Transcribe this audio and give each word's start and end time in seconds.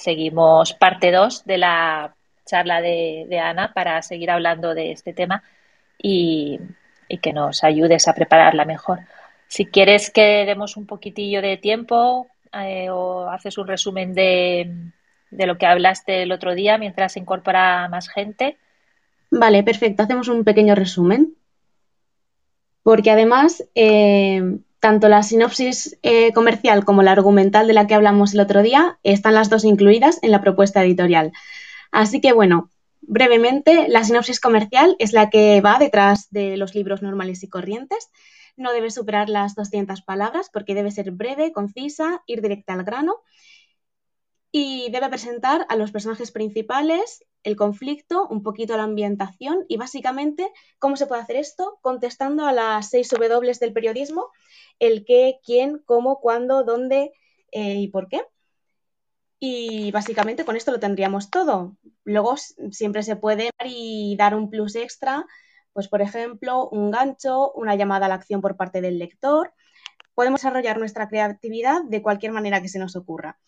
seguimos 0.00 0.72
parte 0.72 1.12
2 1.12 1.44
de 1.44 1.58
la 1.58 2.14
charla 2.44 2.80
de, 2.80 3.38
Ana 3.38 3.72
para 3.72 4.02
seguir 4.02 4.30
hablando 4.30 4.74
de 4.74 4.92
este 4.92 5.12
tema 5.12 5.42
y, 6.02 6.58
que 7.22 7.32
nos 7.32 7.64
ayudes 7.64 8.08
a 8.08 8.14
prepararla 8.14 8.64
mejor. 8.64 9.00
Si 9.48 9.66
quieres 9.66 10.10
que 10.10 10.44
demos 10.46 10.76
un 10.76 10.86
poquitillo 10.86 11.42
de 11.42 11.56
tiempo 11.56 12.28
eh, 12.52 12.88
o 12.90 13.28
haces 13.28 13.58
un 13.58 13.66
resumen 13.66 14.14
de, 14.14 14.72
de 15.30 15.46
lo 15.46 15.58
que 15.58 15.66
hablaste 15.66 16.22
el 16.22 16.32
otro 16.32 16.54
día 16.54 16.78
mientras 16.78 17.12
se 17.12 17.20
incorpora 17.20 17.88
más 17.88 18.08
gente. 18.08 18.56
Vale, 19.30 19.62
perfecto. 19.62 20.02
Hacemos 20.02 20.28
un 20.28 20.44
pequeño 20.44 20.74
resumen. 20.74 21.34
Porque 22.82 23.10
además, 23.10 23.64
eh, 23.74 24.58
tanto 24.80 25.08
la 25.08 25.22
sinopsis 25.22 25.98
eh, 26.02 26.32
comercial 26.32 26.84
como 26.84 27.02
la 27.02 27.12
argumental 27.12 27.66
de 27.66 27.74
la 27.74 27.86
que 27.86 27.94
hablamos 27.94 28.34
el 28.34 28.40
otro 28.40 28.62
día 28.62 28.98
están 29.02 29.34
las 29.34 29.50
dos 29.50 29.64
incluidas 29.64 30.18
en 30.22 30.30
la 30.30 30.40
propuesta 30.40 30.82
editorial. 30.82 31.32
Así 31.92 32.20
que, 32.20 32.32
bueno, 32.32 32.70
brevemente, 33.02 33.88
la 33.88 34.04
sinopsis 34.04 34.40
comercial 34.40 34.96
es 34.98 35.12
la 35.12 35.30
que 35.30 35.60
va 35.60 35.78
detrás 35.78 36.30
de 36.30 36.56
los 36.56 36.74
libros 36.74 37.02
normales 37.02 37.42
y 37.42 37.48
corrientes. 37.48 38.10
No 38.56 38.72
debe 38.72 38.90
superar 38.90 39.28
las 39.28 39.54
200 39.54 40.02
palabras 40.02 40.50
porque 40.52 40.74
debe 40.74 40.90
ser 40.90 41.10
breve, 41.10 41.52
concisa, 41.52 42.22
ir 42.26 42.40
directa 42.40 42.72
al 42.72 42.84
grano 42.84 43.16
y 44.52 44.90
debe 44.90 45.08
presentar 45.08 45.66
a 45.68 45.76
los 45.76 45.92
personajes 45.92 46.32
principales, 46.32 47.24
el 47.42 47.56
conflicto, 47.56 48.28
un 48.28 48.42
poquito 48.42 48.76
la 48.76 48.84
ambientación 48.84 49.64
y 49.68 49.76
básicamente 49.76 50.50
cómo 50.78 50.96
se 50.96 51.06
puede 51.06 51.22
hacer 51.22 51.36
esto 51.36 51.78
contestando 51.82 52.46
a 52.46 52.52
las 52.52 52.90
seis 52.90 53.08
W 53.08 53.52
del 53.60 53.72
periodismo, 53.72 54.28
el 54.78 55.04
qué, 55.04 55.40
quién, 55.44 55.82
cómo, 55.84 56.20
cuándo, 56.20 56.64
dónde 56.64 57.12
eh, 57.52 57.76
y 57.76 57.88
por 57.88 58.08
qué. 58.08 58.22
Y 59.38 59.90
básicamente 59.90 60.44
con 60.44 60.56
esto 60.56 60.70
lo 60.70 60.80
tendríamos 60.80 61.30
todo. 61.30 61.76
Luego 62.04 62.36
siempre 62.70 63.02
se 63.02 63.16
puede 63.16 63.50
y 63.64 64.16
dar 64.18 64.34
un 64.34 64.50
plus 64.50 64.76
extra, 64.76 65.24
pues 65.72 65.88
por 65.88 66.02
ejemplo, 66.02 66.68
un 66.68 66.90
gancho, 66.90 67.52
una 67.52 67.74
llamada 67.74 68.06
a 68.06 68.08
la 68.10 68.16
acción 68.16 68.42
por 68.42 68.56
parte 68.56 68.82
del 68.82 68.98
lector. 68.98 69.54
Podemos 70.14 70.40
desarrollar 70.40 70.78
nuestra 70.78 71.08
creatividad 71.08 71.82
de 71.84 72.02
cualquier 72.02 72.32
manera 72.32 72.60
que 72.60 72.68
se 72.68 72.78
nos 72.78 72.96
ocurra. 72.96 73.38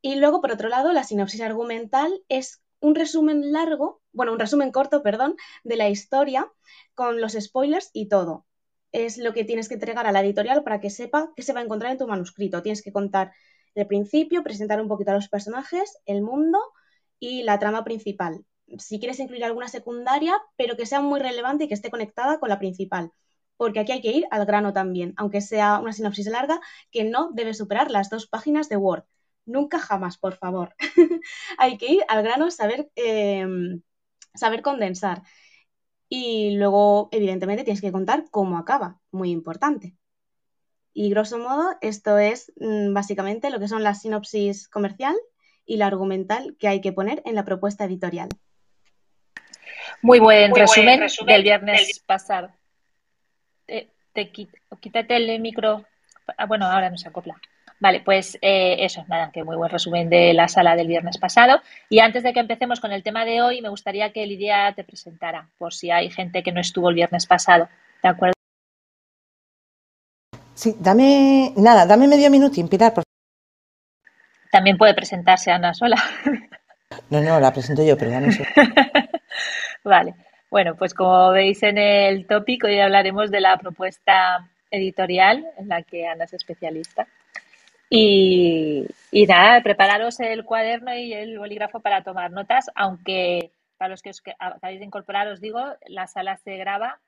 Y 0.00 0.16
luego, 0.16 0.40
por 0.40 0.52
otro 0.52 0.68
lado, 0.68 0.92
la 0.92 1.02
sinopsis 1.02 1.40
argumental 1.40 2.22
es 2.28 2.62
un 2.84 2.94
resumen 2.94 3.50
largo, 3.50 4.02
bueno, 4.12 4.32
un 4.32 4.38
resumen 4.38 4.70
corto, 4.70 5.02
perdón, 5.02 5.36
de 5.64 5.76
la 5.76 5.88
historia 5.88 6.52
con 6.94 7.20
los 7.20 7.32
spoilers 7.32 7.90
y 7.94 8.08
todo. 8.08 8.46
Es 8.92 9.16
lo 9.16 9.32
que 9.32 9.44
tienes 9.44 9.68
que 9.68 9.74
entregar 9.74 10.06
a 10.06 10.12
la 10.12 10.20
editorial 10.20 10.62
para 10.64 10.80
que 10.80 10.90
sepa 10.90 11.32
qué 11.34 11.42
se 11.42 11.54
va 11.54 11.60
a 11.60 11.64
encontrar 11.64 11.92
en 11.92 11.98
tu 11.98 12.06
manuscrito. 12.06 12.62
Tienes 12.62 12.82
que 12.82 12.92
contar 12.92 13.32
el 13.74 13.86
principio, 13.86 14.42
presentar 14.42 14.80
un 14.82 14.88
poquito 14.88 15.10
a 15.12 15.14
los 15.14 15.28
personajes, 15.28 15.98
el 16.04 16.20
mundo 16.20 16.58
y 17.18 17.42
la 17.42 17.58
trama 17.58 17.84
principal. 17.84 18.44
Si 18.78 18.98
quieres 18.98 19.18
incluir 19.18 19.44
alguna 19.44 19.68
secundaria, 19.68 20.34
pero 20.56 20.76
que 20.76 20.86
sea 20.86 21.00
muy 21.00 21.20
relevante 21.20 21.64
y 21.64 21.68
que 21.68 21.74
esté 21.74 21.90
conectada 21.90 22.38
con 22.38 22.50
la 22.50 22.58
principal. 22.58 23.12
Porque 23.56 23.80
aquí 23.80 23.92
hay 23.92 24.02
que 24.02 24.12
ir 24.12 24.26
al 24.30 24.44
grano 24.44 24.74
también, 24.74 25.14
aunque 25.16 25.40
sea 25.40 25.78
una 25.78 25.92
sinopsis 25.94 26.26
larga 26.26 26.60
que 26.90 27.04
no 27.04 27.30
debe 27.32 27.54
superar 27.54 27.90
las 27.90 28.10
dos 28.10 28.26
páginas 28.26 28.68
de 28.68 28.76
Word 28.76 29.04
nunca 29.46 29.78
jamás, 29.78 30.18
por 30.18 30.36
favor. 30.36 30.74
Hay 31.58 31.78
que 31.78 31.92
ir 31.92 32.04
al 32.08 32.22
grano, 32.22 32.50
saber, 32.50 32.90
em, 32.96 33.82
saber 34.34 34.62
condensar. 34.62 35.22
Y 36.08 36.56
luego, 36.56 37.08
evidentemente, 37.12 37.64
tienes 37.64 37.80
que 37.80 37.92
contar 37.92 38.24
cómo 38.30 38.58
acaba, 38.58 39.00
muy 39.10 39.30
importante. 39.30 39.94
Y 40.92 41.10
grosso 41.10 41.38
modo, 41.38 41.76
esto 41.80 42.18
es 42.18 42.52
mm, 42.56 42.92
básicamente 42.94 43.50
lo 43.50 43.58
que 43.58 43.68
son 43.68 43.82
la 43.82 43.94
sinopsis 43.94 44.68
comercial 44.68 45.16
y 45.66 45.76
la 45.76 45.86
argumental 45.86 46.56
que 46.58 46.68
hay 46.68 46.80
que 46.80 46.92
poner 46.92 47.22
en 47.24 47.34
la 47.34 47.44
propuesta 47.44 47.84
editorial. 47.84 48.28
Muy 50.02 50.20
buen, 50.20 50.54
resumen, 50.54 51.00
del 51.26 51.42
viernes 51.42 52.00
pasado. 52.06 52.50
quítate 54.80 55.16
el 55.16 55.40
micro. 55.40 55.84
Ah, 56.36 56.46
bueno, 56.46 56.66
ahora 56.66 56.90
no 56.90 56.96
se 56.96 57.08
acopla. 57.08 57.40
Vale, 57.80 58.00
pues 58.00 58.38
eh, 58.40 58.76
eso, 58.80 59.04
nada, 59.08 59.30
que 59.32 59.44
muy 59.44 59.56
buen 59.56 59.70
resumen 59.70 60.08
de 60.08 60.32
la 60.32 60.48
sala 60.48 60.76
del 60.76 60.86
viernes 60.86 61.18
pasado. 61.18 61.60
Y 61.88 61.98
antes 61.98 62.22
de 62.22 62.32
que 62.32 62.40
empecemos 62.40 62.80
con 62.80 62.92
el 62.92 63.02
tema 63.02 63.24
de 63.24 63.42
hoy, 63.42 63.60
me 63.60 63.68
gustaría 63.68 64.12
que 64.12 64.26
Lidia 64.26 64.72
te 64.74 64.84
presentara, 64.84 65.48
por 65.58 65.74
si 65.74 65.90
hay 65.90 66.10
gente 66.10 66.42
que 66.42 66.52
no 66.52 66.60
estuvo 66.60 66.88
el 66.88 66.94
viernes 66.94 67.26
pasado. 67.26 67.68
¿De 68.02 68.08
acuerdo? 68.08 68.34
Sí, 70.54 70.76
dame, 70.78 71.52
nada, 71.56 71.84
dame 71.84 72.06
medio 72.06 72.30
minuto, 72.30 72.54
Pilar, 72.68 72.94
por 72.94 73.02
También 74.50 74.78
puede 74.78 74.94
presentarse 74.94 75.50
Ana 75.50 75.74
sola. 75.74 75.96
No, 77.10 77.20
no, 77.20 77.40
la 77.40 77.52
presento 77.52 77.82
yo, 77.84 77.98
pero 77.98 78.12
dame 78.12 78.28
eso. 78.28 78.44
vale, 79.84 80.14
bueno, 80.48 80.76
pues 80.76 80.94
como 80.94 81.30
veis 81.30 81.62
en 81.64 81.76
el 81.76 82.26
tópico, 82.26 82.68
hoy 82.68 82.78
hablaremos 82.78 83.32
de 83.32 83.40
la 83.40 83.58
propuesta 83.58 84.48
editorial 84.70 85.44
en 85.58 85.68
la 85.68 85.82
que 85.82 86.06
Ana 86.06 86.24
es 86.24 86.34
especialista. 86.34 87.08
Y, 87.90 88.86
nada, 89.28 89.62
prepararos 89.62 90.18
el 90.20 90.44
cuaderno 90.44 90.94
y 90.94 91.12
el 91.12 91.38
bolígrafo 91.38 91.80
para 91.80 92.02
tomar 92.02 92.30
notas, 92.30 92.70
aunque 92.74 93.52
para 93.76 93.90
los 93.90 94.02
que 94.02 94.10
os 94.10 94.22
acabáis 94.38 94.78
de 94.78 94.86
incorporar 94.86 95.28
os 95.28 95.40
digo, 95.40 95.60
la 95.86 96.06
sala 96.06 96.36
se 96.38 96.56
graba 96.56 97.00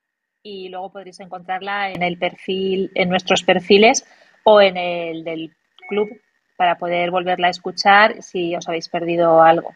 y 0.42 0.69
luego 0.69 0.92
podréis 0.92 1.20
encontrarla 1.20 1.91
en 1.91 2.03
el 2.03 2.19
perfil, 2.19 2.91
en 2.94 3.09
nuestros 3.09 3.42
perfiles 3.42 4.06
o 4.44 4.60
en 4.60 4.76
el 4.76 5.25
del 5.25 5.54
club 5.88 6.09
para 6.56 6.78
poder 6.78 7.10
volverla 7.10 7.48
a 7.48 7.50
escuchar 7.50 8.22
si 8.22 8.54
os 8.54 8.69
habéis 8.69 8.88
perdido 8.88 9.42
algo. 9.42 9.75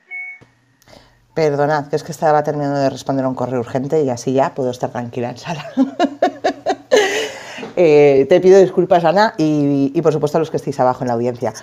Perdonad, 1.35 1.89
que 1.89 1.97
es 1.97 2.03
que 2.03 2.13
estaba 2.13 2.43
terminando 2.43 2.79
de 2.79 2.91
responder 2.91 3.25
a 3.25 3.29
un 3.29 3.35
correo 3.35 3.61
urgente 3.61 4.03
y 4.03 4.11
así 4.11 4.33
ya 4.33 4.55
puedo 4.55 4.71
estar 4.71 4.91
tranquila 4.91 5.31
en 5.31 5.39
sala. 5.39 5.65
Eh, 7.83 8.27
te 8.27 8.43
pido 8.43 8.61
disculpas, 8.61 9.07
Ana, 9.07 9.33
y, 9.39 9.99
por 10.03 10.13
supuesto 10.13 10.37
a 10.37 10.41
los 10.41 10.51
que 10.51 10.59
estéis 10.59 10.79
abajo 10.81 11.03
en 11.03 11.09
la 11.09 11.15
audiencia. 11.15 11.55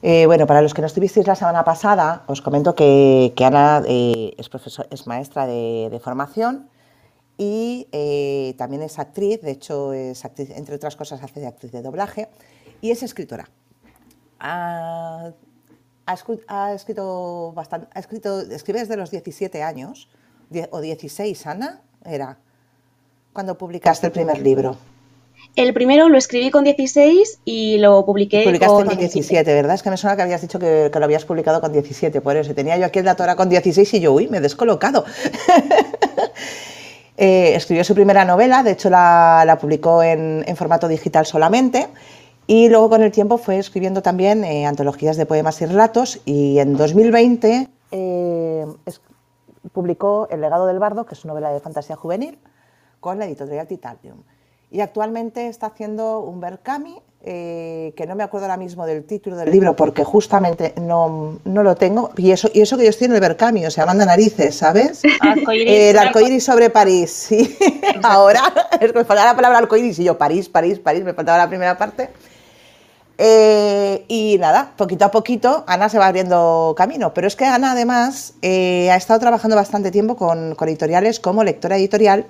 Eh, 0.00 0.24
bueno, 0.24 0.46
para 0.46 0.62
los 0.62 0.72
que 0.72 0.80
no 0.80 0.86
estuvisteis 0.86 1.26
la 1.26 1.34
semana 1.34 1.64
pasada, 1.64 2.24
os 2.28 2.40
comento 2.40 2.74
que, 2.74 3.34
Ana 3.44 3.82
eh, 3.86 4.34
es, 4.38 5.06
maestra 5.06 5.46
de, 5.46 6.00
formación 6.02 6.70
y 7.36 7.88
también 8.56 8.80
es 8.80 8.98
actriz, 8.98 9.42
de 9.42 9.50
hecho, 9.50 9.92
es 9.92 10.24
actriz, 10.24 10.48
entre 10.56 10.76
otras 10.76 10.96
cosas, 10.96 11.22
hace 11.22 11.40
de 11.40 11.46
actriz 11.46 11.72
de 11.72 11.82
doblaje 11.82 12.30
y 12.80 12.90
es 12.90 13.02
escritora. 13.02 13.50
Ha, 14.40 15.32
escrito 16.72 17.52
bastante, 17.54 17.88
ha 17.92 18.00
escribe 18.00 18.78
desde 18.78 18.96
los 18.96 19.10
17 19.10 19.62
años, 19.62 20.08
o 20.70 20.80
16, 20.80 21.46
Ana, 21.46 21.82
era, 22.02 22.38
cuando 23.34 23.58
publicaste 23.58 24.06
el 24.06 24.12
primer 24.14 24.40
libro. 24.40 24.78
El 25.56 25.72
primero 25.72 26.10
lo 26.10 26.18
escribí 26.18 26.50
con 26.50 26.64
16 26.64 27.40
y 27.46 27.78
lo 27.78 28.04
publiqué 28.04 28.44
Publicaste 28.44 28.84
con, 28.84 28.98
17, 28.98 29.54
¿verdad? 29.54 29.74
Es 29.74 29.82
que 29.82 29.88
me 29.88 29.96
suena 29.96 30.14
que 30.14 30.20
habías 30.20 30.42
dicho 30.42 30.58
que, 30.58 30.90
lo 30.94 31.04
habías 31.04 31.24
publicado 31.24 31.62
con 31.62 31.72
17, 31.72 32.20
por 32.20 32.36
eso. 32.36 32.54
Tenía 32.54 32.76
yo 32.76 32.84
aquí 32.84 32.98
el 32.98 33.06
dato 33.06 33.22
ahora 33.22 33.36
con 33.36 33.48
16 33.48 33.94
y 33.94 34.00
yo, 34.00 34.12
uy, 34.12 34.28
me 34.28 34.38
he 34.38 34.40
descolocado. 34.40 35.04
Eh, 37.18 37.54
escribió 37.56 37.82
su 37.82 37.94
primera 37.94 38.26
novela, 38.26 38.62
de 38.62 38.72
hecho 38.72 38.90
la, 38.90 39.56
publicó 39.58 40.02
en, 40.02 40.44
formato 40.54 40.86
digital 40.86 41.24
solamente. 41.24 41.88
Y 42.46 42.68
luego 42.68 42.90
con 42.90 43.02
el 43.02 43.10
tiempo 43.10 43.38
fue 43.38 43.56
escribiendo 43.56 44.02
también 44.02 44.44
eh, 44.44 44.66
antologías 44.66 45.16
de 45.16 45.24
poemas 45.24 45.58
y 45.62 45.64
relatos 45.64 46.20
y 46.26 46.58
en 46.58 46.76
2020 46.76 47.70
eh, 47.90 48.66
publicó 49.72 50.28
El 50.30 50.42
legado 50.42 50.66
del 50.66 50.78
bardo, 50.78 51.06
que 51.06 51.14
es 51.14 51.24
una 51.24 51.32
novela 51.32 51.54
de 51.54 51.60
fantasía 51.60 51.96
juvenil, 51.96 52.38
con 53.00 53.18
la 53.18 53.24
editorial 53.24 53.66
Titanium 53.66 54.18
y 54.70 54.80
actualmente 54.80 55.48
está 55.48 55.66
haciendo 55.66 56.20
un 56.20 56.40
Berkami, 56.40 57.00
eh, 57.28 57.92
que 57.96 58.06
no 58.06 58.14
me 58.14 58.22
acuerdo 58.22 58.46
ahora 58.46 58.56
mismo 58.56 58.86
del 58.86 59.04
título 59.04 59.36
del 59.36 59.50
libro 59.50 59.74
porque 59.74 60.04
justamente 60.04 60.74
no, 60.80 61.40
no 61.44 61.62
lo 61.62 61.74
tengo, 61.74 62.10
y 62.16 62.30
eso, 62.30 62.48
y 62.52 62.60
eso 62.60 62.76
que 62.76 62.84
yo 62.84 62.90
estoy 62.90 63.06
en 63.06 63.14
el 63.14 63.20
Berkami, 63.20 63.66
o 63.66 63.70
sea, 63.70 63.86
manda 63.86 64.04
narices, 64.06 64.56
¿sabes? 64.56 65.02
el 65.52 65.98
arcoíris 65.98 66.44
sobre 66.44 66.70
París, 66.70 67.10
sí. 67.10 67.56
ahora, 68.02 68.42
es 68.80 68.92
que 68.92 68.98
me 68.98 69.04
faltaba 69.04 69.30
la 69.30 69.36
palabra 69.36 69.58
arcoíris 69.58 69.98
y 69.98 70.04
yo, 70.04 70.18
París, 70.18 70.48
París, 70.48 70.78
París, 70.78 71.04
me 71.04 71.14
faltaba 71.14 71.38
la 71.38 71.48
primera 71.48 71.76
parte. 71.76 72.10
Eh, 73.18 74.04
y 74.08 74.36
nada, 74.38 74.72
poquito 74.76 75.06
a 75.06 75.10
poquito 75.10 75.64
Ana 75.66 75.88
se 75.88 75.98
va 75.98 76.06
abriendo 76.06 76.74
camino, 76.76 77.14
pero 77.14 77.26
es 77.26 77.34
que 77.34 77.46
Ana 77.46 77.72
además 77.72 78.34
eh, 78.42 78.90
ha 78.90 78.96
estado 78.96 79.18
trabajando 79.20 79.56
bastante 79.56 79.90
tiempo 79.90 80.16
con, 80.16 80.54
con 80.54 80.68
editoriales 80.68 81.18
como 81.18 81.42
lectora 81.42 81.78
editorial, 81.78 82.26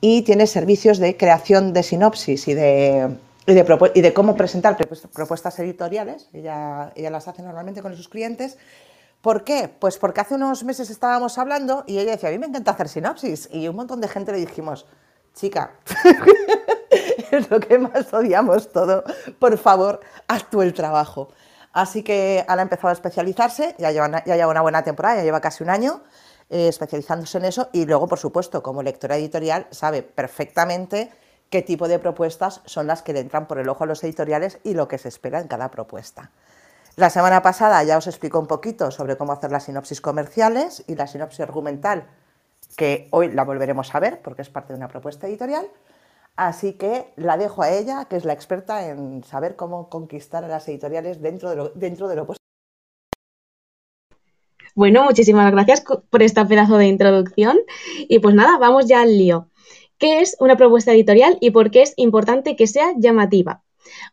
y 0.00 0.22
tiene 0.22 0.46
servicios 0.46 0.98
de 0.98 1.16
creación 1.16 1.72
de 1.72 1.82
sinopsis 1.82 2.48
y 2.48 2.54
de, 2.54 3.16
y 3.46 3.54
de, 3.54 3.90
y 3.94 4.00
de 4.00 4.12
cómo 4.12 4.36
presentar 4.36 4.76
propuestas 5.12 5.58
editoriales. 5.58 6.28
Ella, 6.32 6.92
ella 6.94 7.10
las 7.10 7.28
hace 7.28 7.42
normalmente 7.42 7.82
con 7.82 7.96
sus 7.96 8.08
clientes. 8.08 8.58
¿Por 9.22 9.44
qué? 9.44 9.68
Pues 9.68 9.98
porque 9.98 10.20
hace 10.20 10.34
unos 10.34 10.62
meses 10.64 10.90
estábamos 10.90 11.38
hablando 11.38 11.84
y 11.86 11.98
ella 11.98 12.12
decía, 12.12 12.28
a 12.28 12.32
mí 12.32 12.38
me 12.38 12.46
encanta 12.46 12.72
hacer 12.72 12.88
sinopsis. 12.88 13.48
Y 13.52 13.66
un 13.68 13.76
montón 13.76 14.00
de 14.00 14.08
gente 14.08 14.32
le 14.32 14.38
dijimos, 14.38 14.86
chica, 15.34 15.72
es 17.30 17.50
lo 17.50 17.58
que 17.58 17.78
más 17.78 18.12
odiamos 18.12 18.70
todo. 18.70 19.02
Por 19.38 19.56
favor, 19.58 20.00
haz 20.28 20.48
tú 20.50 20.62
el 20.62 20.74
trabajo. 20.74 21.30
Así 21.72 22.02
que 22.02 22.44
Ana 22.48 22.62
ha 22.62 22.64
empezado 22.64 22.88
a 22.88 22.92
especializarse, 22.92 23.74
ya 23.78 23.90
lleva, 23.90 24.24
ya 24.24 24.36
lleva 24.36 24.50
una 24.50 24.62
buena 24.62 24.82
temporada, 24.82 25.16
ya 25.16 25.24
lleva 25.24 25.40
casi 25.40 25.62
un 25.62 25.70
año 25.70 26.02
eh, 26.50 26.68
especializándose 26.68 27.38
en 27.38 27.44
eso 27.44 27.68
y 27.72 27.86
luego, 27.86 28.06
por 28.06 28.18
supuesto, 28.18 28.62
como 28.62 28.82
lectora 28.82 29.16
editorial, 29.16 29.66
sabe 29.70 30.02
perfectamente 30.02 31.10
qué 31.50 31.62
tipo 31.62 31.88
de 31.88 31.98
propuestas 31.98 32.62
son 32.64 32.86
las 32.86 33.02
que 33.02 33.12
le 33.12 33.20
entran 33.20 33.46
por 33.46 33.58
el 33.58 33.68
ojo 33.68 33.84
a 33.84 33.86
los 33.86 34.02
editoriales 34.04 34.58
y 34.64 34.74
lo 34.74 34.88
que 34.88 34.98
se 34.98 35.08
espera 35.08 35.40
en 35.40 35.48
cada 35.48 35.70
propuesta. 35.70 36.30
La 36.96 37.10
semana 37.10 37.42
pasada 37.42 37.82
ya 37.84 37.98
os 37.98 38.06
explico 38.06 38.38
un 38.38 38.46
poquito 38.46 38.90
sobre 38.90 39.16
cómo 39.16 39.32
hacer 39.32 39.52
las 39.52 39.64
sinopsis 39.64 40.00
comerciales 40.00 40.82
y 40.86 40.94
la 40.94 41.06
sinopsis 41.06 41.40
argumental, 41.40 42.06
que 42.76 43.08
hoy 43.10 43.30
la 43.32 43.44
volveremos 43.44 43.94
a 43.94 44.00
ver 44.00 44.22
porque 44.22 44.42
es 44.42 44.48
parte 44.48 44.72
de 44.72 44.78
una 44.78 44.88
propuesta 44.88 45.26
editorial. 45.26 45.68
Así 46.36 46.74
que 46.74 47.12
la 47.16 47.36
dejo 47.36 47.62
a 47.62 47.70
ella, 47.70 48.04
que 48.06 48.16
es 48.16 48.24
la 48.24 48.34
experta 48.34 48.86
en 48.88 49.24
saber 49.24 49.56
cómo 49.56 49.88
conquistar 49.88 50.44
a 50.44 50.48
las 50.48 50.68
editoriales 50.68 51.20
dentro 51.20 51.50
de 51.50 51.56
lo, 51.56 51.68
dentro 51.70 52.08
de. 52.08 52.16
Bueno, 54.76 55.04
muchísimas 55.04 55.50
gracias 55.52 55.82
por 56.10 56.22
este 56.22 56.44
pedazo 56.44 56.76
de 56.76 56.86
introducción. 56.86 57.56
Y 58.10 58.18
pues 58.18 58.34
nada, 58.34 58.58
vamos 58.58 58.86
ya 58.86 59.00
al 59.00 59.16
lío. 59.16 59.48
¿Qué 59.96 60.20
es 60.20 60.36
una 60.38 60.58
propuesta 60.58 60.92
editorial 60.92 61.38
y 61.40 61.50
por 61.50 61.70
qué 61.70 61.80
es 61.80 61.94
importante 61.96 62.56
que 62.56 62.66
sea 62.66 62.92
llamativa? 62.94 63.64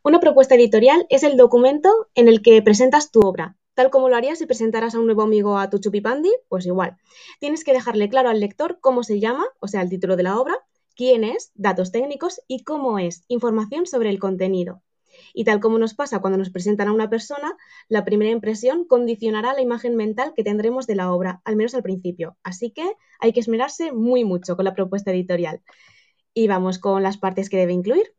Una 0.03 0.21
propuesta 0.21 0.55
editorial 0.55 1.05
es 1.09 1.23
el 1.23 1.35
documento 1.35 2.07
en 2.15 2.29
el 2.29 2.41
que 2.41 2.61
presentas 2.61 3.11
tu 3.11 3.19
obra, 3.19 3.57
tal 3.73 3.89
como 3.89 4.07
lo 4.07 4.15
harías 4.15 4.39
si 4.39 4.45
presentaras 4.45 4.95
a 4.95 4.99
un 4.99 5.05
nuevo 5.05 5.23
amigo 5.23 5.57
a 5.57 5.69
tu 5.69 5.79
chupipandi, 5.79 6.31
pues 6.47 6.65
igual. 6.65 6.95
Tienes 7.41 7.65
que 7.65 7.73
dejarle 7.73 8.07
claro 8.07 8.29
al 8.29 8.39
lector 8.39 8.77
cómo 8.79 9.03
se 9.03 9.19
llama, 9.19 9.43
o 9.59 9.67
sea, 9.67 9.81
el 9.81 9.89
título 9.89 10.15
de 10.15 10.23
la 10.23 10.39
obra, 10.39 10.55
quién 10.95 11.25
es, 11.25 11.51
datos 11.55 11.91
técnicos 11.91 12.39
y 12.47 12.63
cómo 12.63 12.99
es, 12.99 13.25
información 13.27 13.85
sobre 13.85 14.11
el 14.11 14.19
contenido. 14.19 14.81
Y 15.33 15.45
tal 15.45 15.59
como 15.59 15.79
nos 15.79 15.95
pasa 15.95 16.19
cuando 16.19 16.37
nos 16.37 16.51
presentan 16.51 16.87
a 16.87 16.93
una 16.93 17.09
persona, 17.09 17.57
la 17.89 18.05
primera 18.05 18.31
impresión 18.31 18.85
condicionará 18.85 19.53
la 19.53 19.61
imagen 19.61 19.95
mental 19.95 20.33
que 20.35 20.43
tendremos 20.43 20.85
de 20.85 20.95
la 20.95 21.11
obra, 21.11 21.41
al 21.43 21.55
menos 21.55 21.73
al 21.73 21.81
principio. 21.81 22.37
Así 22.43 22.69
que 22.69 22.85
hay 23.19 23.33
que 23.33 23.39
esmerarse 23.39 23.91
muy 23.91 24.23
mucho 24.23 24.55
con 24.55 24.65
la 24.65 24.75
propuesta 24.75 25.11
editorial. 25.11 25.61
Y 26.35 26.47
vamos 26.47 26.77
con 26.77 27.01
las 27.01 27.17
partes 27.17 27.49
que 27.49 27.57
debe 27.57 27.73
incluir. 27.73 28.15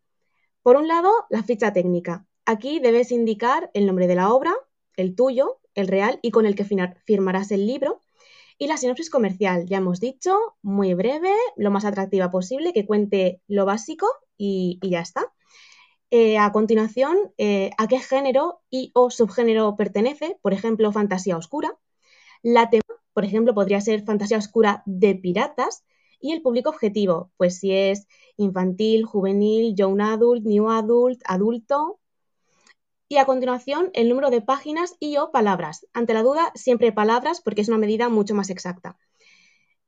Por 0.63 0.77
un 0.77 0.89
lado, 0.89 1.13
la 1.31 1.45
ficha 1.45 1.73
técnica. 1.73 2.27
Aquí 2.47 2.81
debes 2.81 3.13
indicar 3.13 3.71
el 3.75 3.87
nombre 3.87 4.09
de 4.09 4.17
la 4.17 4.33
obra, 4.33 4.53
el 4.97 5.15
tuyo, 5.15 5.61
el 5.75 5.89
real 5.89 6.19
y 6.21 6.31
con 6.31 6.47
el 6.47 6.57
que 6.57 6.65
firmarás 6.65 7.53
el 7.53 7.67
libro. 7.67 8.01
Y 8.59 8.67
la 8.67 8.77
sinopsis 8.77 9.11
comercial, 9.11 9.67
ya 9.67 9.79
hemos 9.79 10.01
dicho, 10.01 10.37
muy 10.63 10.95
breve, 10.95 11.33
lo 11.57 11.71
más 11.71 11.85
atractiva 11.85 12.31
posible, 12.31 12.73
que 12.73 12.87
cuente 12.87 13.41
lo 13.49 13.65
básico 13.67 14.07
y 14.37 14.79
ya 14.83 15.01
está. 15.01 15.33
Eh, 16.11 16.39
a 16.39 16.53
continuación, 16.53 17.17
eh, 17.39 17.71
a 17.79 17.89
qué 17.89 17.99
género 17.99 18.63
y 18.71 18.93
o 18.95 19.11
subgénero 19.11 19.75
pertenece, 19.77 20.39
por 20.43 20.53
ejemplo, 20.53 20.93
fantasía 20.93 21.37
oscura. 21.37 21.77
La 22.43 22.71
tema, 22.71 22.85
por 23.13 23.25
ejemplo, 23.25 23.55
podría 23.55 23.81
ser 23.81 24.05
fantasía 24.05 24.39
oscura 24.39 24.83
de 24.87 25.15
piratas. 25.15 25.85
Y 26.21 26.33
el 26.33 26.43
público 26.43 26.71
objetivo, 26.71 27.33
pues 27.37 27.59
si 27.59 27.73
es 27.73 28.07
infantil, 28.37 29.05
juvenil, 29.05 29.75
young 29.75 30.01
adult, 30.01 30.45
new 30.45 30.71
adult, 30.71 31.21
adulto. 31.27 32.01
Y 33.09 33.19
a 33.19 33.27
continuación, 33.27 33.91
el 33.95 34.09
número 34.09 34.31
de 34.31 34.41
páginas 34.41 34.97
y 35.01 35.17
o 35.19 35.31
palabras. 35.33 35.87
Ante 35.93 36.15
la 36.15 36.23
duda, 36.23 36.51
siempre 36.55 36.93
palabras 36.93 37.41
porque 37.43 37.61
es 37.61 37.69
una 37.69 37.79
medida 37.79 38.09
mucho 38.09 38.35
más 38.35 38.51
exacta. 38.51 38.97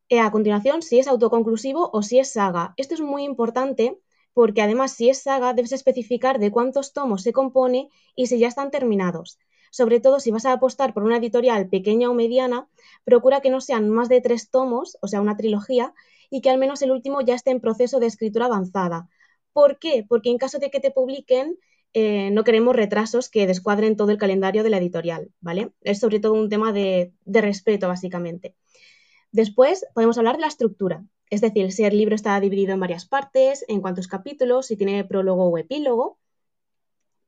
Eh, 0.08 0.20
a 0.20 0.30
continuación, 0.30 0.82
si 0.82 0.98
es 0.98 1.08
autoconclusivo 1.08 1.90
o 1.92 2.02
si 2.02 2.18
es 2.18 2.32
saga. 2.32 2.74
Esto 2.76 2.94
es 2.94 3.00
muy 3.00 3.24
importante 3.24 3.98
porque 4.36 4.60
además 4.60 4.92
si 4.92 5.08
es 5.08 5.22
saga 5.22 5.54
debes 5.54 5.72
especificar 5.72 6.38
de 6.38 6.50
cuántos 6.50 6.92
tomos 6.92 7.22
se 7.22 7.32
compone 7.32 7.88
y 8.14 8.26
si 8.26 8.38
ya 8.38 8.48
están 8.48 8.70
terminados. 8.70 9.38
Sobre 9.70 9.98
todo 9.98 10.20
si 10.20 10.30
vas 10.30 10.44
a 10.44 10.52
apostar 10.52 10.92
por 10.92 11.04
una 11.04 11.16
editorial 11.16 11.70
pequeña 11.70 12.10
o 12.10 12.12
mediana, 12.12 12.68
procura 13.02 13.40
que 13.40 13.48
no 13.48 13.62
sean 13.62 13.88
más 13.88 14.10
de 14.10 14.20
tres 14.20 14.50
tomos, 14.50 14.98
o 15.00 15.08
sea, 15.08 15.22
una 15.22 15.38
trilogía, 15.38 15.94
y 16.28 16.42
que 16.42 16.50
al 16.50 16.58
menos 16.58 16.82
el 16.82 16.90
último 16.90 17.22
ya 17.22 17.34
esté 17.34 17.50
en 17.50 17.62
proceso 17.62 17.98
de 17.98 18.08
escritura 18.08 18.44
avanzada. 18.44 19.08
¿Por 19.54 19.78
qué? 19.78 20.04
Porque 20.06 20.28
en 20.28 20.36
caso 20.36 20.58
de 20.58 20.70
que 20.70 20.80
te 20.80 20.90
publiquen, 20.90 21.58
eh, 21.94 22.30
no 22.30 22.44
queremos 22.44 22.76
retrasos 22.76 23.30
que 23.30 23.46
descuadren 23.46 23.96
todo 23.96 24.10
el 24.10 24.18
calendario 24.18 24.62
de 24.62 24.68
la 24.68 24.76
editorial, 24.76 25.30
¿vale? 25.40 25.72
Es 25.80 26.00
sobre 26.00 26.20
todo 26.20 26.34
un 26.34 26.50
tema 26.50 26.74
de 26.74 27.14
respeto, 27.24 27.88
básicamente. 27.88 28.54
Después 29.32 29.86
podemos 29.94 30.18
hablar 30.18 30.34
de 30.34 30.42
la 30.42 30.48
estructura. 30.48 31.06
Es 31.30 31.40
decir, 31.40 31.72
si 31.72 31.84
el 31.84 31.96
libro 31.98 32.14
está 32.14 32.38
dividido 32.40 32.72
en 32.72 32.80
varias 32.80 33.06
partes, 33.06 33.64
en 33.68 33.80
cuántos 33.80 34.08
capítulos, 34.08 34.66
si 34.66 34.76
tiene 34.76 35.04
prólogo 35.04 35.48
o 35.48 35.58
epílogo, 35.58 36.18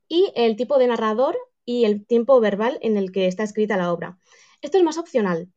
y 0.07 0.31
el 0.35 0.55
tipo 0.55 0.77
de 0.77 0.87
narrador 0.87 1.37
y 1.65 1.85
el 1.85 2.05
tiempo 2.05 2.39
verbal 2.39 2.79
en 2.81 2.97
el 2.97 3.11
que 3.11 3.27
está 3.27 3.43
escrita 3.43 3.77
la 3.77 3.93
obra. 3.93 4.17
Esto 4.61 4.77
es 4.77 4.83
más 4.83 4.97
opcional, 4.97 5.49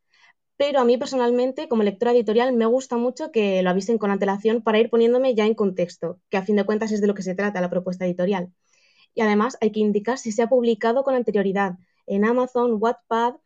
pero 0.57 0.81
a 0.81 0.85
mí 0.85 0.97
personalmente, 0.99 1.69
como 1.69 1.83
lectora 1.83 2.13
editorial, 2.13 2.53
me 2.53 2.67
gusta 2.67 2.97
mucho 2.97 3.33
que 3.33 3.63
lo 3.63 3.71
avisen 3.71 3.99
con 3.99 4.11
antelación 4.11 4.63
para 4.63 4.79
ir 4.79 4.91
poniéndome 4.91 5.35
ya 5.35 5.47
en 5.47 5.55
contexto, 5.55 6.21
que 6.31 6.37
a 6.37 6.43
fin 6.43 6.57
de 6.57 6.65
cuentas 6.65 6.93
es 6.93 7.01
de 7.01 7.07
lo 7.07 7.15
que 7.15 7.23
se 7.23 7.35
trata 7.35 7.61
la 7.61 7.71
propuesta 7.71 8.05
editorial. 8.05 8.53
Y 9.15 9.23
además 9.23 9.57
hay 9.61 9.73
que 9.73 9.81
indicar 9.81 10.19
si 10.19 10.33
se 10.33 10.43
ha 10.43 10.49
publicado 10.49 11.03
con 11.05 11.15
anterioridad 11.15 11.79
en 12.07 12.25
Amazon, 12.25 12.77
Wattpad 12.79 13.37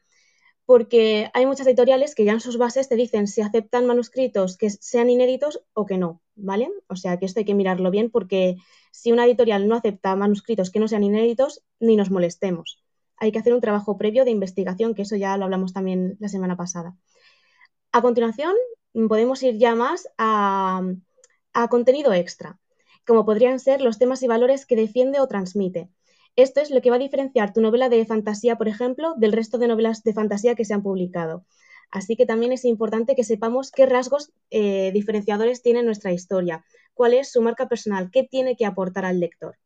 porque 0.67 1.31
hay 1.33 1.47
muchas 1.47 1.69
editoriales 1.69 2.17
que 2.17 2.25
ya 2.25 2.33
en 2.33 2.41
sus 2.41 2.59
bases 2.59 2.89
te 2.89 2.97
dicen 2.97 3.29
si 3.29 3.41
aceptan 3.41 3.87
manuscritos 3.87 4.59
que 4.59 4.69
sean 4.69 5.09
inéditos 5.09 5.63
o 5.73 5.87
que 5.87 5.97
no, 5.97 6.21
¿vale? 6.35 6.69
O 6.89 6.97
sea 6.97 7.19
que 7.19 7.25
esto 7.25 7.39
hay 7.39 7.47
que 7.47 7.55
mirarlo 7.55 7.93
bien 7.93 8.11
porque 8.11 8.57
si 8.91 9.13
una 9.13 9.25
editorial 9.25 9.69
no 9.69 9.77
acepta 9.77 10.17
manuscritos 10.17 10.71
que 10.71 10.81
no 10.81 10.89
sean 10.89 11.05
inéditos, 11.05 11.63
ni 11.79 11.95
nos 11.95 12.11
molestemos. 12.11 12.83
Hay 13.17 13.31
que 13.31 13.39
hacer 13.39 13.55
un 13.55 13.61
trabajo 13.61 13.97
previo 13.97 14.25
de 14.25 14.33
investigación, 14.33 14.95
que 14.95 15.03
eso 15.03 15.17
ya 15.17 15.37
lo 15.37 15.45
hablamos 15.45 15.73
también 15.73 16.17
la 16.19 16.29
semana 16.29 16.57
pasada. 16.57 16.97
A 17.93 18.03
continuación, 18.03 18.55
podemos 19.09 19.43
ir 19.45 19.57
ya 19.59 19.75
más 19.75 20.09
a, 20.19 20.83
a 21.53 21.69
contenido 21.69 22.13
extra, 22.13 22.59
como 23.07 23.25
podrían 23.25 23.61
ser 23.61 23.81
los 23.81 23.99
temas 23.99 24.23
y 24.23 24.27
valores 24.27 24.67
que 24.67 24.77
defiende 24.77 25.21
o 25.21 25.29
transmite. 25.29 25.91
Esto 26.37 26.61
es 26.61 26.71
lo 26.71 26.83
que 26.83 26.91
va 26.91 26.97
a 26.97 26.99
diferenciar 26.99 27.55
tu 27.55 27.63
novela 27.63 27.89
de 27.89 28.05
fantasía, 28.05 28.57
por 28.57 28.69
ejemplo, 28.69 29.15
del 29.17 29.33
resto 29.33 29.57
de 29.57 29.69
novelas 29.69 30.03
de 30.03 30.13
fantasía 30.13 30.55
que 30.55 30.67
se 30.67 30.75
han 30.75 30.83
publicado. 30.83 31.47
Así 31.91 32.15
que 32.15 32.27
también 32.27 32.53
es 32.53 32.67
importante 32.67 33.17
que 33.17 33.25
sepamos 33.25 33.71
qué 33.71 33.87
rasgos 33.87 34.33
eh, 34.51 34.91
diferenciadores 34.93 35.63
tiene 35.63 35.83
nuestra 35.83 36.13
historia, 36.13 36.63
cuál 36.93 37.15
es 37.15 37.33
su 37.33 37.41
marca 37.41 37.69
personal, 37.69 38.11
qué 38.11 38.23
tiene 38.23 38.55
que 38.55 38.67
aportar 38.67 39.07
al 39.07 39.19
lector. 39.19 39.57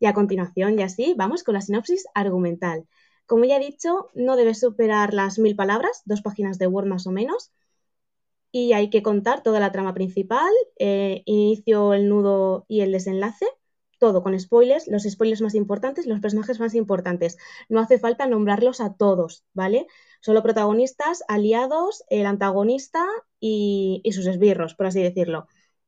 Y 0.00 0.06
a 0.06 0.14
continuación, 0.14 0.80
y 0.80 0.82
así, 0.82 1.14
vamos 1.16 1.44
con 1.44 1.54
la 1.54 1.60
sinopsis 1.60 2.06
argumental. 2.12 2.88
Como 3.26 3.44
ya 3.44 3.58
he 3.58 3.64
dicho, 3.64 4.08
no 4.14 4.34
debe 4.34 4.54
superar 4.56 5.14
las 5.14 5.38
mil 5.38 5.54
palabras, 5.54 6.02
dos 6.06 6.22
páginas 6.22 6.58
de 6.58 6.66
Word 6.66 6.86
más 6.86 7.06
o 7.06 7.12
menos, 7.12 7.52
y 8.50 8.72
hay 8.72 8.90
que 8.90 9.04
contar 9.04 9.44
toda 9.44 9.60
la 9.60 9.70
trama 9.70 9.94
principal, 9.94 10.50
eh, 10.80 11.22
inicio, 11.24 11.94
el 11.94 12.08
nudo 12.08 12.64
y 12.66 12.80
el 12.80 12.90
desenlace 12.90 13.46
todo 14.00 14.24
con 14.24 14.38
spoilers, 14.40 14.88
los 14.88 15.04
spoilers 15.04 15.42
más 15.42 15.54
importantes, 15.54 16.06
los 16.06 16.18
personajes 16.18 16.58
más 16.58 16.74
importantes. 16.74 17.38
No 17.68 17.78
hace 17.78 18.00
falta 18.00 18.26
nombrarlos 18.26 18.80
a 18.80 18.94
todos, 18.94 19.44
¿vale? 19.54 19.86
Solo 20.20 20.42
protagonistas, 20.42 21.22
aliados, 21.28 22.02
el 22.08 22.26
antagonista 22.26 23.06
y, 23.38 24.02
sus 24.12 24.26
esbirros, 24.26 24.74
por 24.74 24.86
así 24.86 25.00
decirlo. 25.00 25.46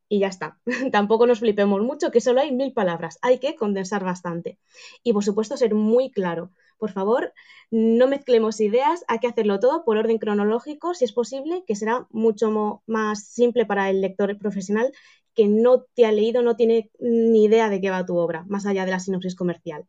Y 0.08 0.20
ya 0.20 0.28
está. 0.28 0.60
Tampoco 0.92 1.26
nos 1.26 1.40
flipemos 1.40 1.80
mucho, 1.80 2.12
que 2.12 2.20
solo 2.20 2.40
hay 2.40 2.52
mil 2.52 2.72
palabras. 2.72 3.18
Hay 3.22 3.38
que 3.38 3.56
condensar 3.56 4.04
bastante. 4.04 4.58
Y 5.02 5.12
por 5.12 5.24
supuesto, 5.24 5.56
ser 5.56 5.74
muy 5.74 6.12
claro. 6.12 6.52
Por 6.82 6.90
favor, 6.90 7.32
no 7.70 8.08
mezclemos 8.08 8.60
ideas, 8.60 9.04
hay 9.06 9.20
que 9.20 9.28
hacerlo 9.28 9.60
todo 9.60 9.84
por 9.84 9.98
orden 9.98 10.18
cronológico, 10.18 10.94
si 10.94 11.04
es 11.04 11.12
posible, 11.12 11.62
que 11.64 11.76
será 11.76 12.08
mucho 12.10 12.82
más 12.86 13.24
simple 13.24 13.66
para 13.66 13.88
el 13.88 14.00
lector 14.00 14.36
profesional 14.36 14.92
que 15.32 15.46
no 15.46 15.84
te 15.94 16.06
ha 16.06 16.10
leído, 16.10 16.42
no 16.42 16.56
tiene 16.56 16.90
ni 16.98 17.44
idea 17.44 17.70
de 17.70 17.80
qué 17.80 17.90
va 17.90 18.04
tu 18.04 18.16
obra, 18.16 18.44
más 18.48 18.66
allá 18.66 18.84
de 18.84 18.90
la 18.90 18.98
sinopsis 18.98 19.36
comercial. 19.36 19.86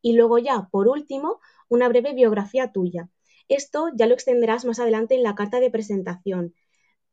Y 0.00 0.14
luego 0.14 0.38
ya, 0.38 0.68
por 0.72 0.88
último, 0.88 1.40
una 1.68 1.90
breve 1.90 2.14
biografía 2.14 2.72
tuya. 2.72 3.10
Esto 3.48 3.90
ya 3.94 4.06
lo 4.06 4.14
extenderás 4.14 4.64
más 4.64 4.78
adelante 4.78 5.14
en 5.14 5.24
la 5.24 5.34
carta 5.34 5.60
de 5.60 5.70
presentación, 5.70 6.54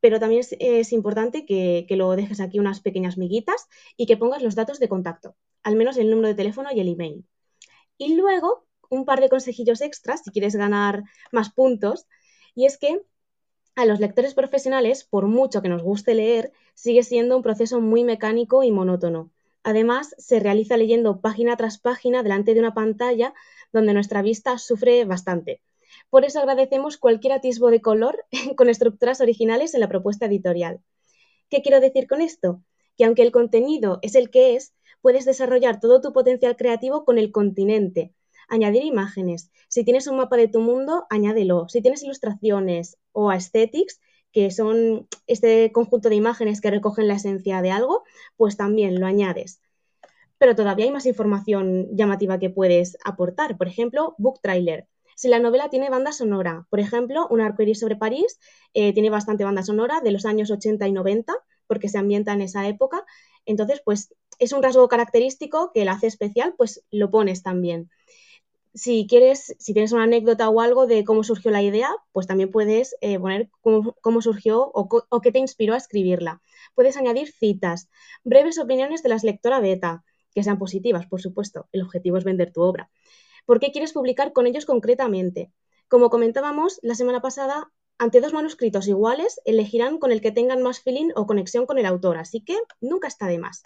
pero 0.00 0.20
también 0.20 0.42
es, 0.58 0.92
importante 0.94 1.44
que, 1.44 1.84
lo 1.90 2.16
dejes 2.16 2.40
aquí 2.40 2.58
unas 2.58 2.80
pequeñas 2.80 3.18
miguitas 3.18 3.68
y 3.98 4.06
que 4.06 4.16
pongas 4.16 4.42
los 4.42 4.54
datos 4.54 4.78
de 4.78 4.88
contacto, 4.88 5.36
al 5.62 5.76
menos 5.76 5.98
el 5.98 6.08
número 6.08 6.28
de 6.28 6.34
teléfono 6.34 6.70
y 6.72 6.80
el 6.80 6.88
email. 6.88 7.26
Y 7.98 8.14
luego, 8.16 8.66
un 8.92 9.06
par 9.06 9.20
de 9.20 9.30
consejillos 9.30 9.80
extras 9.80 10.20
si 10.22 10.30
quieres 10.30 10.54
ganar 10.54 11.02
más 11.32 11.50
puntos, 11.50 12.06
y 12.54 12.66
es 12.66 12.76
que 12.76 13.00
a 13.74 13.86
los 13.86 14.00
lectores 14.00 14.34
profesionales, 14.34 15.02
por 15.02 15.26
mucho 15.26 15.62
que 15.62 15.70
nos 15.70 15.82
guste 15.82 16.14
leer, 16.14 16.52
sigue 16.74 17.02
siendo 17.02 17.34
un 17.34 17.42
proceso 17.42 17.80
muy 17.80 18.04
mecánico 18.04 18.62
y 18.62 18.70
monótono. 18.70 19.30
Además, 19.62 20.14
se 20.18 20.40
realiza 20.40 20.76
leyendo 20.76 21.22
página 21.22 21.56
tras 21.56 21.78
página 21.78 22.22
delante 22.22 22.52
de 22.52 22.60
una 22.60 22.74
pantalla 22.74 23.32
donde 23.72 23.94
nuestra 23.94 24.20
vista 24.20 24.58
sufre 24.58 25.06
bastante. 25.06 25.62
Por 26.10 26.26
eso 26.26 26.40
agradecemos 26.40 26.98
cualquier 26.98 27.32
atisbo 27.32 27.70
de 27.70 27.80
color 27.80 28.26
con 28.56 28.68
estructuras 28.68 29.22
originales 29.22 29.72
en 29.72 29.80
la 29.80 29.88
propuesta 29.88 30.26
editorial. 30.26 30.82
¿Qué 31.48 31.62
quiero 31.62 31.80
decir 31.80 32.06
con 32.06 32.20
esto? 32.20 32.62
Que 32.98 33.06
aunque 33.06 33.22
el 33.22 33.32
contenido 33.32 34.00
es 34.02 34.16
el 34.16 34.28
que 34.28 34.54
es, 34.54 34.74
puedes 35.00 35.24
desarrollar 35.24 35.80
todo 35.80 36.02
tu 36.02 36.12
potencial 36.12 36.56
creativo 36.56 37.06
con 37.06 37.16
el 37.16 37.32
continente. 37.32 38.12
Añadir 38.52 38.84
imágenes. 38.84 39.50
Si 39.68 39.82
tienes 39.82 40.06
un 40.06 40.18
mapa 40.18 40.36
de 40.36 40.46
tu 40.46 40.60
mundo, 40.60 41.06
añádelo. 41.08 41.68
Si 41.70 41.80
tienes 41.80 42.02
ilustraciones 42.02 42.98
o 43.12 43.30
aesthetics, 43.30 43.98
que 44.30 44.50
son 44.50 45.08
este 45.26 45.72
conjunto 45.72 46.10
de 46.10 46.16
imágenes 46.16 46.60
que 46.60 46.70
recogen 46.70 47.08
la 47.08 47.14
esencia 47.14 47.62
de 47.62 47.70
algo, 47.70 48.04
pues 48.36 48.58
también 48.58 49.00
lo 49.00 49.06
añades. 49.06 49.62
Pero 50.36 50.54
todavía 50.54 50.84
hay 50.84 50.90
más 50.90 51.06
información 51.06 51.88
llamativa 51.96 52.38
que 52.38 52.50
puedes 52.50 52.98
aportar. 53.04 53.56
Por 53.56 53.68
ejemplo, 53.68 54.14
book 54.18 54.40
trailer. 54.42 54.86
Si 55.16 55.28
la 55.28 55.38
novela 55.38 55.70
tiene 55.70 55.88
banda 55.88 56.12
sonora, 56.12 56.66
por 56.68 56.80
ejemplo, 56.80 57.26
Un 57.30 57.40
arcoíris 57.40 57.80
sobre 57.80 57.96
París 57.96 58.38
eh, 58.74 58.92
tiene 58.92 59.08
bastante 59.08 59.44
banda 59.44 59.62
sonora 59.62 60.02
de 60.02 60.10
los 60.10 60.26
años 60.26 60.50
80 60.50 60.86
y 60.88 60.92
90, 60.92 61.32
porque 61.66 61.88
se 61.88 61.96
ambienta 61.96 62.34
en 62.34 62.42
esa 62.42 62.68
época. 62.68 63.02
Entonces, 63.46 63.80
pues 63.82 64.14
es 64.38 64.52
un 64.52 64.62
rasgo 64.62 64.88
característico 64.88 65.70
que 65.72 65.86
la 65.86 65.92
hace 65.92 66.06
especial, 66.06 66.54
pues 66.58 66.84
lo 66.90 67.10
pones 67.10 67.42
también 67.42 67.88
si 68.74 69.06
quieres, 69.06 69.54
si 69.58 69.72
tienes 69.74 69.92
una 69.92 70.04
anécdota 70.04 70.48
o 70.48 70.60
algo 70.60 70.86
de 70.86 71.04
cómo 71.04 71.24
surgió 71.24 71.50
la 71.50 71.62
idea, 71.62 71.90
pues 72.12 72.26
también 72.26 72.50
puedes 72.50 72.96
eh, 73.00 73.18
poner 73.18 73.50
cómo, 73.60 74.22
surgió 74.22 74.70
o, 74.72 75.20
qué 75.20 75.32
te 75.32 75.38
inspiró 75.38 75.74
a 75.74 75.76
escribirla. 75.76 76.40
Puedes 76.74 76.96
añadir 76.96 77.32
citas, 77.32 77.88
breves 78.24 78.58
opiniones 78.58 79.02
de 79.02 79.10
las 79.10 79.24
lectoras 79.24 79.60
beta, 79.60 80.04
que 80.34 80.42
sean 80.42 80.58
positivas, 80.58 81.06
por 81.06 81.20
supuesto. 81.20 81.68
El 81.72 81.82
objetivo 81.82 82.16
es 82.16 82.24
vender 82.24 82.52
tu 82.52 82.62
obra. 82.62 82.90
¿Por 83.44 83.60
qué 83.60 83.72
quieres 83.72 83.92
publicar 83.92 84.32
con 84.32 84.46
ellos 84.46 84.64
concretamente? 84.64 85.52
Como 85.88 86.08
comentábamos 86.08 86.78
la 86.82 86.94
semana 86.94 87.20
pasada, 87.20 87.70
ante 87.98 88.20
dos 88.20 88.32
manuscritos 88.32 88.88
iguales, 88.88 89.40
elegirán 89.44 89.98
con 89.98 90.12
el 90.12 90.22
que 90.22 90.32
tengan 90.32 90.62
más 90.62 90.80
feeling 90.80 91.10
o 91.14 91.26
conexión 91.26 91.66
con 91.66 91.78
el 91.78 91.86
autor, 91.86 92.16
así 92.16 92.42
que 92.42 92.56
nunca 92.80 93.08
está 93.08 93.26
de 93.26 93.38
más. 93.38 93.62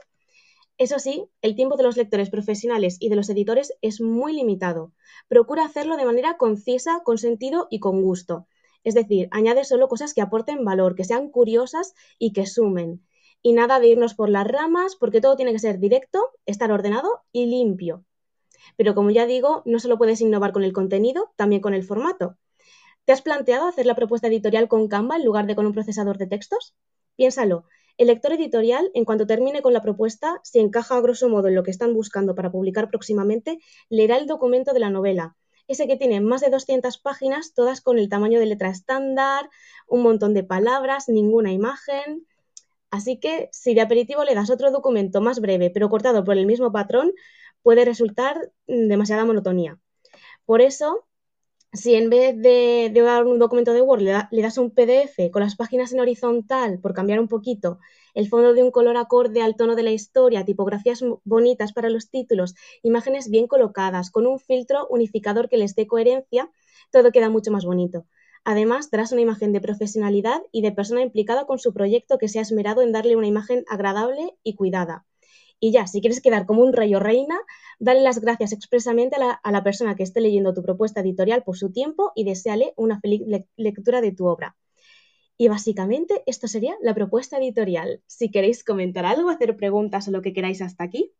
Eso 0.79 0.99
sí, 0.99 1.25
el 1.41 1.55
tiempo 1.57 1.77
de 1.77 1.85
los 1.85 1.97
lectores 1.97 2.29
profesionales 2.29 2.99
y 3.01 3.09
de 3.09 3.17
los 3.17 3.31
editores 3.31 3.73
es 3.81 4.03
muy 4.03 4.35
limitado. 4.35 4.93
Procura 5.27 5.65
hacerlo 5.65 5.97
de 5.97 6.05
manera 6.05 6.37
concisa, 6.37 7.01
con 7.03 7.17
sentido 7.17 7.67
y 7.71 7.81
con 7.81 8.03
gusto. 8.03 8.47
Es 8.85 8.95
decir, 8.95 9.29
añade 9.31 9.65
solo 9.65 9.89
cosas 9.89 10.13
que 10.13 10.21
aporten 10.21 10.65
valor, 10.65 10.95
que 10.95 11.05
sean 11.05 11.31
curiosas 11.31 11.95
y 12.19 12.33
que 12.35 12.47
sumen. 12.47 13.07
Y 13.41 13.55
nada 13.55 13.81
de 13.81 13.89
irnos 13.89 14.15
por 14.15 14.29
las 14.29 14.47
ramas, 14.47 14.97
porque 14.97 15.23
todo 15.23 15.37
tiene 15.37 15.53
que 15.53 15.59
ser 15.59 15.79
directo, 15.79 16.31
estar 16.45 16.71
ordenado 16.71 17.23
y 17.33 17.47
limpio. 17.47 18.05
Pero 18.77 18.95
como 18.95 19.11
ya 19.11 19.25
digo, 19.25 19.63
no 19.65 19.79
solo 19.79 19.97
puedes 19.97 20.21
innovar 20.21 20.53
con 20.53 20.63
el 20.63 20.75
contenido, 20.75 21.33
también 21.37 21.63
con 21.63 21.73
el 21.73 21.85
formato. 21.85 22.37
¿Te 23.07 23.13
has 23.13 23.23
planteado 23.23 23.67
hacer 23.67 23.87
la 23.87 23.95
propuesta 23.95 24.29
editorial 24.29 24.69
con 24.69 24.89
Canva 24.89 25.17
en 25.17 25.25
lugar 25.25 25.47
de 25.47 25.57
con 25.57 25.65
un 25.65 25.73
procesador 25.73 26.19
de 26.19 26.27
textos? 26.27 26.75
Piénsalo, 27.17 27.65
el 27.99 28.09
lector 28.09 28.33
editorial, 28.33 28.91
en 28.95 29.05
cuanto 29.05 29.27
termine 29.27 29.63
con 29.63 29.73
la 29.73 29.83
propuesta, 29.83 30.41
si 30.43 30.59
encaja 30.59 30.97
a 30.97 31.01
grosso 31.01 31.29
modo 31.29 31.49
en 31.49 31.55
lo 31.55 31.63
que 31.63 31.71
están 31.71 31.95
buscando 31.95 32.35
para 32.35 32.51
publicar 32.51 32.91
próximamente, 32.91 33.59
leerá 33.89 34.17
el 34.19 34.27
documento 34.27 34.73
de 34.73 34.81
la 34.81 34.91
novela, 34.91 35.37
ese 35.69 35.87
que 35.87 35.97
tiene 35.97 36.21
más 36.21 36.41
de 36.41 36.51
200 36.51 36.99
páginas, 36.99 37.55
todas 37.55 37.81
con 37.81 37.99
el 37.99 38.09
tamaño 38.09 38.39
de 38.39 38.47
letra 38.47 38.71
estándar, 38.71 39.51
un 39.89 40.03
montón 40.03 40.35
de 40.35 40.45
palabras, 40.45 41.09
ninguna 41.09 41.53
imagen. 41.53 42.27
Así 42.91 43.19
que 43.19 43.49
si 43.53 43.75
de 43.75 43.81
aperitivo 43.81 44.25
le 44.25 44.35
das 44.35 44.51
otro 44.51 44.71
documento 44.71 45.21
más 45.21 45.41
breve, 45.41 45.71
pero 45.71 45.89
cortado 45.89 46.23
por 46.25 46.37
el 46.37 46.47
mismo 46.47 46.73
patrón, 46.73 47.13
puede 47.63 47.85
resultar 47.85 48.53
demasiada 48.67 49.25
monotonía. 49.25 49.81
Por 50.45 50.61
eso, 50.61 51.07
si 51.73 51.95
en 51.95 52.11
vez 52.11 52.37
de, 52.37 52.91
dar 52.95 53.25
un 53.25 53.39
documento 53.39 53.73
de 53.73 53.83
Word 53.83 54.03
le, 54.03 54.43
das 54.43 54.59
un 54.59 54.71
PDF 54.71 55.31
con 55.31 55.43
las 55.43 55.57
páginas 55.57 55.93
en 55.93 56.01
horizontal, 56.01 56.79
por 56.81 56.95
cambiar 56.95 57.21
un 57.21 57.29
poquito, 57.29 57.79
el 58.15 58.29
fondo 58.29 58.55
de 58.55 58.63
un 58.63 58.71
color 58.71 58.97
acorde 58.97 59.43
al 59.43 59.57
tono 59.57 59.75
de 59.75 59.83
la 59.83 59.91
historia, 59.91 60.45
tipografías 60.45 61.05
bonitas 61.25 61.73
para 61.73 61.91
los 61.91 62.09
títulos, 62.09 62.55
imágenes 62.83 63.29
bien 63.31 63.47
colocadas, 63.47 64.11
con 64.11 64.27
un 64.27 64.39
filtro 64.39 64.87
unificador 64.89 65.49
que 65.49 65.59
les 65.59 65.75
dé 65.75 65.87
coherencia, 65.87 66.51
todo 66.91 67.13
queda 67.13 67.29
mucho 67.31 67.51
más 67.51 67.65
bonito. 67.65 68.07
Además, 68.45 68.91
darás 68.91 69.13
una 69.13 69.23
imagen 69.23 69.53
de 69.53 69.61
profesionalidad 69.61 70.41
y 70.53 70.63
de 70.63 70.73
persona 70.73 71.03
implicada 71.03 71.47
con 71.47 71.59
su 71.59 71.75
proyecto 71.75 72.17
que 72.17 72.29
se 72.29 72.39
ha 72.39 72.43
esmerado 72.43 72.81
en 72.83 72.93
darle 72.93 73.17
una 73.17 73.27
imagen 73.27 73.65
agradable 73.69 74.37
y 74.45 74.55
cuidada. 74.55 75.05
Y 75.59 75.73
ya, 75.73 75.87
si 75.87 76.01
quieres 76.01 76.21
quedar 76.21 76.47
como 76.47 76.63
un 76.63 76.73
rey 76.73 76.95
o 76.95 77.01
reina, 77.01 77.39
dale 77.79 78.03
las 78.03 78.21
gracias 78.21 78.53
expresamente 78.53 79.17
a 79.17 79.51
la, 79.51 79.65
persona 79.65 79.97
que 79.97 80.03
esté 80.03 80.21
leyendo 80.21 80.53
tu 80.53 80.63
propuesta 80.63 81.01
editorial 81.01 81.43
por 81.45 81.57
su 81.57 81.73
tiempo 81.73 82.13
y 82.15 82.25
deseale 82.25 82.75
una 82.77 83.01
feliz 83.01 83.23
lectura 83.57 84.01
de 84.01 84.13
tu 84.13 84.27
obra. 84.27 84.57
Y 85.39 85.49
básicamente 85.49 86.23
esto 86.27 86.49
sería 86.49 86.77
la 86.83 86.95
propuesta 86.95 87.39
editorial. 87.39 88.03
Si 88.07 88.31
queréis 88.31 88.65
comentar 88.65 89.05
algo, 89.07 89.31
hacer 89.31 89.57
preguntas 89.57 90.09
o 90.09 90.11
lo 90.11 90.23
que 90.23 90.33
queráis 90.33 90.63
hasta 90.63 90.85
aquí. 90.85 91.13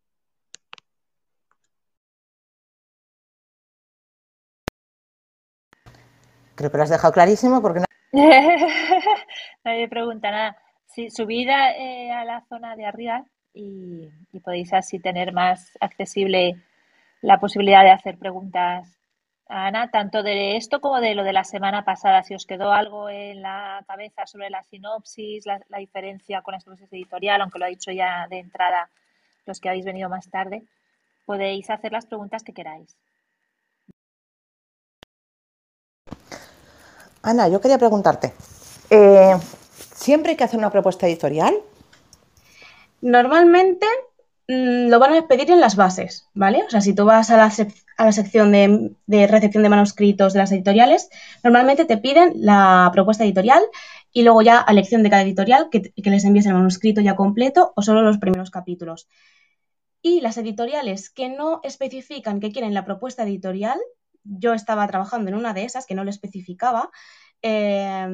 Creo 6.55 6.71
que 6.71 6.77
lo 6.77 6.83
has 6.83 6.89
dejado 6.89 7.13
clarísimo 7.13 7.61
porque 7.61 7.81
no... 7.81 7.85
Nadie 9.63 9.87
pregunta 9.87 10.31
nada. 10.31 10.57
Subida 11.09 11.75
eh, 11.77 12.11
a 12.11 12.25
la 12.25 12.43
zona 12.49 12.75
de 12.75 12.85
arriba 12.85 13.23
y, 13.57 14.39
podéis 14.39 14.71
así 14.73 14.99
tener 14.99 15.33
más 15.33 15.71
accesible 15.81 16.61
la 17.21 17.39
posibilidad 17.39 17.83
de 17.83 17.91
hacer 17.91 18.17
preguntas 18.17 18.87
a 19.49 19.67
Ana, 19.67 19.89
tanto 19.89 20.23
de 20.23 20.57
esto 20.57 20.79
como 20.79 21.01
de 21.01 21.15
lo 21.15 21.23
de 21.23 21.33
la 21.33 21.43
semana 21.43 21.83
pasada. 21.83 22.23
Si 22.23 22.35
os 22.35 22.45
quedó 22.45 22.71
algo 22.71 23.09
en 23.09 23.41
la 23.41 23.83
cabeza 23.87 24.25
sobre 24.25 24.49
la 24.49 24.63
sinopsis, 24.63 25.45
la, 25.45 25.77
diferencia 25.79 26.41
con 26.41 26.53
la 26.53 26.59
sinopsis 26.59 26.91
editorial, 26.93 27.41
aunque 27.41 27.59
lo 27.59 27.65
ha 27.65 27.69
dicho 27.69 27.91
ya 27.91 28.27
de 28.29 28.39
entrada 28.39 28.89
los 29.45 29.59
que 29.59 29.69
habéis 29.69 29.85
venido 29.85 30.09
más 30.09 30.29
tarde, 30.29 30.63
podéis 31.25 31.69
hacer 31.69 31.91
las 31.91 32.05
preguntas 32.05 32.43
que 32.43 32.53
queráis. 32.53 32.95
Ana, 37.23 37.47
yo 37.49 37.59
quería 37.59 37.77
preguntarte, 37.77 38.33
eh, 38.89 39.35
¿siempre 39.95 40.31
hay 40.31 40.37
que 40.37 40.43
hacer 40.43 40.59
una 40.59 40.69
propuesta 40.69 41.07
editorial? 41.07 41.55
Normalmente 43.01 43.85
mm, 44.47 44.89
lo 44.89 44.99
van 44.99 45.13
a 45.13 45.27
pedir 45.27 45.51
en 45.51 45.61
las 45.61 45.75
bases, 45.75 46.27
¿vale? 46.33 46.63
O 46.63 46.69
sea, 46.69 46.81
si 46.81 46.93
tú 46.93 47.05
vas 47.05 47.29
a 47.29 47.37
la, 47.37 48.11
sección 48.11 48.51
de, 48.51 49.27
recepción 49.27 49.63
de 49.63 49.69
manuscritos 49.69 50.33
de 50.33 50.39
las 50.39 50.51
editoriales, 50.51 51.09
normalmente 51.43 51.85
te 51.85 51.97
piden 51.97 52.33
la 52.35 52.89
propuesta 52.93 53.23
editorial 53.23 53.63
y 54.11 54.23
luego 54.23 54.41
ya 54.41 54.63
a 54.65 54.71
elección 54.71 55.03
de 55.03 55.09
cada 55.09 55.21
editorial 55.23 55.69
que, 55.71 55.91
que 55.91 56.09
les 56.09 56.25
envíes 56.25 56.45
el 56.45 56.53
manuscrito 56.53 57.01
ya 57.01 57.15
completo 57.15 57.73
o 57.75 57.81
solo 57.81 58.01
los 58.01 58.17
primeros 58.17 58.49
capítulos. 58.51 59.07
Y 60.01 60.21
las 60.21 60.37
editoriales 60.37 61.09
que 61.09 61.29
no 61.29 61.59
especifican 61.63 62.39
que 62.39 62.51
quieren 62.51 62.73
la 62.73 62.85
propuesta 62.85 63.23
editorial, 63.23 63.79
yo 64.23 64.53
estaba 64.53 64.87
trabajando 64.87 65.29
en 65.29 65.35
una 65.35 65.53
de 65.53 65.63
esas 65.63 65.85
que 65.85 65.95
no 65.95 66.03
lo 66.03 66.09
especificaba, 66.09 66.89
eh, 67.41 68.07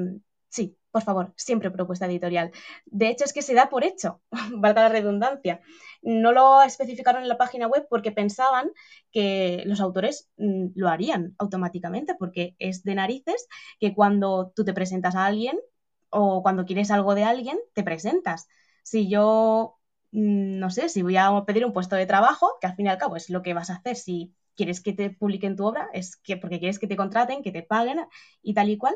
sí, 0.49 0.77
por 0.93 1.01
favor, 1.01 1.33
siempre 1.35 1.71
propuesta 1.71 2.05
editorial. 2.05 2.51
De 2.85 3.09
hecho, 3.09 3.25
es 3.25 3.33
que 3.33 3.41
se 3.41 3.55
da 3.55 3.67
por 3.69 3.83
hecho, 3.83 4.21
valga 4.55 4.83
la 4.83 4.89
redundancia. 4.89 5.59
No 6.03 6.31
lo 6.31 6.61
especificaron 6.61 7.23
en 7.23 7.29
la 7.29 7.37
página 7.37 7.67
web 7.67 7.87
porque 7.89 8.11
pensaban 8.11 8.71
que 9.11 9.63
los 9.65 9.81
autores 9.81 10.29
mm, 10.37 10.67
lo 10.75 10.89
harían 10.89 11.33
automáticamente, 11.39 12.13
porque 12.15 12.55
es 12.59 12.83
de 12.83 12.93
narices 12.95 13.47
que 13.79 13.95
cuando 13.95 14.53
tú 14.55 14.63
te 14.63 14.73
presentas 14.73 15.15
a 15.15 15.25
alguien 15.25 15.59
o 16.09 16.43
cuando 16.43 16.65
quieres 16.65 16.91
algo 16.91 17.15
de 17.15 17.23
alguien, 17.23 17.59
te 17.73 17.83
presentas. 17.83 18.47
Si 18.83 19.09
yo, 19.09 19.79
mm, 20.11 20.59
no 20.59 20.69
sé, 20.69 20.89
si 20.89 21.01
voy 21.01 21.17
a 21.17 21.43
pedir 21.47 21.65
un 21.65 21.73
puesto 21.73 21.95
de 21.95 22.05
trabajo, 22.05 22.51
que 22.61 22.67
al 22.67 22.75
fin 22.75 22.85
y 22.85 22.89
al 22.89 22.99
cabo 22.99 23.15
es 23.15 23.31
lo 23.31 23.41
que 23.41 23.55
vas 23.55 23.71
a 23.71 23.75
hacer 23.77 23.95
si 23.95 24.35
quieres 24.55 24.81
que 24.81 24.93
te 24.93 25.09
publiquen 25.09 25.55
tu 25.55 25.65
obra, 25.65 25.89
es 25.93 26.17
que 26.17 26.37
porque 26.37 26.59
quieres 26.59 26.77
que 26.77 26.85
te 26.87 26.95
contraten, 26.95 27.41
que 27.41 27.51
te 27.51 27.63
paguen 27.63 27.99
y 28.43 28.53
tal 28.53 28.69
y 28.69 28.77
cual, 28.77 28.95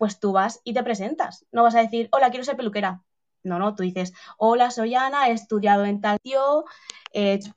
pues 0.00 0.18
tú 0.18 0.32
vas 0.32 0.62
y 0.64 0.72
te 0.72 0.82
presentas. 0.82 1.44
No 1.52 1.62
vas 1.62 1.74
a 1.74 1.82
decir, 1.82 2.08
hola, 2.10 2.30
quiero 2.30 2.42
ser 2.42 2.56
peluquera. 2.56 3.02
No, 3.42 3.58
no, 3.58 3.74
tú 3.74 3.82
dices, 3.82 4.14
hola, 4.38 4.70
soy 4.70 4.94
Ana, 4.94 5.28
he 5.28 5.32
estudiado 5.32 5.84
en 5.84 6.00
tal 6.00 6.18
tío, 6.22 6.64
he 7.12 7.34
hecho 7.34 7.52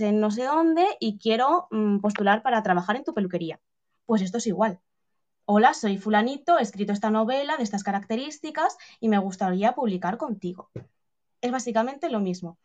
en 0.00 0.18
no 0.18 0.30
sé 0.30 0.44
dónde 0.44 0.86
y 0.98 1.18
quiero 1.18 1.68
mm, 1.70 1.98
postular 1.98 2.42
para 2.42 2.62
trabajar 2.62 2.96
en 2.96 3.04
tu 3.04 3.12
peluquería. 3.12 3.60
Pues 4.06 4.22
esto 4.22 4.38
es 4.38 4.46
igual. 4.46 4.80
Hola, 5.44 5.74
soy 5.74 5.98
fulanito, 5.98 6.58
he 6.58 6.62
escrito 6.62 6.94
esta 6.94 7.10
novela 7.10 7.58
de 7.58 7.64
estas 7.64 7.84
características 7.84 8.78
y 8.98 9.10
me 9.10 9.18
gustaría 9.18 9.74
publicar 9.74 10.16
contigo. 10.16 10.70
Es 11.42 11.52
básicamente 11.52 12.08
lo 12.08 12.20
mismo. 12.20 12.56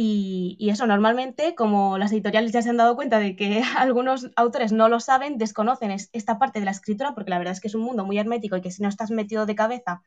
Y, 0.00 0.70
eso, 0.70 0.86
normalmente, 0.86 1.56
como 1.56 1.98
las 1.98 2.12
editoriales 2.12 2.52
ya 2.52 2.62
se 2.62 2.70
han 2.70 2.76
dado 2.76 2.94
cuenta 2.94 3.18
de 3.18 3.34
que 3.34 3.62
algunos 3.76 4.30
autores 4.36 4.70
no 4.70 4.88
lo 4.88 5.00
saben, 5.00 5.38
desconocen 5.38 5.90
esta 5.90 6.38
parte 6.38 6.60
de 6.60 6.66
la 6.66 6.70
escritura, 6.70 7.14
porque 7.16 7.30
la 7.30 7.38
verdad 7.38 7.52
es 7.54 7.60
que 7.60 7.66
es 7.66 7.74
un 7.74 7.82
mundo 7.82 8.04
muy 8.04 8.16
hermético 8.16 8.56
y 8.56 8.60
que 8.60 8.70
si 8.70 8.80
no 8.80 8.88
estás 8.88 9.10
metido 9.10 9.44
de 9.44 9.56
cabeza, 9.56 10.02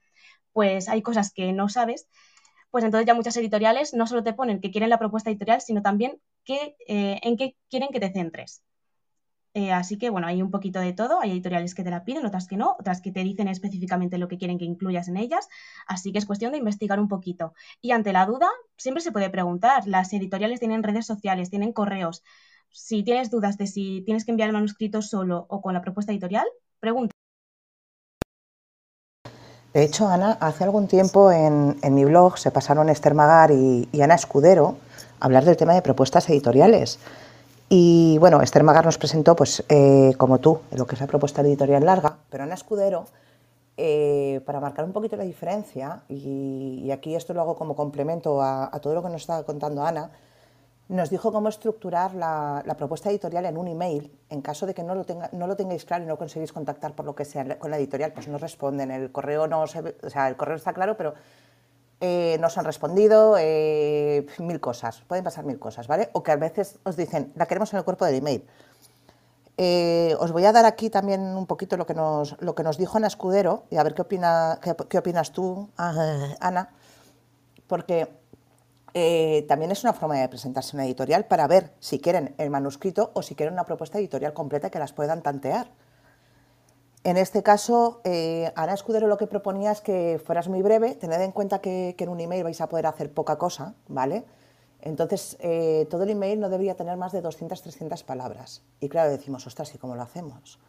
pues 0.53 0.87
hay 0.87 1.01
cosas 1.01 1.33
que 1.33 1.51
no 1.51 1.67
sabes, 1.67 2.07
pues 2.69 2.85
entonces 2.85 3.05
ya 3.05 3.15
muchas 3.15 3.35
editoriales 3.35 3.93
no 3.93 4.07
solo 4.07 4.23
te 4.23 4.33
ponen 4.33 4.61
que 4.61 4.71
quieren 4.71 4.89
la 4.89 4.99
propuesta 4.99 5.29
editorial, 5.29 5.59
sino 5.59 5.81
también 5.81 6.21
eh, 6.47 7.19
en 7.21 7.35
qué 7.35 7.57
quieren 7.69 7.89
que 7.91 7.99
te 7.99 8.13
centres. 8.13 8.63
Eh, 9.53 9.71
así 9.73 9.97
que 9.97 10.09
bueno, 10.09 10.27
hay 10.27 10.41
un 10.41 10.51
poquito 10.51 10.79
de 10.79 10.93
todo. 10.93 11.19
Hay 11.19 11.31
editoriales 11.31 11.75
que 11.75 11.83
te 11.83 11.89
la 11.89 12.03
piden, 12.05 12.25
otras 12.25 12.47
que 12.47 12.57
no, 12.57 12.75
otras 12.79 13.01
que 13.01 13.11
te 13.11 13.23
dicen 13.23 13.47
específicamente 13.47 14.17
lo 14.17 14.27
que 14.27 14.37
quieren 14.37 14.57
que 14.57 14.65
incluyas 14.65 15.07
en 15.07 15.17
ellas. 15.17 15.47
Así 15.87 16.11
que 16.11 16.19
es 16.19 16.25
cuestión 16.25 16.51
de 16.51 16.57
investigar 16.59 16.99
un 16.99 17.07
poquito. 17.07 17.53
Y 17.81 17.91
ante 17.91 18.13
la 18.13 18.25
duda, 18.25 18.47
siempre 18.77 19.01
se 19.01 19.11
puede 19.11 19.29
preguntar. 19.29 19.87
Las 19.87 20.13
editoriales 20.13 20.59
tienen 20.59 20.83
redes 20.83 21.05
sociales, 21.05 21.49
tienen 21.49 21.73
correos. 21.73 22.23
si 22.73 23.03
tienes 23.03 23.29
dudas 23.29 23.57
de 23.57 23.67
si 23.67 24.01
tienes 24.05 24.25
que 24.25 24.31
enviar 24.31 24.47
el 24.49 24.53
manuscrito 24.53 25.01
solo 25.01 25.45
o 25.49 25.61
con 25.61 25.73
la 25.73 25.81
propuesta 25.81 26.13
editorial, 26.13 26.47
pregunta. 26.79 27.13
De 29.73 29.83
hecho, 29.83 30.07
Ana, 30.07 30.37
hace 30.41 30.65
algún 30.65 30.87
tiempo 30.87 31.31
en, 31.31 31.77
mi 31.95 32.03
blog 32.03 32.37
se 32.37 32.51
pasaron 32.51 32.89
Esther 32.89 33.13
Magar 33.13 33.51
y, 33.51 33.87
Ana 34.01 34.15
Escudero 34.15 34.75
a 35.19 35.25
hablar 35.25 35.45
del 35.45 35.55
tema 35.55 35.73
de 35.73 35.81
propuestas 35.81 36.29
editoriales. 36.29 36.99
Y 37.73 38.17
bueno, 38.17 38.41
Esther 38.41 38.63
Magar 38.63 38.83
nos 38.83 38.97
presentó, 38.97 39.33
pues, 39.33 39.63
eh, 39.69 40.13
como 40.17 40.39
tú, 40.39 40.59
lo 40.75 40.85
que 40.85 40.95
es 40.95 40.99
la 40.99 41.07
propuesta 41.07 41.41
editorial 41.41 41.85
larga, 41.85 42.17
pero 42.29 42.43
Ana 42.43 42.55
Escudero, 42.55 43.05
eh, 43.77 44.41
para 44.45 44.59
marcar 44.59 44.83
un 44.83 44.91
poquito 44.91 45.15
la 45.15 45.23
diferencia, 45.23 46.01
y, 46.09 46.91
aquí 46.91 47.15
esto 47.15 47.33
lo 47.33 47.39
hago 47.39 47.55
como 47.55 47.73
complemento 47.77 48.41
a, 48.41 48.77
todo 48.81 48.93
lo 48.93 49.01
que 49.01 49.07
nos 49.07 49.21
estaba 49.21 49.43
contando 49.43 49.85
Ana, 49.85 50.11
nos 50.89 51.09
dijo 51.09 51.31
cómo 51.31 51.47
estructurar 51.47 52.13
la, 52.13 52.75
propuesta 52.77 53.09
editorial 53.09 53.45
en 53.45 53.57
un 53.57 53.69
email. 53.69 54.11
En 54.29 54.41
caso 54.41 54.65
de 54.65 54.73
que 54.73 54.83
no 54.83 54.93
lo, 54.93 55.55
tengáis 55.55 55.85
claro 55.85 56.03
y 56.03 56.07
no 56.07 56.17
conseguís 56.17 56.51
contactar 56.51 56.93
por 56.93 57.05
lo 57.05 57.15
que 57.15 57.23
sea 57.23 57.57
con 57.57 57.71
la 57.71 57.77
editorial, 57.77 58.11
pues 58.11 58.27
no 58.27 58.37
responden. 58.37 58.91
El 58.91 59.13
correo 59.13 59.47
no 59.47 59.61
o 59.61 59.67
sea, 59.67 60.27
el 60.27 60.35
correo 60.35 60.57
está 60.57 60.73
claro, 60.73 60.97
pero 60.97 61.13
eh, 62.01 62.37
no 62.39 62.47
os 62.47 62.57
han 62.57 62.65
respondido, 62.65 63.35
eh, 63.37 64.25
mil 64.39 64.59
cosas. 64.59 65.01
Pueden 65.07 65.23
pasar 65.23 65.45
mil 65.45 65.59
cosas, 65.59 65.87
¿vale? 65.87 66.09
O 66.13 66.23
que 66.23 66.31
a 66.31 66.35
veces 66.35 66.79
os 66.83 66.97
dicen, 66.97 67.31
la 67.35 67.45
queremos 67.45 67.71
en 67.73 67.77
el 67.77 67.85
cuerpo 67.85 68.05
del 68.05 68.15
email. 68.15 68.43
Eh, 69.57 70.15
os 70.19 70.31
voy 70.31 70.43
a 70.45 70.51
dar 70.51 70.65
aquí 70.65 70.89
también 70.89 71.21
un 71.21 71.45
poquito 71.45 71.77
lo 71.77 71.85
que 71.85 71.93
nos, 71.93 72.41
lo 72.41 72.55
que 72.55 72.63
nos 72.63 72.79
dijo 72.79 72.97
Ana 72.97 73.05
Escudero 73.05 73.65
y 73.69 73.77
a 73.77 73.83
ver 73.83 73.93
qué, 73.93 74.01
opina, 74.01 74.59
qué 74.89 74.97
opinas 74.97 75.31
tú, 75.31 75.69
Ana, 75.77 76.69
porque 77.67 78.07
también 79.47 79.71
es 79.71 79.83
una 79.83 79.93
forma 79.93 80.15
de 80.15 80.27
presentarse 80.27 80.75
una 80.75 80.85
editorial 80.85 81.25
para 81.25 81.45
ver 81.47 81.71
si 81.79 81.99
quieren 81.99 82.33
el 82.39 82.49
manuscrito 82.49 83.11
o 83.13 83.21
si 83.21 83.35
quieren 83.35 83.53
una 83.53 83.65
propuesta 83.65 83.99
editorial 83.99 84.33
completa 84.33 84.71
que 84.71 84.79
las 84.79 84.93
puedan 84.93 85.21
tantear. 85.21 85.67
En 87.03 87.17
este 87.17 87.41
caso, 87.41 87.99
eh, 88.03 88.51
Ana 88.55 88.73
Escudero 88.73 89.07
lo 89.07 89.17
que 89.17 89.25
proponía 89.25 89.71
es 89.71 89.81
que 89.81 90.21
fueras 90.23 90.47
muy 90.47 90.61
breve, 90.61 90.93
tened 90.93 91.21
en 91.21 91.31
cuenta 91.31 91.59
que, 91.59 91.95
en 91.97 92.09
un 92.09 92.19
email 92.19 92.43
vais 92.43 92.61
a 92.61 92.69
poder 92.69 92.85
hacer 92.85 93.11
poca 93.11 93.37
cosa, 93.37 93.73
¿vale? 93.87 94.23
Entonces, 94.81 95.35
eh, 95.39 95.87
todo 95.89 96.03
el 96.03 96.11
email 96.11 96.39
no 96.39 96.49
debería 96.49 96.75
tener 96.75 96.97
más 96.97 97.11
de 97.11 97.21
200, 97.21 97.59
300 97.59 98.03
palabras. 98.03 98.61
Y 98.79 98.89
claro, 98.89 99.09
decimos, 99.09 99.47
ostras, 99.47 99.73
¿y 99.73 99.77
cómo 99.77 99.95
lo 99.95 100.01
hacemos? 100.03 100.59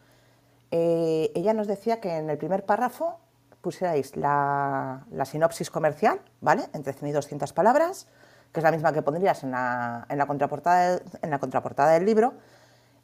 ella 0.75 1.53
nos 1.53 1.67
decía 1.67 2.01
que 2.01 2.17
en 2.17 2.31
el 2.31 2.39
primer 2.39 2.65
párrafo 2.65 3.19
pusierais 3.61 4.17
la, 4.17 5.05
sinopsis 5.23 5.69
comercial, 5.69 6.19
¿vale? 6.41 6.63
Entre 6.73 6.93
100 6.93 7.09
y 7.09 7.11
200 7.11 7.53
palabras, 7.53 8.07
que 8.51 8.59
es 8.59 8.63
la 8.63 8.71
misma 8.71 8.91
que 8.91 9.03
pondrías 9.03 9.43
en 9.43 9.51
la 9.51 10.27
contraportada 11.39 11.91
del 11.91 12.05
libro, 12.07 12.33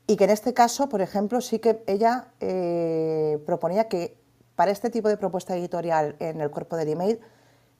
y 0.09 0.17
que 0.17 0.23
en 0.23 0.31
este 0.31 0.55
caso, 0.55 0.89
por 0.89 1.01
ejemplo, 1.01 1.39
sí 1.39 1.59
que 1.59 1.83
ella 1.85 2.29
eh, 2.39 3.37
proponía 3.45 3.87
que 3.87 4.17
para 4.55 4.71
este 4.71 4.89
tipo 4.89 5.07
de 5.07 5.17
propuesta 5.17 5.55
editorial 5.55 6.15
en 6.17 6.41
el 6.41 6.49
cuerpo 6.49 6.75
del 6.75 6.89
email, 6.89 7.19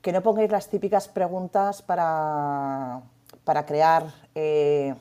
que 0.04 0.12
no 0.12 0.22
pongáis 0.22 0.52
las 0.52 0.70
típicas 0.70 1.08
preguntas 1.08 1.82
para, 1.82 3.02
para 3.44 3.66
crear 3.66 4.14
eh, 4.36 4.94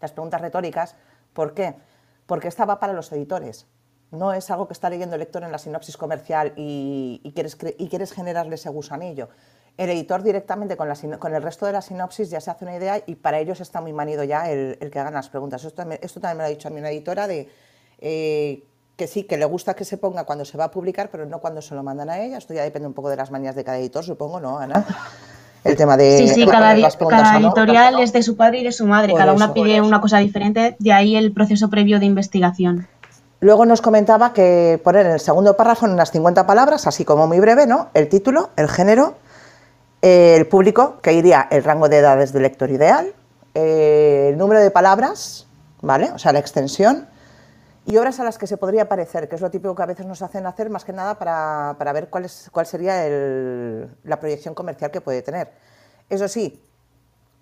las 0.00 0.10
preguntas 0.10 0.40
retóricas. 0.40 0.96
¿Por 1.32 1.54
qué? 1.54 1.76
Porque 2.26 2.48
esta 2.48 2.64
va 2.64 2.80
para 2.80 2.92
los 2.92 3.12
editores 3.12 3.68
no 4.12 4.32
es 4.34 4.50
algo 4.50 4.68
que 4.68 4.74
está 4.74 4.90
leyendo 4.90 5.16
el 5.16 5.20
lector 5.20 5.42
en 5.42 5.50
la 5.50 5.58
sinopsis 5.58 5.96
comercial 5.96 6.52
y, 6.56 7.32
quieres, 7.34 7.56
y 7.78 7.88
quieres 7.88 8.12
generarle 8.12 8.56
ese 8.56 8.68
gusanillo. 8.68 9.30
El 9.78 9.90
editor 9.90 10.22
directamente 10.22 10.76
con, 10.76 10.88
con, 11.18 11.34
el 11.34 11.42
resto 11.42 11.66
de 11.66 11.72
la 11.72 11.82
sinopsis 11.82 12.30
ya 12.30 12.40
se 12.40 12.50
hace 12.50 12.64
una 12.64 12.76
idea 12.76 13.02
y 13.06 13.14
para 13.14 13.38
ellos 13.38 13.60
está 13.60 13.80
muy 13.80 13.92
manido 13.92 14.22
ya 14.22 14.50
el, 14.50 14.76
que 14.92 14.98
hagan 14.98 15.14
las 15.14 15.28
preguntas. 15.28 15.64
Esto 15.64 15.76
también, 15.76 16.00
esto 16.02 16.20
también 16.20 16.38
me 16.38 16.42
lo 16.42 16.46
ha 16.48 16.50
dicho 16.50 16.68
a 16.68 16.70
mí 16.70 16.78
una 16.78 16.90
editora 16.90 17.26
de 17.26 17.48
eh, 17.98 18.64
que 18.96 19.06
sí, 19.06 19.24
que 19.24 19.36
le 19.38 19.46
gusta 19.46 19.74
que 19.74 19.84
se 19.84 19.96
ponga 19.96 20.24
cuando 20.24 20.44
se 20.44 20.58
va 20.58 20.64
a 20.64 20.70
publicar, 20.70 21.08
pero 21.10 21.24
no 21.26 21.40
cuando 21.40 21.62
se 21.62 21.74
lo 21.74 21.82
mandan 21.82 22.10
a 22.10 22.20
ella. 22.20 22.38
Esto 22.38 22.54
ya 22.54 22.62
depende 22.62 22.86
un 22.86 22.94
poco 22.94 23.08
de 23.08 23.16
las 23.16 23.30
manías 23.30 23.54
de 23.54 23.64
cada 23.64 23.78
editor, 23.78 24.04
supongo, 24.04 24.40
¿no, 24.40 24.58
Ana? 24.58 24.84
El 25.64 25.76
tema 25.76 25.96
de... 25.96 26.18
Sí, 26.18 26.28
sí, 26.28 26.46
cada, 26.46 26.74
editorial 26.74 28.00
es 28.00 28.12
de 28.12 28.22
su 28.22 28.36
padre 28.36 28.58
y 28.58 28.64
de 28.64 28.72
su 28.72 28.84
madre. 28.84 29.14
cada 29.14 29.32
una 29.32 29.54
pide 29.54 29.80
una 29.80 30.00
cosa 30.00 30.18
diferente, 30.18 30.76
de 30.78 30.92
ahí 30.92 31.14
el 31.14 31.32
proceso 31.32 31.70
previo 31.70 32.00
de 32.00 32.06
investigación. 32.06 32.88
Luego 33.38 33.64
nos 33.64 33.80
comentaba 33.80 34.32
que 34.32 34.80
poner 34.82 35.06
en 35.06 35.12
el 35.12 35.20
segundo 35.20 35.56
párrafo, 35.56 35.86
en 35.86 35.92
unas 35.92 36.10
50 36.10 36.46
palabras, 36.46 36.86
así 36.86 37.04
como 37.04 37.28
muy 37.28 37.38
breve, 37.38 37.66
¿no? 37.66 37.88
El 37.94 38.08
título, 38.08 38.50
el 38.56 38.68
género, 38.68 39.16
el 40.02 40.46
público, 40.48 41.00
que 41.00 41.12
iría 41.12 41.46
el 41.50 41.64
rango 41.64 41.88
de 41.88 41.98
edades 41.98 42.32
del 42.32 42.42
lector 42.42 42.70
ideal, 42.70 43.14
el 43.54 44.36
número 44.36 44.60
de 44.60 44.70
palabras, 44.70 45.46
¿vale? 45.80 46.10
O 46.12 46.18
sea, 46.18 46.32
la 46.32 46.40
extensión, 46.40 47.08
y 47.84 47.96
obras 47.96 48.20
a 48.20 48.24
las 48.24 48.38
que 48.38 48.46
se 48.46 48.56
podría 48.56 48.88
parecer, 48.88 49.28
que 49.28 49.36
es 49.36 49.40
lo 49.40 49.50
típico 49.50 49.74
que 49.74 49.82
a 49.82 49.86
veces 49.86 50.06
nos 50.06 50.22
hacen 50.22 50.46
hacer, 50.46 50.70
más 50.70 50.84
que 50.84 50.92
nada 50.92 51.18
para, 51.18 51.92
ver 51.92 52.08
cuál, 52.08 52.24
es, 52.24 52.48
cuál 52.52 52.66
sería 52.66 52.94
la 54.04 54.20
proyección 54.20 54.54
comercial 54.54 54.90
que 54.90 55.00
puede 55.00 55.22
tener. 55.22 55.52
Eso 56.08 56.28
sí, 56.28 56.62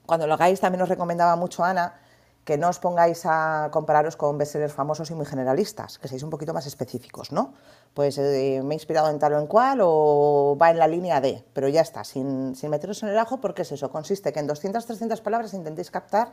cuando 0.06 0.26
lo 0.26 0.34
hagáis 0.34 0.60
también 0.60 0.82
os 0.82 0.88
recomendaba 0.88 1.36
mucho 1.36 1.64
Ana 1.64 1.99
que 2.44 2.57
no 2.57 2.68
os 2.68 2.79
pongáis 2.79 3.26
a 3.26 3.68
compararos 3.70 4.16
con 4.16 4.38
bestsellers 4.38 4.72
famosos 4.72 5.11
y 5.11 5.14
muy 5.14 5.26
generalistas, 5.26 5.98
que 5.98 6.09
seáis 6.09 6.22
un 6.22 6.31
poquito 6.31 6.55
más 6.55 6.66
específicos, 6.66 7.33
¿no? 7.33 7.53
Pues 7.94 8.16
eh, 8.18 8.62
me 8.64 8.74
he 8.74 8.76
inspirado 8.76 9.11
en 9.11 9.18
tal 9.18 9.35
o 9.35 9.38
en 9.38 9.46
cual 9.46 9.81
o 9.83 10.57
va 10.61 10.70
en 10.70 10.79
la 10.79 10.88
línea 10.88 11.20
de, 11.20 11.44
pero 11.53 11.68
ya 11.68 11.83
está, 11.83 12.03
sin, 12.05 12.57
meteros 12.68 13.03
en 13.03 13.11
el 13.11 13.18
ajo, 13.18 13.40
porque 13.40 13.62
es 13.62 13.72
eso, 13.72 13.90
consiste 13.90 14.33
que 14.33 14.40
en 14.40 14.46
200, 14.46 14.87
300 14.87 15.20
palabras 15.20 15.53
intentéis 15.55 15.90
captar 15.90 16.33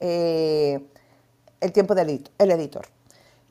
eh, 0.00 0.88
el 1.60 1.72
tiempo 1.72 1.94
del 1.94 2.28
el 2.38 2.50
editor. 2.50 2.86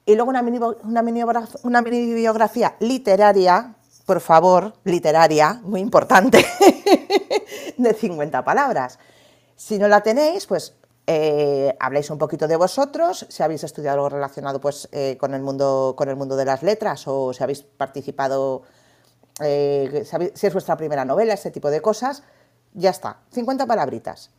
Y 0.05 0.15
luego 0.15 0.29
una 0.29 0.41
mini, 0.41 0.57
una, 0.57 1.47
una 1.63 1.81
mini 1.81 2.13
biografía 2.13 2.75
literaria, 2.79 3.75
por 4.05 4.19
favor, 4.19 4.73
literaria, 4.83 5.61
muy 5.63 5.79
importante, 5.79 6.45
de 7.77 7.93
50 7.93 8.43
palabras. 8.43 8.99
Si 9.55 9.77
no 9.77 9.87
la 9.87 10.01
tenéis, 10.01 10.45
pues 10.45 10.73
eh, 11.05 11.75
habláis 11.79 12.09
un 12.09 12.17
poquito 12.17 12.47
de 12.47 12.55
vosotros, 12.55 13.25
si 13.27 13.43
habéis 13.43 13.63
estudiado 13.63 13.95
algo 13.95 14.09
relacionado 14.09 14.61
pues, 14.61 14.87
eh, 14.93 15.17
con, 15.19 15.33
el 15.33 15.41
mundo, 15.41 15.95
con 15.97 16.07
el 16.07 16.15
mundo 16.15 16.37
de 16.37 16.45
las 16.45 16.63
letras 16.63 17.03
o 17.07 17.33
si 17.33 17.43
habéis 17.43 17.61
participado, 17.61 18.63
eh, 19.41 20.05
si, 20.33 20.47
es 20.47 20.53
vuestra 20.53 20.77
primera 20.77 21.03
novela, 21.03 21.33
ese 21.33 21.51
tipo 21.51 21.69
de 21.69 21.81
cosas, 21.81 22.23
ya 22.73 22.91
está, 22.91 23.19
50 23.31 23.65
palabritas. 23.65 24.31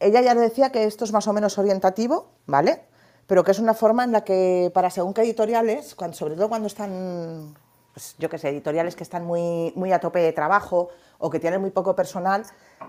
Ella 0.00 0.20
ya 0.20 0.34
decía 0.34 0.70
que 0.70 0.84
esto 0.84 1.04
es 1.04 1.12
más 1.12 1.28
o 1.28 1.32
menos 1.32 1.58
orientativo, 1.58 2.30
¿vale? 2.46 2.82
Pero 3.28 3.44
que 3.44 3.52
es 3.52 3.58
una 3.60 3.74
forma 3.74 4.02
en 4.04 4.12
la 4.12 4.24
que 4.24 4.70
para 4.74 4.90
según 4.90 5.14
qué 5.14 5.22
editoriales, 5.22 5.94
sobre 6.12 6.34
todo 6.34 6.48
cuando 6.48 6.66
están, 6.66 7.56
pues, 7.98 8.14
yo 8.16 8.30
qué 8.30 8.38
sé, 8.38 8.50
editoriales 8.50 8.94
que 8.94 9.02
están 9.02 9.24
muy, 9.24 9.72
muy 9.74 9.92
a 9.92 9.98
tope 9.98 10.20
de 10.20 10.32
trabajo 10.32 10.90
o 11.18 11.30
que 11.30 11.40
tienen 11.40 11.60
muy 11.60 11.70
poco 11.70 11.96
personal, 11.96 12.44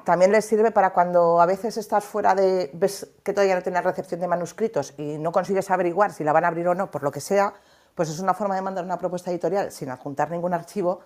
también 0.05 0.31
les 0.31 0.45
sirve 0.45 0.69
para 0.69 0.93
cuando 0.93 1.41
a 1.41 1.47
veces 1.47 1.77
estás 1.77 2.03
fuera 2.03 2.35
de, 2.35 2.69
ves 2.73 3.07
que 3.23 3.33
todavía 3.33 3.55
no 3.55 3.63
tienes 3.63 3.83
recepción 3.83 4.19
de 4.19 4.27
manuscritos 4.27 4.93
y 4.99 5.17
no 5.17 5.31
consigues 5.31 5.71
averiguar 5.71 6.13
si 6.13 6.23
la 6.23 6.31
van 6.31 6.45
a 6.45 6.49
abrir 6.49 6.67
o 6.67 6.75
no, 6.75 6.91
por 6.91 7.01
lo 7.01 7.11
que 7.11 7.21
sea, 7.21 7.55
pues 7.95 8.07
es 8.07 8.19
una 8.19 8.35
forma 8.35 8.53
de 8.53 8.61
mandar 8.61 8.85
una 8.85 8.99
propuesta 8.99 9.31
editorial 9.31 9.71
sin 9.71 9.89
adjuntar 9.89 10.29
ningún 10.29 10.53
archivo 10.53 10.99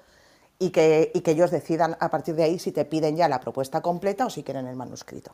y 0.60 0.72
que, 0.72 1.14
que 1.24 1.32
ellos 1.32 1.50
decidan 1.50 1.96
a 1.98 2.10
partir 2.10 2.36
de 2.36 2.44
ahí 2.44 2.60
si 2.60 2.74
te 2.74 2.84
piden 2.84 3.16
ya 3.16 3.30
la 3.30 3.40
propuesta 3.40 3.80
completa 3.80 4.26
o 4.26 4.30
si 4.30 4.44
quieren 4.44 4.68
el 4.68 4.76
manuscrito. 4.76 5.32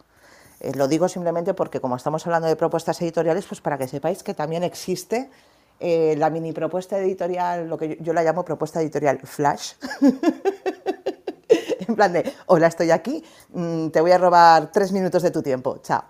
Eh, 0.59 0.73
lo 0.75 0.87
digo 0.87 1.09
simplemente 1.09 1.55
porque 1.55 1.79
como 1.81 1.95
estamos 1.95 2.23
hablando 2.27 2.47
de 2.47 2.55
propuestas 2.55 3.01
editoriales, 3.01 3.47
pues 3.47 3.61
para 3.61 3.79
que 3.79 3.87
sepáis 3.87 4.21
que 4.21 4.35
también 4.35 4.63
existe 4.63 5.31
eh, 5.79 6.15
la 6.17 6.29
mini 6.29 6.51
propuesta 6.51 6.97
editorial, 6.99 7.67
lo 7.67 7.77
que 7.77 7.97
yo 8.01 8.13
la 8.13 8.23
llamo 8.23 8.43
propuesta 8.43 8.81
editorial 8.81 9.19
flash. 9.23 9.73
en 11.87 11.95
plan 11.95 12.13
de, 12.13 12.31
hola, 12.47 12.67
estoy 12.67 12.91
aquí, 12.91 13.23
mm, 13.53 13.89
te 13.89 14.01
voy 14.01 14.11
a 14.11 14.17
robar 14.17 14.71
tres 14.71 14.91
minutos 14.91 15.23
de 15.23 15.31
tu 15.31 15.41
tiempo, 15.41 15.79
chao. 15.81 16.03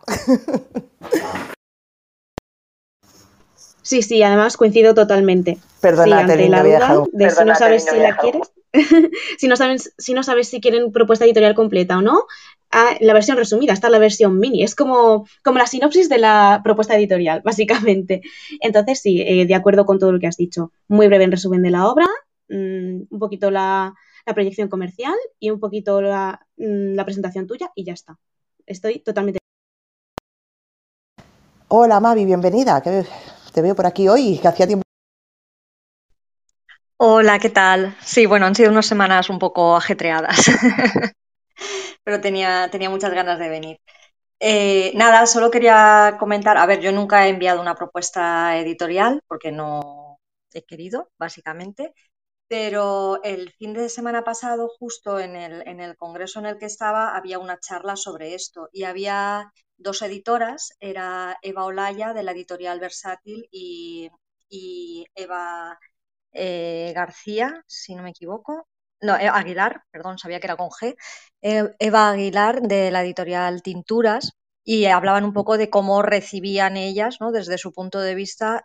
Sí, 3.82 4.04
sí, 4.04 4.22
además 4.22 4.56
coincido 4.56 4.94
totalmente. 4.94 5.58
Perdona, 5.82 6.22
sí, 6.22 6.48
la 6.48 6.64
duda 6.64 7.04
de 7.12 7.32
si 7.32 7.44
no 7.44 7.56
sabes 7.56 7.86
si 7.86 7.98
la 7.98 8.18
quieres, 8.18 8.52
si, 9.38 9.48
no 9.48 9.56
sabes, 9.56 9.94
si 9.98 10.14
sabes 10.24 10.48
si 10.48 10.62
quieren 10.62 10.92
propuesta 10.92 11.26
editorial 11.26 11.56
completa 11.56 11.98
o 11.98 12.02
no, 12.02 12.26
la 12.72 13.14
versión 13.14 13.38
resumida, 13.38 13.74
está 13.74 13.90
la 13.90 14.00
versión 14.00 14.40
mini. 14.40 14.64
Es 14.64 14.76
como, 14.76 15.26
como 15.44 15.58
la 15.58 15.68
sinopsis 15.68 16.10
de 16.10 16.20
la 16.20 16.62
propuesta 16.64 16.96
editorial, 16.96 17.42
básicamente. 17.46 18.22
Entonces, 18.62 19.02
sí, 19.02 19.22
eh, 19.22 19.46
de 19.46 19.56
acuerdo 19.56 19.86
con 19.86 20.00
todo 20.00 20.12
lo 20.12 20.20
que 20.20 20.28
has 20.28 20.38
dicho. 20.38 20.72
Muy 20.88 21.08
breve 21.08 21.24
en 21.24 21.32
resumen 21.32 21.62
de 21.62 21.72
la 21.72 21.88
obra, 21.88 22.08
mm, 22.50 23.08
un 23.10 23.20
poquito 23.20 23.52
la, 23.52 23.94
la 24.26 24.34
proyección 24.34 24.70
comercial 24.70 25.16
y 25.40 25.50
un 25.50 25.60
poquito 25.60 26.00
mm, 26.02 26.94
la, 26.96 27.06
presentación 27.06 27.48
tuya 27.48 27.72
y 27.76 27.84
ya 27.86 27.94
está. 27.94 28.18
Estoy 28.66 29.00
totalmente. 29.00 29.40
Hola 31.68 32.00
Mavi, 32.00 32.26
bienvenida. 32.26 32.82
te 32.82 33.62
veo 33.62 33.76
por 33.76 33.86
aquí 33.86 34.08
hoy, 34.08 34.40
que 34.40 34.48
hacía 34.48 34.68
tiempo. 34.68 34.89
Hola, 37.02 37.40
¿qué 37.40 37.50
tal? 37.50 37.96
Sí, 38.04 38.26
bueno, 38.26 38.46
han 38.46 38.56
sido 38.56 38.72
unas 38.72 38.86
semanas 38.86 39.30
un 39.30 39.40
poco 39.40 39.76
ajetreadas, 39.76 40.38
pero 42.04 42.22
tenía, 42.22 42.70
muchas 42.90 43.14
ganas 43.14 43.40
de 43.40 43.50
venir. 43.50 43.80
Eh, 44.40 44.94
nada, 44.96 45.26
solo 45.28 45.52
quería 45.52 46.18
comentar, 46.20 46.58
a 46.58 46.66
ver, 46.66 46.82
yo 46.82 46.92
nunca 46.92 47.28
he 47.28 47.30
enviado 47.32 47.62
una 47.62 47.76
propuesta 47.76 48.58
editorial 48.60 49.22
porque 49.28 49.52
no 49.52 50.20
he 50.54 50.64
querido, 50.66 51.12
básicamente, 51.20 51.94
pero 52.48 53.22
el 53.24 53.52
fin 53.54 53.74
de 53.74 53.90
semana 53.90 54.24
pasado, 54.24 54.70
justo 54.80 55.20
en 55.20 55.36
el, 55.36 55.68
en 55.68 55.82
el 55.82 55.98
congreso 55.98 56.40
en 56.40 56.48
el 56.48 56.58
que 56.60 56.68
estaba, 56.68 57.16
había 57.18 57.40
una 57.40 57.60
charla 57.60 57.96
sobre 57.98 58.36
esto 58.36 58.70
y 58.74 58.84
había 58.86 59.52
dos 59.78 60.02
editoras, 60.04 60.74
era 60.80 61.38
Eva 61.44 61.66
Olaya 61.66 62.14
de 62.14 62.24
la 62.24 62.32
editorial 62.34 62.80
Versátil 62.80 63.48
y, 63.52 64.12
Eva 65.16 65.80
eh, 66.34 66.92
García, 66.96 67.64
si 67.68 67.96
no 67.96 68.04
me 68.04 68.12
equivoco, 68.12 68.68
no, 69.02 69.16
eh, 69.18 69.28
Aguilar, 69.30 69.84
perdón, 69.92 70.18
sabía 70.18 70.40
que 70.40 70.48
era 70.48 70.58
con 70.58 70.70
G, 70.70 70.96
eh, 71.42 71.76
Eva 71.80 72.10
Aguilar 72.10 72.62
de 72.62 72.92
la 72.92 73.04
editorial 73.04 73.62
Tinturas 73.62 74.34
y 74.64 74.86
hablaban 74.86 75.24
un 75.24 75.34
poco 75.34 75.58
de 75.58 75.70
cómo 75.70 76.02
recibían 76.02 76.78
ellas, 76.78 77.18
¿no? 77.20 77.32
desde 77.32 77.58
su 77.58 77.72
punto 77.72 78.00
de 78.00 78.16
vista, 78.16 78.64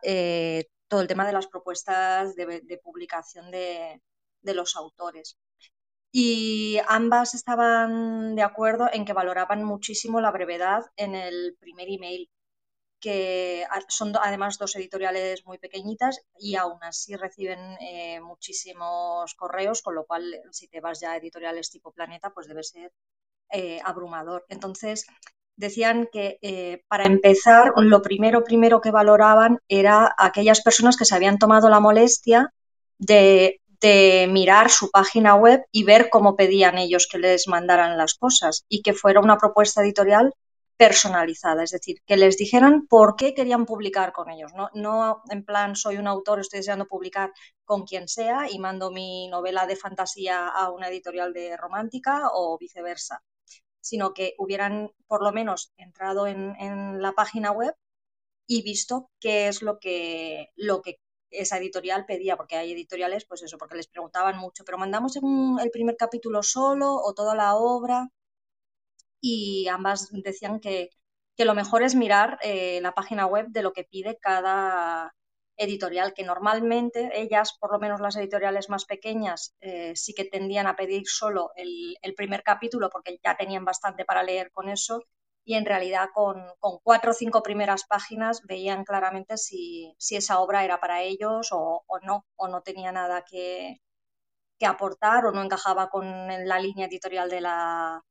todo 0.88 1.00
el 1.00 1.08
tema 1.08 1.26
de 1.26 1.32
las 1.32 1.46
propuestas 1.46 2.34
de, 2.36 2.80
publicación 2.82 3.50
de, 3.50 4.00
los 4.42 4.76
autores. 4.76 5.38
Y 6.12 6.78
ambas 6.86 7.34
estaban 7.34 8.36
de 8.36 8.42
acuerdo 8.42 8.88
en 8.92 9.04
que 9.04 9.12
valoraban 9.12 9.64
muchísimo 9.64 10.20
la 10.20 10.30
brevedad 10.30 10.84
en 10.96 11.14
el 11.14 11.56
primer 11.58 11.88
email, 11.88 12.28
que 13.04 13.66
son 13.88 14.14
además 14.18 14.56
dos 14.56 14.74
editoriales 14.76 15.44
muy 15.44 15.58
pequeñitas 15.58 16.22
y 16.38 16.56
aún 16.56 16.78
así 16.80 17.14
reciben 17.16 17.76
eh, 17.78 18.18
muchísimos 18.20 19.34
correos, 19.34 19.82
con 19.82 19.94
lo 19.94 20.06
cual 20.06 20.24
si 20.52 20.68
te 20.68 20.80
vas 20.80 21.00
ya 21.00 21.12
a 21.12 21.18
editoriales 21.18 21.70
tipo 21.70 21.92
Planeta, 21.92 22.30
pues 22.30 22.48
debe 22.48 22.62
ser 22.62 22.92
eh, 23.50 23.78
abrumador. 23.84 24.46
Entonces, 24.48 25.04
decían 25.54 26.08
que 26.10 26.38
eh, 26.40 26.82
para 26.88 27.04
empezar, 27.04 27.74
lo 27.76 28.00
primero, 28.00 28.42
primero 28.42 28.80
que 28.80 28.90
valoraban 28.90 29.58
era 29.68 30.14
aquellas 30.16 30.62
personas 30.62 30.96
que 30.96 31.04
se 31.04 31.14
habían 31.14 31.36
tomado 31.36 31.68
la 31.68 31.80
molestia 31.80 32.54
de, 32.98 33.60
mirar 34.30 34.70
su 34.70 34.90
página 34.90 35.34
web 35.34 35.62
y 35.70 35.84
ver 35.84 36.08
cómo 36.08 36.36
pedían 36.36 36.78
ellos 36.78 37.06
que 37.06 37.18
les 37.18 37.48
mandaran 37.48 37.98
las 37.98 38.14
cosas 38.14 38.64
y 38.66 38.80
que 38.80 38.94
fuera 38.94 39.20
una 39.20 39.36
propuesta 39.36 39.82
editorial 39.82 40.32
personalizada, 40.76 41.62
es 41.62 41.70
decir, 41.70 41.98
que 42.06 42.16
les 42.16 42.36
dijeran 42.36 42.86
por 42.86 43.16
qué 43.16 43.34
querían 43.34 43.66
publicar 43.66 44.12
con 44.12 44.30
ellos, 44.30 44.52
no, 44.54 44.70
no 44.74 45.22
en 45.30 45.44
plan 45.44 45.76
soy 45.76 45.96
un 45.96 46.06
autor, 46.08 46.40
estoy 46.40 46.58
deseando 46.58 46.86
publicar 46.86 47.32
con 47.64 47.84
quien 47.84 48.08
sea 48.08 48.50
y 48.50 48.58
mando 48.58 48.90
mi 48.90 49.28
novela 49.28 49.66
de 49.66 49.76
fantasía 49.76 50.48
a 50.48 50.70
una 50.70 50.88
editorial 50.88 51.32
de 51.32 51.56
romántica 51.56 52.30
o 52.32 52.58
viceversa 52.58 53.22
sino 53.84 54.14
que 54.14 54.34
hubieran 54.38 54.90
por 55.06 55.22
lo 55.22 55.30
menos 55.32 55.72
entrado 55.76 56.26
en, 56.26 57.02
la 57.02 57.12
página 57.12 57.52
web 57.52 57.74
y 58.46 58.62
visto 58.62 59.10
qué 59.20 59.48
es 59.48 59.60
lo 59.62 59.78
que, 59.78 60.48
lo 60.56 60.80
que 60.80 60.98
esa 61.30 61.58
editorial 61.58 62.06
pedía, 62.06 62.36
porque 62.36 62.56
hay 62.56 62.72
editoriales, 62.72 63.26
pues 63.26 63.42
eso, 63.42 63.58
porque 63.58 63.76
les 63.76 63.88
preguntaban 63.88 64.38
mucho, 64.38 64.64
pero 64.64 64.78
mandamos 64.78 65.16
el 65.16 65.70
primer 65.70 65.96
capítulo 65.96 66.42
solo 66.42 66.94
o 66.94 67.12
toda 67.12 67.34
la 67.34 67.56
obra 67.56 68.08
y 69.24 69.68
ambas 69.68 70.10
decían 70.12 70.60
que, 70.60 70.90
lo 71.38 71.54
mejor 71.54 71.82
es 71.82 71.94
mirar 71.94 72.38
eh, 72.42 72.80
la 72.82 72.92
página 72.92 73.26
web 73.26 73.46
de 73.48 73.62
lo 73.62 73.72
que 73.72 73.84
pide 73.84 74.18
cada, 74.20 75.14
editorial, 75.56 76.14
que 76.14 76.24
normalmente 76.24 77.10
ellas, 77.14 77.56
por 77.58 77.72
lo 77.72 77.78
menos 77.78 78.00
las 78.00 78.16
editoriales 78.16 78.68
más 78.68 78.84
pequeñas, 78.84 79.54
eh, 79.60 79.94
sí 79.96 80.14
que 80.14 80.24
tendían 80.24 80.66
a 80.66 80.76
pedir 80.76 81.06
solo 81.06 81.50
el, 81.56 81.96
primer 82.16 82.42
capítulo 82.42 82.90
porque 82.90 83.18
ya 83.24 83.36
tenían 83.36 83.64
bastante 83.64 84.04
para 84.04 84.22
leer 84.22 84.50
con 84.52 84.68
eso 84.68 85.02
y 85.44 85.54
en 85.54 85.64
realidad 85.64 86.08
con, 86.14 86.42
cuatro 86.82 87.10
o 87.10 87.14
cinco 87.14 87.42
primeras 87.42 87.84
páginas 87.86 88.42
veían 88.44 88.84
claramente 88.84 89.36
si, 89.36 89.94
esa 90.10 90.40
obra 90.40 90.64
era 90.64 90.80
para 90.80 91.02
ellos 91.02 91.48
o, 91.52 91.84
no, 92.02 92.24
o 92.36 92.48
no 92.48 92.62
tenía 92.62 92.92
nada 92.92 93.24
que, 93.28 93.80
aportar 94.66 95.26
o 95.26 95.32
no 95.32 95.42
encajaba 95.42 95.90
con 95.90 96.06
la 96.48 96.58
línea 96.58 96.86
editorial 96.86 97.28
de 97.28 97.40
la, 97.42 98.02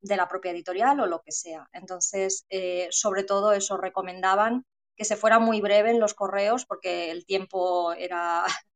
de 0.00 0.16
la 0.16 0.28
propia 0.28 0.52
editorial 0.52 1.00
o 1.00 1.06
lo 1.06 1.22
que 1.22 1.32
sea. 1.32 1.68
Entonces, 1.72 2.46
eh, 2.50 2.88
sobre 2.90 3.24
todo 3.24 3.52
eso, 3.52 3.76
recomendaban 3.76 4.64
que 4.96 5.04
se 5.04 5.16
fuera 5.16 5.38
muy 5.38 5.60
breve 5.60 5.90
en 5.90 6.00
los 6.00 6.14
correos 6.14 6.66
porque 6.66 7.10
el 7.10 7.24
tiempo 7.26 7.92
era, 7.92 8.44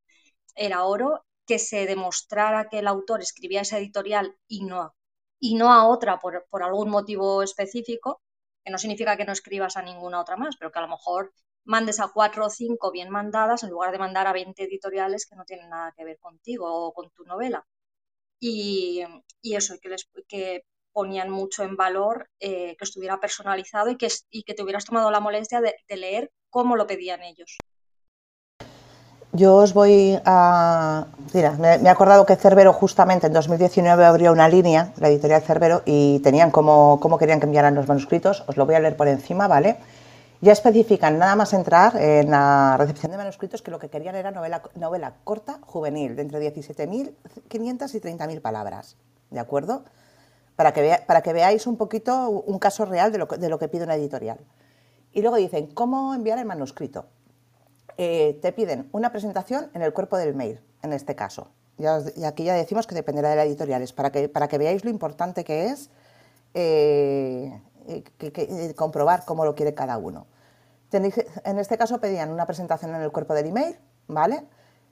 era 0.55 0.85
oro, 0.85 1.25
que 1.45 1.59
se 1.59 1.85
demostrara 1.85 2.69
que 2.69 2.79
el 2.79 2.87
autor 2.87 3.21
escribía 3.21 3.61
esa 3.61 3.77
editorial 3.77 4.37
y 4.47 4.63
no, 4.63 4.95
y 5.39 5.55
no 5.55 5.73
a 5.73 5.87
otra 5.87 6.19
por, 6.19 6.63
algún 6.63 6.89
motivo 6.89 7.43
específico, 7.43 8.21
que 8.63 8.71
no 8.71 8.77
significa 8.77 9.17
que 9.17 9.25
no 9.25 9.33
escribas 9.33 9.75
a 9.77 9.81
ninguna 9.81 10.21
otra 10.21 10.37
más, 10.37 10.55
pero 10.57 10.71
que 10.71 10.79
a 10.79 10.83
lo 10.83 10.87
mejor 10.87 11.33
mandes 11.65 11.99
a 11.99 12.09
cuatro 12.13 12.45
o 12.45 12.49
cinco 12.49 12.91
bien 12.91 13.09
mandadas 13.09 13.63
en 13.63 13.69
lugar 13.69 13.91
de 13.91 13.99
mandar 13.99 14.27
a 14.27 14.33
20 14.33 14.63
editoriales 14.63 15.25
que 15.25 15.35
no 15.35 15.45
tienen 15.45 15.69
nada 15.69 15.93
que 15.95 16.05
ver 16.05 16.17
contigo 16.19 16.65
o 16.87 16.93
con 16.93 17.09
tu 17.11 17.23
novela. 17.25 17.65
Y, 18.39 19.03
y 19.41 19.55
eso, 19.55 19.75
que, 19.81 19.89
les, 19.89 20.09
que 20.27 20.65
ponían 20.93 21.29
mucho 21.29 21.63
en 21.63 21.75
valor 21.75 22.29
eh, 22.39 22.75
que 22.77 22.85
estuviera 22.85 23.19
personalizado 23.19 23.89
y 23.89 23.97
que, 23.97 24.07
y 24.29 24.43
que 24.43 24.53
te 24.53 24.63
hubieras 24.63 24.85
tomado 24.85 25.11
la 25.11 25.19
molestia 25.19 25.59
de, 25.59 25.73
leer 25.97 26.31
cómo 26.49 26.75
lo 26.75 26.87
pedían 26.87 27.21
ellos. 27.23 27.57
Yo 29.31 29.55
os 29.55 29.73
voy 29.73 30.19
a... 30.25 31.07
Mira, 31.33 31.51
me, 31.53 31.75
he 31.75 31.89
acordado 31.89 32.25
que 32.25 32.35
Cerbero 32.35 32.71
justamente 32.71 33.27
en 33.27 33.33
2019 33.33 34.05
abrió 34.05 34.31
una 34.31 34.47
línea, 34.47 34.93
la 34.97 35.09
editorial 35.09 35.41
Cerbero, 35.41 35.81
y 35.85 36.19
tenían 36.19 36.51
cómo, 36.51 36.99
cómo 37.01 37.17
querían 37.17 37.39
que 37.39 37.47
enviaran 37.47 37.73
los 37.73 37.87
manuscritos. 37.87 38.43
Os 38.47 38.57
lo 38.57 38.67
voy 38.67 38.75
a 38.75 38.79
leer 38.79 38.95
por 38.95 39.07
encima, 39.07 39.47
¿vale? 39.47 39.77
Ya 40.41 40.51
especifican 40.51 41.17
nada 41.17 41.35
más 41.35 41.53
entrar 41.53 41.95
en 41.95 42.29
la 42.29 42.75
recepción 42.77 43.11
de 43.11 43.17
manuscritos 43.17 43.61
que 43.61 43.71
lo 43.71 43.79
que 43.79 43.89
querían 43.89 44.15
era 44.15 44.29
novela, 44.29 44.61
novela 44.75 45.13
corta, 45.23 45.59
juvenil, 45.61 46.15
de 46.15 46.21
entre 46.21 46.53
17.500 46.53 47.15
y 47.49 47.99
30.000 48.01 48.41
palabras, 48.41 48.97
¿de 49.31 49.39
acuerdo? 49.39 49.85
Para 50.55 50.73
que, 50.73 50.99
para 51.05 51.21
que 51.21 51.33
veáis 51.33 51.67
un 51.67 51.77
poquito 51.77 52.29
un 52.29 52.59
caso 52.59 52.85
real 52.85 53.11
de 53.11 53.17
lo, 53.17 53.25
de 53.25 53.49
lo, 53.49 53.59
que 53.59 53.67
pide 53.67 53.83
una 53.83 53.95
editorial. 53.95 54.39
Y 55.11 55.21
luego 55.21 55.37
dicen, 55.37 55.67
¿cómo 55.67 56.13
enviar 56.13 56.39
el 56.39 56.45
manuscrito? 56.45 57.05
Eh, 57.97 58.39
te 58.41 58.51
piden 58.51 58.89
una 58.91 59.11
presentación 59.11 59.69
en 59.73 59.81
el 59.83 59.93
cuerpo 59.93 60.17
del 60.17 60.33
mail, 60.33 60.59
en 60.81 60.93
este 60.93 61.15
caso. 61.15 61.51
y 61.77 62.23
aquí 62.23 62.43
ya 62.43 62.53
decimos 62.53 62.87
que 62.87 62.95
dependerá 62.95 63.29
de 63.29 63.35
la 63.35 63.45
editorial, 63.45 63.81
es 63.81 63.93
para 63.93 64.11
que, 64.11 64.29
para 64.29 64.47
que 64.47 64.57
veáis 64.57 64.83
lo 64.83 64.89
importante 64.89 65.43
que 65.43 65.65
es 65.67 65.89
eh, 66.53 67.61
que, 68.17 68.73
comprobar 68.75 69.25
cómo 69.25 69.45
lo 69.45 69.55
quiere 69.55 69.73
cada 69.73 69.97
uno. 69.97 70.25
en 70.91 71.59
este 71.59 71.77
caso 71.77 71.99
pedían 71.99 72.31
una 72.31 72.45
presentación 72.45 72.93
en 72.95 73.01
el 73.01 73.11
cuerpo 73.11 73.33
del 73.33 73.47
email, 73.47 73.77
¿vale? 74.07 74.43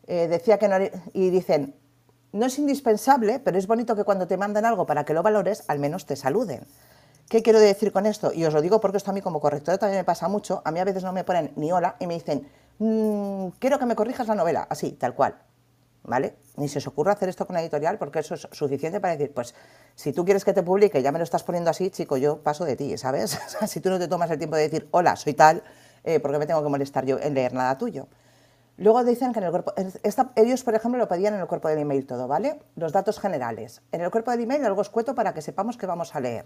Eh, 0.08 0.28
decía 0.28 0.58
que 0.58 0.67
no, 0.67 0.78
y 1.13 1.30
dicen, 1.30 1.76
no 2.34 2.46
es 2.46 2.58
indispensable, 2.60 3.39
pero 3.39 3.58
es 3.58 3.67
bonito 3.67 3.96
que 3.96 4.04
cuando 4.04 4.28
te 4.28 4.38
mandan 4.38 4.65
algo 4.65 4.86
para 4.86 5.04
que 5.04 5.13
lo 5.13 5.24
valores, 5.24 5.63
al 5.67 5.80
menos 5.80 6.06
te 6.06 6.15
saluden. 6.15 6.65
¿Qué 7.30 7.41
quiero 7.41 7.60
decir 7.60 7.91
con 7.91 8.06
esto? 8.06 8.34
Y 8.34 8.44
os 8.46 8.54
lo 8.54 8.62
digo 8.62 8.82
porque 8.82 8.98
esto 8.98 9.12
a 9.12 9.13
mí 9.13 9.22
como 9.22 9.39
correctora 9.39 9.78
también 9.78 10.00
me 10.00 10.04
pasa 10.04 10.28
mucho. 10.28 10.62
A 10.65 10.72
mí 10.72 10.80
a 10.80 10.84
veces 10.84 11.04
no 11.04 11.13
me 11.13 11.24
ponen 11.24 11.54
ni 11.56 11.72
hola 11.72 11.96
y 12.00 12.08
me 12.08 12.15
dicen, 12.15 12.48
mm, 12.80 13.58
quiero 13.60 13.80
que 13.80 13.86
me 13.86 13.96
corrijas 13.96 14.28
la 14.28 14.36
novela, 14.36 14.67
así, 14.70 14.91
tal 14.91 15.15
cual. 15.15 15.36
¿Vale? 16.04 16.36
Ni 16.58 16.67
se 16.67 16.80
os 16.80 16.88
ocurra 16.88 17.13
hacer 17.13 17.30
esto 17.30 17.46
con 17.46 17.54
una 17.54 17.62
editorial 17.62 17.98
porque 17.98 18.20
eso 18.20 18.34
es 18.34 18.48
suficiente 18.52 19.00
para 19.00 19.15
decir, 19.15 19.34
pues 19.34 19.54
si 19.96 20.12
tú 20.12 20.26
quieres 20.26 20.44
que 20.44 20.52
te 20.52 20.63
publique, 20.63 21.02
ya 21.02 21.12
me 21.12 21.20
lo 21.20 21.24
estás 21.24 21.44
poniendo 21.44 21.70
así, 21.70 21.89
chico, 21.89 22.17
yo 22.17 22.39
paso 22.39 22.65
de 22.65 22.76
ti, 22.76 22.98
¿sabes? 22.98 23.39
si 23.67 23.80
tú 23.80 23.89
no 23.89 24.00
te 24.00 24.08
tomas 24.08 24.30
el 24.32 24.38
tiempo 24.38 24.56
de 24.56 24.63
decir, 24.63 24.88
hola, 24.91 25.15
soy 25.15 25.34
tal, 25.34 25.63
eh, 26.04 26.20
¿por 26.20 26.32
qué 26.32 26.39
me 26.39 26.48
tengo 26.48 26.63
que 26.63 26.70
molestar 26.70 27.06
yo 27.06 27.20
en 27.20 27.34
leer 27.34 27.54
nada 27.54 27.78
tuyo? 27.78 28.08
Luego 28.78 29.04
dicen 29.04 29.32
que 29.34 29.40
en 29.40 29.46
el 29.46 29.52
cuerpo, 29.52 29.74
ellos 30.36 30.64
por 30.64 30.74
ejemplo 30.74 30.98
lo 30.98 31.08
pedían 31.08 31.36
en 31.36 31.42
el 31.42 31.48
cuerpo 31.48 31.68
del 31.68 31.80
email 31.80 32.06
todo, 32.08 32.28
¿vale? 32.28 32.60
Los 32.76 32.92
datos 32.92 33.20
generales. 33.20 33.82
En 33.92 34.02
el 34.02 34.10
cuerpo 34.10 34.32
del 34.32 34.42
email 34.42 34.66
algo 34.66 34.82
escueto 34.82 35.14
para 35.14 35.34
que 35.34 35.42
sepamos 35.42 35.78
que 35.78 35.86
vamos 35.86 36.16
a 36.16 36.20
leer. 36.20 36.46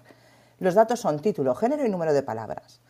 Los 0.60 0.74
datos 0.74 1.00
son 1.00 1.20
título, 1.20 1.56
género 1.56 1.86
y 1.86 1.90
número 1.90 2.14
de 2.14 2.24
palabras. 2.24 2.82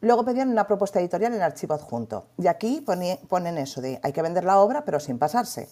Luego 0.00 0.24
pedían 0.24 0.48
una 0.48 0.66
propuesta 0.66 0.98
editorial 0.98 1.34
en 1.34 1.42
archivo 1.42 1.74
adjunto. 1.74 2.26
Y 2.38 2.46
aquí 2.46 2.80
ponen 2.80 3.58
eso 3.58 3.82
de 3.82 4.00
hay 4.02 4.12
que 4.12 4.22
vender 4.22 4.44
la 4.44 4.58
obra 4.58 4.84
pero 4.84 4.98
sin 4.98 5.18
pasarse. 5.18 5.68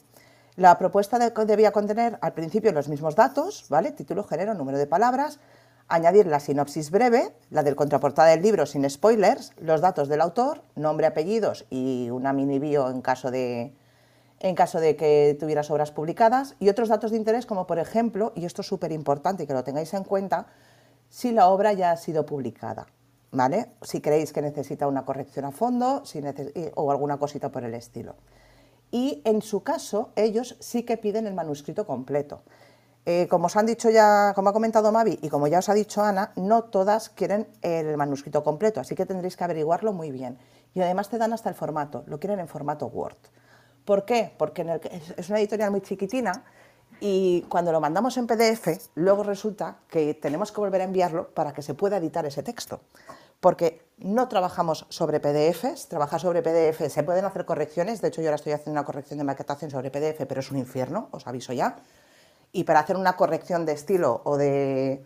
La 0.57 0.77
propuesta 0.77 1.19
debía 1.19 1.73
contener 1.73 2.19
al 2.21 2.33
principio 2.35 2.73
los 2.73 2.89
mismos 2.89 3.15
datos, 3.15 3.65
¿vale? 3.71 3.93
Título, 3.93 4.25
género, 4.25 4.55
número 4.55 4.77
de 4.77 4.87
palabras, 4.87 5.39
añadir 5.89 6.27
la 6.27 6.41
sinopsis 6.41 6.91
breve, 6.91 7.33
la 7.51 7.63
del 7.63 7.77
contraportada 7.77 8.29
del 8.29 8.43
libro 8.43 8.67
sin 8.67 8.89
spoilers, 8.89 9.53
los 9.59 9.81
datos 9.81 10.09
del 10.09 10.21
autor, 10.21 10.63
nombre, 10.77 11.07
apellidos 11.07 11.67
y 11.71 12.11
una 12.11 12.33
mini 12.33 12.59
bio 12.59 12.91
en 12.91 13.01
caso 13.01 13.31
de, 13.31 13.75
en 14.41 14.55
caso 14.55 14.81
de 14.81 14.97
que 14.97 15.37
tuvieras 15.41 15.71
obras 15.71 15.91
publicadas 15.91 16.57
y 16.61 16.69
otros 16.69 16.89
datos 16.89 17.11
de 17.11 17.17
interés 17.17 17.47
como 17.47 17.67
por 17.67 17.79
ejemplo, 17.79 18.33
y 18.35 18.45
esto 18.45 18.63
es 18.63 18.69
súper 18.69 18.93
importante 18.93 19.47
que 19.47 19.55
lo 19.55 19.65
tengáis 19.65 19.95
en 19.95 20.05
cuenta, 20.05 20.47
si 21.09 21.33
la 21.33 21.49
obra 21.49 21.73
ya 21.73 21.91
ha 21.91 21.97
sido 21.97 22.27
publicada, 22.27 22.87
¿vale? 23.31 23.73
Si 23.81 24.03
creéis 24.03 24.33
que 24.33 24.43
necesita 24.43 24.87
una 24.87 25.07
corrección 25.07 25.47
a 25.47 25.53
fondo 25.53 26.05
si 26.05 26.23
o 26.75 26.91
alguna 26.91 27.17
cosita 27.17 27.51
por 27.51 27.65
el 27.65 27.75
estilo. 27.75 28.17
Y 28.91 29.23
en 29.25 29.43
su 29.43 29.63
caso, 29.63 30.13
ellos 30.17 30.57
sí 30.61 30.83
que 30.83 30.97
piden 30.97 31.27
el 31.27 31.35
manuscrito 31.35 31.87
completo. 31.87 32.43
Eh, 33.11 33.27
como 33.27 33.47
os 33.47 33.57
han 33.57 33.65
dicho 33.65 33.89
ya, 33.89 34.35
como 34.35 34.51
ha 34.51 34.53
comentado 34.53 34.93
Mavi 34.93 35.19
y 35.23 35.31
como 35.31 35.47
ya 35.47 35.61
os 35.61 35.71
ha 35.71 35.73
dicho 35.73 36.05
Ana, 36.05 36.31
no 36.37 36.65
todas 36.65 37.09
quieren 37.09 37.49
el 37.63 37.97
manuscrito 37.97 38.45
completo, 38.45 38.81
así 38.81 38.95
que 38.95 39.07
tendréis 39.07 39.35
que 39.35 39.45
averiguarlo 39.45 39.95
muy 39.95 40.11
bien. 40.11 40.37
Y 40.75 40.83
además 40.83 41.09
te 41.09 41.17
dan 41.17 41.33
hasta 41.33 41.49
el 41.49 41.55
formato, 41.55 42.05
lo 42.07 42.21
quieren 42.21 42.39
en 42.39 42.49
formato 42.49 42.85
Word. 42.85 43.17
¿Por 43.87 44.05
qué? 44.05 44.35
Porque 44.37 44.61
es 45.17 45.31
una 45.31 45.39
editorial 45.39 45.71
muy 45.71 45.81
chiquitina 45.81 46.45
y 47.01 47.47
cuando 47.49 47.73
lo 47.73 47.81
mandamos 47.81 48.19
en 48.19 48.27
PDF, 48.27 48.91
luego 48.97 49.23
resulta 49.23 49.79
que 49.89 50.13
tenemos 50.13 50.53
que 50.53 50.61
volver 50.61 50.83
a 50.83 50.85
enviarlo 50.85 51.31
para 51.31 51.55
que 51.55 51.63
se 51.63 51.73
pueda 51.73 51.97
editar 51.97 52.27
ese 52.27 52.43
texto. 52.43 52.83
Porque 53.41 53.89
no 53.97 54.29
trabajamos 54.29 54.85
sobre 54.91 55.19
PDFs, 55.19 55.89
trabajar 55.89 56.21
sobre 56.21 56.43
PDF, 56.43 56.93
se 56.93 57.03
pueden 57.05 57.25
hacer 57.25 57.47
correcciones, 57.47 58.03
de 58.03 58.09
hecho 58.09 58.21
yo 58.21 58.29
ahora 58.29 58.37
estoy 58.37 58.53
haciendo 58.53 58.73
una 58.73 58.85
corrección 58.85 59.17
de 59.17 59.25
maquetación 59.25 59.71
sobre 59.71 59.91
PDF, 59.91 60.27
pero 60.29 60.41
es 60.41 60.51
un 60.51 60.59
infierno, 60.59 61.09
os 61.13 61.27
aviso 61.27 61.55
ya 61.55 61.77
y 62.53 62.65
para 62.65 62.81
hacer 62.81 62.97
una 62.97 63.17
corrección 63.17 63.67
de 63.67 63.73
estilo 63.73 64.21
o 64.25 64.37
de 64.37 65.03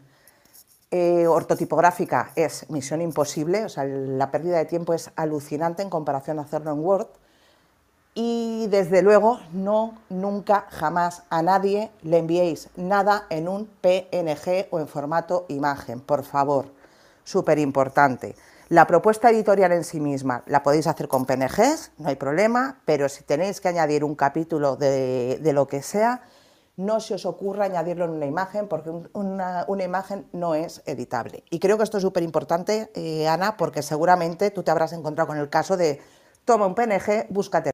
eh, 0.90 1.26
ortotipográfica 1.26 2.33
es 2.37 2.68
misión 2.68 3.00
imposible, 3.00 3.64
o 3.64 3.68
sea, 3.68 3.85
la 3.85 4.31
pérdida 4.31 4.59
de 4.59 4.66
tiempo 4.66 4.92
es 4.92 5.11
alucinante 5.16 5.83
en 5.83 5.90
comparación 5.90 6.38
a 6.38 6.42
hacerlo 6.42 6.72
en 6.72 6.81
Word. 6.81 7.07
Y 8.14 8.66
desde 8.68 9.00
luego, 9.00 9.40
no, 9.52 9.98
nunca, 10.11 10.66
jamás 10.68 11.22
a 11.31 11.40
nadie 11.40 11.90
le 12.02 12.18
enviéis 12.18 12.68
nada 12.76 13.24
en 13.31 13.48
un 13.48 13.66
PNG 13.81 14.68
o 14.70 14.81
en 14.81 14.87
formato 14.87 15.46
imagen, 15.48 16.00
por 16.00 16.24
favor, 16.24 16.66
súper 17.24 17.59
importante. 17.59 18.37
La 18.68 18.87
propuesta 18.87 19.31
editorial 19.31 19.72
en 19.72 19.85
sí 19.85 19.98
misma 19.98 20.42
la 20.44 20.62
podéis 20.62 20.87
hacer 20.87 21.09
con 21.09 21.24
PNGs, 21.24 21.92
no 21.96 22.09
hay 22.11 22.16
problema, 22.16 22.81
pero 22.85 23.09
si 23.09 23.24
tenéis 23.24 23.62
que 23.62 23.68
añadir 23.68 24.05
un 24.05 24.14
capítulo 24.14 24.76
de 24.76 25.52
lo 25.55 25.66
que 25.66 25.81
sea, 25.81 26.22
no 26.76 27.00
se 27.00 27.14
os 27.14 27.26
ocurra 27.26 27.66
añadirlo 27.66 28.04
en 28.06 28.12
una 28.12 28.26
imagen 28.26 28.68
porque 28.68 28.90
una, 29.12 29.66
imagen 29.85 30.26
no 30.32 30.54
es 30.54 30.82
editable. 30.87 31.44
Y 31.50 31.58
creo 31.58 31.76
que 31.76 31.85
esto 31.85 31.98
es 31.98 32.02
súper 32.02 32.22
importante, 32.22 32.90
eh, 32.94 33.28
Ana, 33.28 33.56
porque 33.56 33.82
seguramente 33.82 34.50
tú 34.50 34.62
te 34.62 34.70
habrás 34.70 34.92
encontrado 34.92 35.28
con 35.28 35.38
el 35.38 35.50
caso 35.50 35.76
de 35.76 36.00
toma 36.44 36.66
un 36.66 36.74
PNG, 36.74 37.26
búscate. 37.28 37.70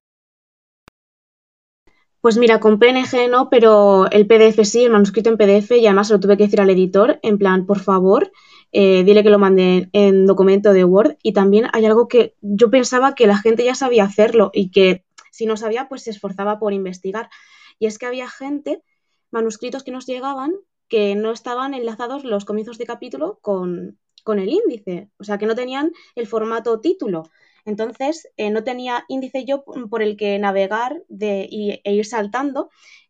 Pues 2.20 2.36
mira, 2.36 2.58
con 2.58 2.80
PNG 2.80 3.30
no, 3.30 3.48
pero 3.48 4.10
el 4.10 4.26
PDF 4.26 4.64
sí, 4.64 4.84
el 4.84 4.90
manuscrito 4.90 5.30
en 5.30 5.36
PDF, 5.36 5.70
y 5.72 5.86
además 5.86 6.08
se 6.08 6.14
lo 6.14 6.20
tuve 6.20 6.36
que 6.36 6.44
decir 6.44 6.60
al 6.60 6.68
editor, 6.68 7.20
en 7.22 7.38
plan, 7.38 7.64
por 7.64 7.78
favor, 7.78 8.32
eh, 8.72 9.04
dile 9.04 9.22
que 9.22 9.30
lo 9.30 9.38
mande 9.38 9.88
en 9.92 10.26
documento 10.26 10.72
de 10.72 10.84
Word. 10.84 11.16
Y 11.22 11.32
también 11.32 11.68
hay 11.72 11.86
algo 11.86 12.08
que 12.08 12.34
yo 12.40 12.70
pensaba 12.70 13.14
que 13.14 13.28
la 13.28 13.38
gente 13.38 13.64
ya 13.64 13.74
sabía 13.74 14.04
hacerlo 14.04 14.50
y 14.52 14.70
que 14.70 15.04
si 15.30 15.46
no 15.46 15.56
sabía, 15.56 15.88
pues 15.88 16.02
se 16.02 16.10
esforzaba 16.10 16.58
por 16.58 16.72
investigar. 16.72 17.30
Y 17.78 17.86
es 17.86 17.98
que 17.98 18.06
había 18.06 18.28
gente 18.28 18.82
manuscritos 19.30 19.84
que 19.84 19.90
nos 19.90 20.06
llegaban 20.06 20.52
que 20.88 21.14
no 21.14 21.32
estaban 21.32 21.74
enlazados 21.74 22.24
los 22.24 22.44
comienzos 22.44 22.78
de 22.78 22.86
capítulo 22.86 23.38
con, 23.42 23.98
el 24.26 24.48
índice, 24.50 25.08
o 25.18 25.24
sea, 25.24 25.38
que 25.38 25.46
no 25.46 25.54
tenían 25.54 25.92
el 26.14 26.26
formato 26.26 26.80
título. 26.80 27.22
Entonces, 27.64 28.28
eh, 28.36 28.50
no 28.50 28.62
tenía 28.62 29.04
índice 29.08 29.46
yo 29.46 29.64
por 29.64 30.02
el 30.02 30.18
que 30.18 30.38
navegar 30.38 31.02
de, 31.08 31.44
e 31.84 31.94
ir 31.94 32.04
saltando. 32.04 32.68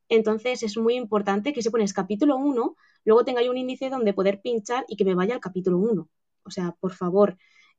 Entonces, 0.09 0.63
es 0.63 0.77
muy 0.77 0.95
importante 0.95 1.53
que 1.53 1.63
si 1.63 1.71
pones 1.71 1.93
capítulo 1.93 2.37
1, 2.37 2.77
luego 3.05 3.25
tenga 3.25 3.43
yo 3.43 3.51
un 3.51 3.59
índice 3.59 3.91
donde 3.91 4.15
poder 4.15 4.41
pinchar 4.41 4.85
y 4.89 4.97
que 4.97 5.05
me 5.05 5.17
vaya 5.17 5.35
al 5.35 5.41
capítulo 5.41 5.79
1. 5.79 6.09
O 6.45 6.51
sea, 6.51 6.77
por 6.81 6.93
favor, 6.93 7.37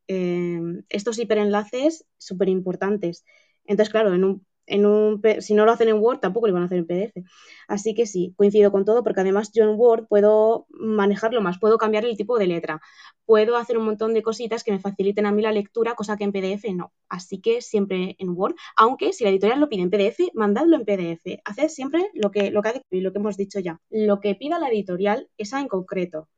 eh, 0.08 0.60
estos 0.90 1.18
hiperenlaces 1.18 2.06
súper 2.18 2.50
importantes. 2.50 3.24
Entonces, 3.64 3.92
claro, 3.92 4.14
en 4.14 4.24
un, 4.26 4.46
un, 4.78 5.22
si 5.40 5.54
no 5.54 5.66
lo 5.66 5.72
hacen 5.72 5.90
en 5.90 6.00
Word, 6.00 6.20
tampoco 6.20 6.48
lo 6.48 6.54
van 6.54 6.64
a 6.64 6.66
hacer 6.68 6.78
en 6.80 6.88
PDF. 6.88 7.26
Así 7.68 7.94
que 7.94 8.06
sí, 8.06 8.34
coincido 8.38 8.72
con 8.72 8.86
todo, 8.86 9.04
porque 9.04 9.22
además 9.22 9.52
yo 9.54 9.64
en 9.64 9.78
Word 9.78 10.08
puedo 10.08 10.66
manejarlo 10.70 11.42
más, 11.42 11.60
puedo 11.60 11.78
cambiar 11.78 12.06
el 12.06 12.18
tipo 12.18 12.38
de 12.38 12.48
letra, 12.48 12.82
puedo 13.26 13.58
hacer 13.58 13.78
un 13.78 13.86
montón 13.86 14.14
de 14.14 14.24
cositas 14.24 14.64
que 14.64 14.72
me 14.72 14.80
faciliten 14.80 15.26
a 15.26 15.32
mí 15.32 15.42
la 15.42 15.52
lectura, 15.52 15.96
cosa 15.96 16.18
que 16.18 16.24
en 16.24 16.32
PDF 16.32 16.66
no. 16.74 16.94
Así 17.08 17.42
que 17.42 17.62
siempre 17.62 18.16
en 18.20 18.30
Word, 18.30 18.56
aunque 18.76 19.14
si 19.14 19.24
la 19.24 19.30
editorial 19.30 19.60
lo 19.60 19.70
pide 19.70 19.84
en 19.84 19.90
PDF, 19.90 20.32
mandadlo 20.34 20.76
en 20.76 20.86
PDF. 20.86 21.42
Haced 21.46 21.70
siempre 21.70 22.10
lo 22.14 22.32
que, 22.32 22.52
lo 22.52 22.62
que, 22.62 22.84
lo 22.92 23.12
que 23.12 23.20
hemos 23.20 23.38
dicho 23.38 23.60
ya. 23.60 23.80
Lo 23.90 24.20
que 24.20 24.36
pida 24.36 24.60
la 24.60 24.70
editorial, 24.70 25.30
esa 25.38 25.60
en 25.60 25.68
concreto 25.68 26.30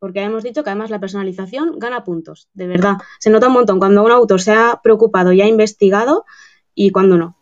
porque 0.00 0.22
hemos 0.22 0.42
dicho 0.42 0.64
que 0.64 0.70
además 0.70 0.90
la 0.90 0.98
personalización 0.98 1.78
gana 1.78 2.04
puntos, 2.04 2.48
de 2.54 2.66
verdad. 2.66 2.96
Se 3.20 3.28
nota 3.28 3.48
un 3.48 3.52
montón 3.52 3.78
cuando 3.78 4.02
un 4.02 4.10
autor 4.10 4.40
se 4.40 4.52
ha 4.52 4.80
preocupado 4.82 5.32
y 5.32 5.42
ha 5.42 5.46
investigado 5.46 6.24
y 6.74 6.90
cuando 6.90 7.18
no. 7.18 7.36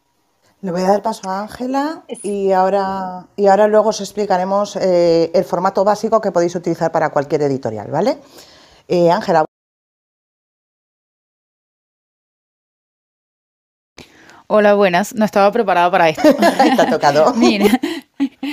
Le 0.61 0.73
voy 0.73 0.83
a 0.83 0.89
dar 0.89 1.03
paso 1.03 1.31
a 1.31 1.41
Ángela 1.41 2.03
y 2.23 2.51
ahora, 2.51 3.27
y 3.37 3.47
ahora 3.47 3.69
luego 3.69 3.91
os 3.91 4.01
explicaremos 4.01 4.75
eh, 4.75 5.31
el 5.33 5.45
formato 5.45 5.85
básico 5.85 6.21
que 6.21 6.33
podéis 6.33 6.57
utilizar 6.57 6.91
para 6.91 7.11
cualquier 7.11 7.43
editorial, 7.43 7.89
¿vale? 7.93 8.19
Eh, 8.89 9.09
Ángela. 9.09 9.45
Hola, 14.49 14.75
buenas. 14.75 15.15
No 15.15 15.25
estaba 15.25 15.53
preparada 15.53 15.91
para 15.93 16.09
esto. 16.09 16.35
Te 16.77 16.83
ha 16.83 16.91
tocado. 16.91 17.33
Mira, 17.37 17.79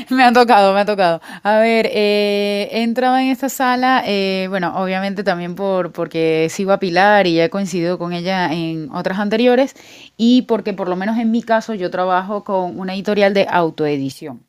me 0.09 0.23
ha 0.23 0.33
tocado, 0.33 0.73
me 0.73 0.81
ha 0.81 0.85
tocado. 0.85 1.21
A 1.43 1.57
ver, 1.59 1.89
eh, 1.91 2.69
he 2.71 2.83
entrado 2.83 3.17
en 3.17 3.27
esta 3.27 3.49
sala, 3.49 4.03
eh, 4.05 4.47
bueno, 4.49 4.73
obviamente 4.75 5.23
también 5.23 5.55
por, 5.55 5.91
porque 5.91 6.47
sigo 6.49 6.71
a 6.71 6.79
Pilar 6.79 7.27
y 7.27 7.39
he 7.39 7.49
coincidido 7.49 7.97
con 7.97 8.13
ella 8.13 8.51
en 8.53 8.89
otras 8.91 9.19
anteriores 9.19 9.75
y 10.17 10.43
porque 10.43 10.73
por 10.73 10.89
lo 10.89 10.95
menos 10.95 11.17
en 11.17 11.31
mi 11.31 11.41
caso 11.41 11.73
yo 11.73 11.89
trabajo 11.89 12.43
con 12.43 12.79
una 12.79 12.93
editorial 12.93 13.33
de 13.33 13.47
autoedición. 13.49 14.43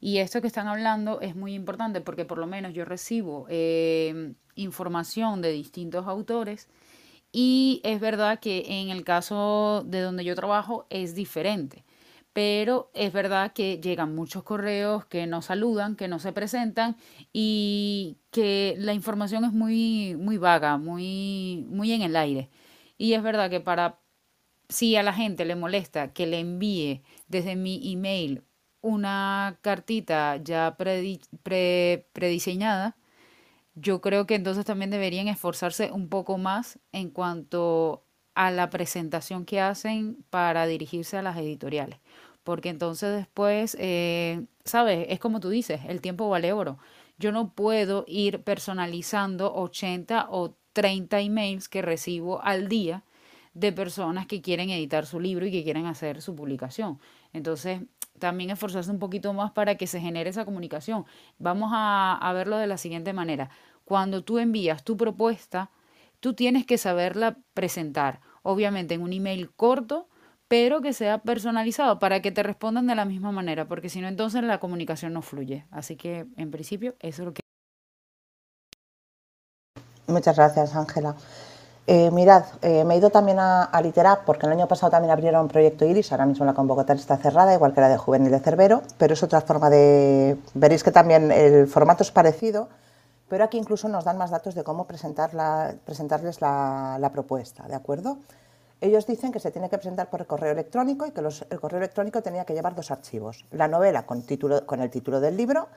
Y 0.00 0.18
esto 0.18 0.40
que 0.40 0.46
están 0.46 0.68
hablando 0.68 1.20
es 1.20 1.36
muy 1.36 1.54
importante 1.54 2.00
porque 2.00 2.24
por 2.24 2.38
lo 2.38 2.46
menos 2.46 2.72
yo 2.72 2.84
recibo 2.84 3.46
eh, 3.50 4.32
información 4.54 5.42
de 5.42 5.52
distintos 5.52 6.06
autores 6.06 6.68
y 7.32 7.80
es 7.84 8.00
verdad 8.00 8.40
que 8.40 8.64
en 8.80 8.90
el 8.90 9.04
caso 9.04 9.84
de 9.86 10.00
donde 10.00 10.24
yo 10.24 10.34
trabajo 10.34 10.86
es 10.88 11.14
diferente 11.14 11.84
pero 12.32 12.90
es 12.94 13.12
verdad 13.12 13.52
que 13.52 13.80
llegan 13.80 14.14
muchos 14.14 14.42
correos 14.44 15.04
que 15.06 15.26
no 15.26 15.42
saludan, 15.42 15.96
que 15.96 16.08
no 16.08 16.18
se 16.18 16.32
presentan 16.32 16.96
y 17.32 18.18
que 18.30 18.76
la 18.78 18.94
información 18.94 19.44
es 19.44 19.52
muy, 19.52 20.16
muy 20.16 20.38
vaga, 20.38 20.76
muy, 20.78 21.66
muy 21.68 21.92
en 21.92 22.02
el 22.02 22.16
aire. 22.16 22.50
Y 22.98 23.14
es 23.14 23.22
verdad 23.22 23.50
que 23.50 23.60
para, 23.60 23.98
si 24.68 24.96
a 24.96 25.02
la 25.02 25.12
gente 25.12 25.44
le 25.44 25.56
molesta 25.56 26.12
que 26.12 26.26
le 26.26 26.40
envíe 26.40 27.02
desde 27.28 27.56
mi 27.56 27.92
email 27.92 28.44
una 28.80 29.58
cartita 29.62 30.36
ya 30.36 30.76
prediseñada, 32.12 32.96
yo 33.74 34.00
creo 34.00 34.26
que 34.26 34.34
entonces 34.36 34.64
también 34.64 34.90
deberían 34.90 35.28
esforzarse 35.28 35.90
un 35.92 36.08
poco 36.08 36.38
más 36.38 36.78
en 36.92 37.10
cuanto 37.10 38.04
a 38.34 38.50
la 38.50 38.70
presentación 38.70 39.44
que 39.44 39.60
hacen 39.60 40.24
para 40.30 40.66
dirigirse 40.66 41.16
a 41.16 41.22
las 41.22 41.36
editoriales 41.36 41.98
porque 42.50 42.68
entonces 42.68 43.14
después, 43.14 43.76
eh, 43.78 44.44
¿sabes? 44.64 45.06
Es 45.08 45.20
como 45.20 45.38
tú 45.38 45.50
dices, 45.50 45.82
el 45.86 46.00
tiempo 46.00 46.28
vale 46.28 46.52
oro. 46.52 46.78
Yo 47.16 47.30
no 47.30 47.52
puedo 47.52 48.04
ir 48.08 48.42
personalizando 48.42 49.54
80 49.54 50.26
o 50.30 50.56
30 50.72 51.20
emails 51.20 51.68
que 51.68 51.80
recibo 51.80 52.42
al 52.42 52.66
día 52.66 53.04
de 53.54 53.70
personas 53.70 54.26
que 54.26 54.42
quieren 54.42 54.68
editar 54.70 55.06
su 55.06 55.20
libro 55.20 55.46
y 55.46 55.52
que 55.52 55.62
quieren 55.62 55.86
hacer 55.86 56.22
su 56.22 56.34
publicación. 56.34 56.98
Entonces, 57.32 57.82
también 58.18 58.50
esforzarse 58.50 58.90
un 58.90 58.98
poquito 58.98 59.32
más 59.32 59.52
para 59.52 59.76
que 59.76 59.86
se 59.86 60.00
genere 60.00 60.30
esa 60.30 60.44
comunicación. 60.44 61.04
Vamos 61.38 61.70
a, 61.72 62.18
a 62.20 62.32
verlo 62.32 62.56
de 62.56 62.66
la 62.66 62.78
siguiente 62.78 63.12
manera. 63.12 63.48
Cuando 63.84 64.24
tú 64.24 64.40
envías 64.40 64.82
tu 64.82 64.96
propuesta, 64.96 65.70
tú 66.18 66.34
tienes 66.34 66.66
que 66.66 66.78
saberla 66.78 67.38
presentar. 67.54 68.18
Obviamente 68.42 68.94
en 68.94 69.02
un 69.02 69.12
email 69.12 69.52
corto, 69.52 70.08
pero 70.50 70.80
que 70.80 70.92
sea 70.92 71.18
personalizado 71.18 72.00
para 72.00 72.20
que 72.20 72.32
te 72.32 72.42
respondan 72.42 72.88
de 72.88 72.96
la 72.96 73.04
misma 73.04 73.30
manera, 73.30 73.68
porque 73.68 73.88
si 73.88 74.00
no, 74.00 74.08
entonces 74.08 74.42
la 74.42 74.58
comunicación 74.58 75.12
no 75.12 75.22
fluye. 75.22 75.64
Así 75.70 75.94
que, 75.94 76.26
en 76.36 76.50
principio, 76.50 76.96
eso 76.98 77.22
es 77.22 77.26
lo 77.26 77.32
que... 77.32 77.40
Muchas 80.08 80.34
gracias, 80.34 80.74
Ángela. 80.74 81.14
Eh, 81.86 82.10
mirad, 82.10 82.46
eh, 82.62 82.82
me 82.82 82.94
he 82.94 82.98
ido 82.98 83.10
también 83.10 83.38
a, 83.38 83.62
a, 83.62 83.80
Literap 83.80 84.24
porque 84.24 84.46
el 84.46 84.52
año 84.52 84.66
pasado 84.66 84.90
también 84.90 85.12
abrieron 85.12 85.46
Proyecto 85.46 85.84
Iris, 85.84 86.10
ahora 86.10 86.26
mismo 86.26 86.44
la 86.44 86.52
convocatoria 86.52 87.00
está 87.00 87.16
cerrada, 87.16 87.54
igual 87.54 87.72
que 87.72 87.80
la 87.80 87.88
de 87.88 87.96
Juvenil 87.96 88.32
de 88.32 88.40
Cerbero, 88.40 88.82
pero 88.98 89.14
es 89.14 89.22
otra 89.22 89.42
forma 89.42 89.70
de... 89.70 90.36
Veréis 90.54 90.82
que 90.82 90.90
también 90.90 91.30
el 91.30 91.68
formato 91.68 92.02
es 92.02 92.10
parecido, 92.10 92.68
pero 93.28 93.44
aquí 93.44 93.56
incluso 93.56 93.88
nos 93.88 94.02
dan 94.02 94.18
más 94.18 94.30
datos 94.30 94.56
de 94.56 94.64
cómo 94.64 94.88
presentarles 94.88 96.40
la 96.40 97.10
propuesta, 97.12 97.68
¿de 97.68 97.76
acuerdo? 97.76 98.18
Ellos 98.80 99.06
dicen 99.06 99.30
que 99.30 99.40
se 99.40 99.50
tiene 99.50 99.68
que 99.68 99.76
presentar 99.76 100.08
por 100.08 100.26
correo 100.26 100.52
electrónico 100.52 101.06
y 101.06 101.10
que 101.10 101.20
el 101.20 101.60
correo 101.60 101.78
electrónico 101.78 102.22
tenía 102.22 102.46
que 102.46 102.54
llevar 102.54 102.74
dos 102.74 102.90
archivos. 102.90 103.44
La 103.50 103.68
novela 103.68 104.06
con, 104.06 104.18
el 104.20 104.90
título 104.90 105.20
del 105.20 105.36
libro 105.36 105.68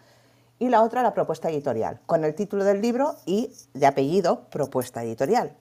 y 0.57 0.69
la 0.69 0.81
otra 0.81 1.03
la 1.03 1.13
propuesta 1.13 1.49
editorial, 1.49 1.99
con 2.05 2.23
el 2.23 2.33
título 2.33 2.63
del 2.63 2.81
libro 2.81 3.15
y 3.25 3.51
de 3.73 3.87
apellido 3.87 4.45
propuesta 4.49 5.03
editorial. 5.03 5.51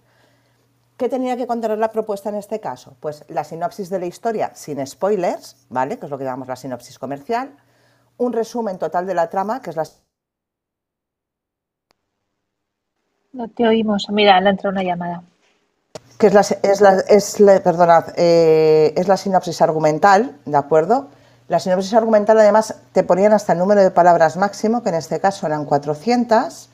¿Qué 0.96 1.09
tenía 1.09 1.37
que 1.37 1.48
contener 1.48 1.78
la 1.78 1.90
propuesta 1.90 2.28
en 2.28 2.37
este 2.37 2.61
caso? 2.61 2.96
Pues 3.00 3.24
la 3.28 3.42
sinopsis 3.42 3.90
de 3.90 3.98
la 3.98 4.07
historia 4.07 4.52
sin 4.55 4.87
spoilers, 4.87 5.66
¿vale? 5.68 5.98
Que 5.98 6.07
es 6.07 6.11
lo 6.11 6.18
que 6.18 6.24
llamamos 6.24 6.46
la 6.46 6.55
sinopsis 6.55 6.96
comercial, 6.96 7.57
un 8.18 8.33
resumen 8.33 8.78
total 8.78 9.05
de 9.05 9.14
la 9.14 9.28
trama, 9.28 9.61
que 9.61 9.70
es 9.70 9.76
la... 9.76 9.85
No 13.33 13.48
te 13.48 13.66
oímos. 13.66 14.07
Mira, 14.11 14.40
le 14.40 14.50
entra 14.50 14.70
una 14.70 14.85
llamada. 14.85 15.24
Que 16.22 16.28
es 16.28 16.35
la, 16.35 16.40
es 16.40 16.80
la, 16.80 17.00
es 17.08 17.40
eh, 18.16 18.94
es 18.96 19.08
la 19.08 19.16
sinopsis 19.16 19.61
argumental, 19.61 20.38
¿de 20.44 20.56
acuerdo? 20.56 21.08
La 21.48 21.58
sinopsis 21.58 21.94
argumental 21.94 22.38
además 22.38 22.76
te 22.92 23.02
ponían 23.02 23.32
hasta 23.32 23.54
el 23.54 23.58
número 23.58 23.82
de 23.82 23.90
palabras 23.90 24.37
máximo, 24.37 24.85
que 24.85 24.90
en 24.90 24.94
este 24.94 25.18
caso 25.18 25.48
eran 25.48 25.64
400. 25.64 26.70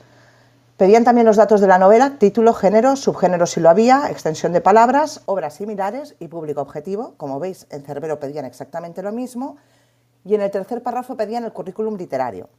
Pedían 0.77 1.03
también 1.03 1.27
los 1.27 1.37
datos 1.37 1.63
de 1.63 1.67
la 1.67 1.79
novela, 1.79 2.19
título, 2.19 2.53
género, 2.53 2.95
subgénero 2.95 3.47
si 3.47 3.61
lo 3.61 3.71
había, 3.71 4.11
extensión 4.11 4.53
de 4.53 4.61
palabras, 4.61 5.23
obras 5.25 5.55
similares 5.55 6.15
y 6.19 6.29
público 6.29 6.61
objetivo. 6.61 7.15
Como 7.17 7.41
veis, 7.41 7.67
en 7.71 7.85
Cerbero 7.85 8.21
pedían 8.21 8.45
exactamente 8.45 9.01
lo 9.01 9.13
mismo. 9.13 9.57
Y 10.27 10.35
en 10.35 10.43
el 10.43 10.51
tercer 10.51 10.83
párrafo 10.83 11.17
pedían 11.17 11.45
el 11.45 11.55
currículum 11.55 11.97
literario. 11.97 12.51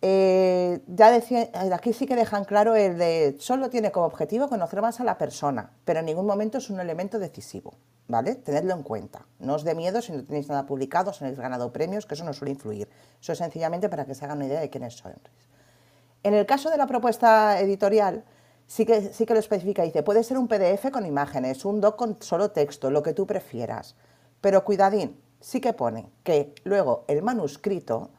Eh, 0.00 0.80
ya 0.86 1.10
decía, 1.10 1.50
aquí 1.72 1.92
sí 1.92 2.06
que 2.06 2.14
dejan 2.14 2.44
claro 2.44 2.76
el 2.76 2.98
de 2.98 3.36
solo 3.40 3.68
tiene 3.68 3.90
como 3.90 4.06
objetivo 4.06 4.48
conocer 4.48 4.80
más 4.80 5.00
a 5.00 5.04
la 5.04 5.18
persona, 5.18 5.72
pero 5.84 6.00
en 6.00 6.06
ningún 6.06 6.26
momento 6.26 6.58
es 6.58 6.70
un 6.70 6.78
elemento 6.78 7.18
decisivo, 7.18 7.74
¿vale? 8.06 8.36
Tenedlo 8.36 8.74
en 8.74 8.84
cuenta. 8.84 9.26
No 9.40 9.54
os 9.54 9.64
dé 9.64 9.74
miedo 9.74 10.00
si 10.00 10.12
no 10.12 10.22
tenéis 10.22 10.48
nada 10.48 10.66
publicado, 10.66 11.12
si 11.12 11.20
no 11.20 11.26
habéis 11.26 11.40
ganado 11.40 11.72
premios, 11.72 12.06
que 12.06 12.14
eso 12.14 12.24
no 12.24 12.32
suele 12.32 12.52
influir. 12.52 12.88
Eso 13.20 13.32
es 13.32 13.38
sencillamente 13.38 13.88
para 13.88 14.04
que 14.04 14.14
se 14.14 14.24
hagan 14.24 14.38
una 14.38 14.46
idea 14.46 14.60
de 14.60 14.70
quiénes 14.70 14.94
sois. 14.94 15.16
En 16.22 16.34
el 16.34 16.46
caso 16.46 16.70
de 16.70 16.76
la 16.76 16.86
propuesta 16.86 17.60
editorial, 17.60 18.24
sí 18.68 18.86
que, 18.86 19.12
sí 19.12 19.26
que 19.26 19.34
lo 19.34 19.40
especifica, 19.40 19.82
dice, 19.82 20.04
puede 20.04 20.22
ser 20.22 20.38
un 20.38 20.46
PDF 20.46 20.92
con 20.92 21.06
imágenes, 21.06 21.64
un 21.64 21.80
doc 21.80 21.96
con 21.96 22.18
solo 22.20 22.52
texto, 22.52 22.90
lo 22.92 23.02
que 23.02 23.14
tú 23.14 23.26
prefieras, 23.26 23.96
pero 24.40 24.64
cuidadín, 24.64 25.20
sí 25.40 25.60
que 25.60 25.72
pone 25.72 26.08
que 26.22 26.54
luego 26.62 27.04
el 27.08 27.22
manuscrito 27.22 28.10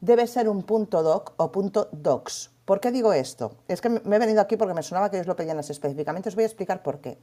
debe 0.00 0.26
ser 0.26 0.48
un 0.48 0.62
punto 0.62 1.02
doc 1.02 1.34
o 1.36 1.50
punto 1.50 1.88
docs. 1.92 2.50
¿Por 2.64 2.80
qué 2.80 2.92
digo 2.92 3.12
esto? 3.12 3.56
Es 3.66 3.80
que 3.80 3.88
me 3.88 4.16
he 4.16 4.18
venido 4.18 4.40
aquí 4.40 4.56
porque 4.56 4.74
me 4.74 4.82
sonaba 4.82 5.10
que 5.10 5.16
ellos 5.16 5.26
lo 5.26 5.36
pedían 5.36 5.58
específicamente. 5.58 6.28
Os 6.28 6.34
voy 6.34 6.44
a 6.44 6.46
explicar 6.46 6.82
por 6.82 7.00
qué. 7.00 7.18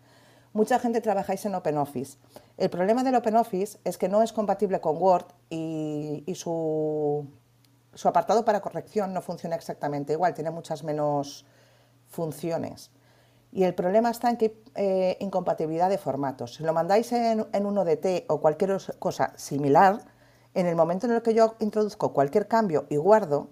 Mucha 0.54 0.80
gente 0.80 1.02
trabajáis 1.02 1.46
en 1.46 1.54
OpenOffice. 1.54 2.18
El 2.58 2.70
problema 2.70 3.04
del 3.04 3.16
OpenOffice 3.16 3.78
es 3.84 3.98
que 3.98 4.08
no 4.08 4.24
es 4.24 4.32
compatible 4.32 4.80
con 4.80 4.98
Word 4.98 5.26
y, 5.50 6.24
su, 6.34 7.28
apartado 8.06 8.46
para 8.46 8.62
corrección 8.62 9.14
no 9.14 9.22
funciona 9.22 9.56
exactamente 9.56 10.14
igual, 10.14 10.34
tiene 10.34 10.52
muchas 10.52 10.84
menos 10.84 11.46
funciones. 12.08 12.90
Y 13.52 13.66
el 13.66 13.76
problema 13.76 14.10
está 14.10 14.30
en 14.30 14.38
que 14.38 14.64
eh, 14.76 15.18
incompatibilidad 15.20 15.90
de 15.90 15.98
formatos. 15.98 16.56
Si 16.56 16.64
lo 16.64 16.74
mandáis 16.74 17.12
en, 17.12 17.46
en 17.52 17.66
un 17.66 17.78
ODT 17.78 18.26
o 18.30 18.40
cualquier 18.40 18.78
cosa 18.98 19.34
similar, 19.36 20.06
en 20.56 20.66
el 20.66 20.76
momento 20.76 21.06
en 21.06 21.14
el 21.14 21.22
que 21.22 21.34
yo 21.34 21.56
introduzco 21.60 22.14
cualquier 22.14 22.48
cambio 22.48 22.86
y 22.90 22.96
guardo, 22.96 23.50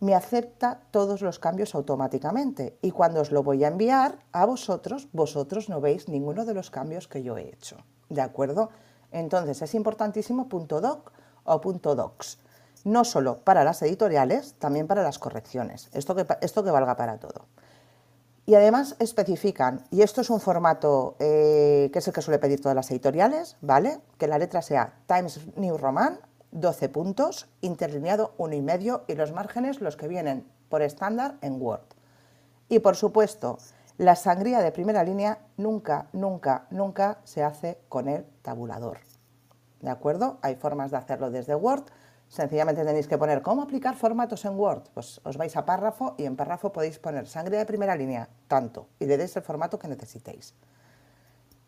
me 0.00 0.14
acepta 0.14 0.80
todos 0.90 1.20
los 1.20 1.38
cambios 1.38 1.74
automáticamente. 1.74 2.78
Y 2.80 2.90
cuando 2.90 3.20
os 3.20 3.30
lo 3.30 3.42
voy 3.42 3.62
a 3.64 3.68
enviar 3.68 4.18
a 4.32 4.46
vosotros, 4.46 5.08
vosotros 5.12 5.68
no 5.68 5.80
veis 5.80 6.08
ninguno 6.08 6.46
de 6.46 6.54
los 6.54 6.70
cambios 6.70 7.06
que 7.06 7.22
yo 7.22 7.36
he 7.36 7.48
hecho. 7.48 7.76
¿De 8.08 8.22
acuerdo? 8.22 8.70
Entonces 9.12 9.60
es 9.60 9.74
importantísimo 9.74 10.48
.doc 10.50 11.12
o 11.44 11.58
.docs. 11.58 12.38
No 12.84 13.04
solo 13.04 13.38
para 13.44 13.62
las 13.62 13.82
editoriales, 13.82 14.54
también 14.58 14.86
para 14.86 15.02
las 15.02 15.18
correcciones. 15.18 15.90
Esto 15.92 16.14
que, 16.14 16.26
esto 16.40 16.64
que 16.64 16.70
valga 16.70 16.96
para 16.96 17.18
todo. 17.18 17.44
Y 18.46 18.54
además 18.54 18.96
especifican, 18.98 19.84
y 19.90 20.00
esto 20.00 20.22
es 20.22 20.30
un 20.30 20.40
formato 20.40 21.14
eh, 21.18 21.90
que 21.92 21.98
es 21.98 22.08
el 22.08 22.14
que 22.14 22.22
suele 22.22 22.38
pedir 22.38 22.60
todas 22.60 22.74
las 22.74 22.90
editoriales, 22.90 23.58
¿vale? 23.60 24.00
Que 24.16 24.26
la 24.26 24.38
letra 24.38 24.62
sea 24.62 24.94
Times 25.06 25.40
New 25.56 25.76
Roman 25.76 26.18
12 26.52 26.88
puntos, 26.88 27.48
interlineado 27.60 28.34
uno 28.38 28.54
y 28.54 28.62
medio 28.62 29.04
y 29.06 29.14
los 29.14 29.32
márgenes 29.32 29.80
los 29.80 29.96
que 29.96 30.08
vienen 30.08 30.46
por 30.68 30.82
estándar 30.82 31.36
en 31.42 31.60
Word. 31.60 31.82
Y 32.68 32.78
por 32.80 32.96
supuesto, 32.96 33.58
la 33.98 34.16
sangría 34.16 34.60
de 34.60 34.72
primera 34.72 35.04
línea 35.04 35.38
nunca, 35.56 36.08
nunca, 36.12 36.66
nunca 36.70 37.18
se 37.24 37.42
hace 37.42 37.78
con 37.88 38.08
el 38.08 38.24
tabulador. 38.42 38.98
¿De 39.80 39.90
acuerdo? 39.90 40.38
Hay 40.42 40.56
formas 40.56 40.90
de 40.90 40.96
hacerlo 40.96 41.30
desde 41.30 41.54
Word. 41.54 41.84
Sencillamente 42.28 42.84
tenéis 42.84 43.08
que 43.08 43.18
poner 43.18 43.42
cómo 43.42 43.62
aplicar 43.62 43.96
formatos 43.96 44.44
en 44.44 44.58
Word. 44.58 44.84
Pues 44.94 45.20
os 45.24 45.36
vais 45.36 45.56
a 45.56 45.66
párrafo 45.66 46.14
y 46.16 46.24
en 46.24 46.36
párrafo 46.36 46.72
podéis 46.72 46.98
poner 46.98 47.26
sangría 47.26 47.58
de 47.58 47.66
primera 47.66 47.96
línea, 47.96 48.28
tanto, 48.46 48.86
y 48.98 49.06
le 49.06 49.16
deis 49.16 49.34
el 49.36 49.42
formato 49.42 49.78
que 49.78 49.88
necesitéis. 49.88 50.54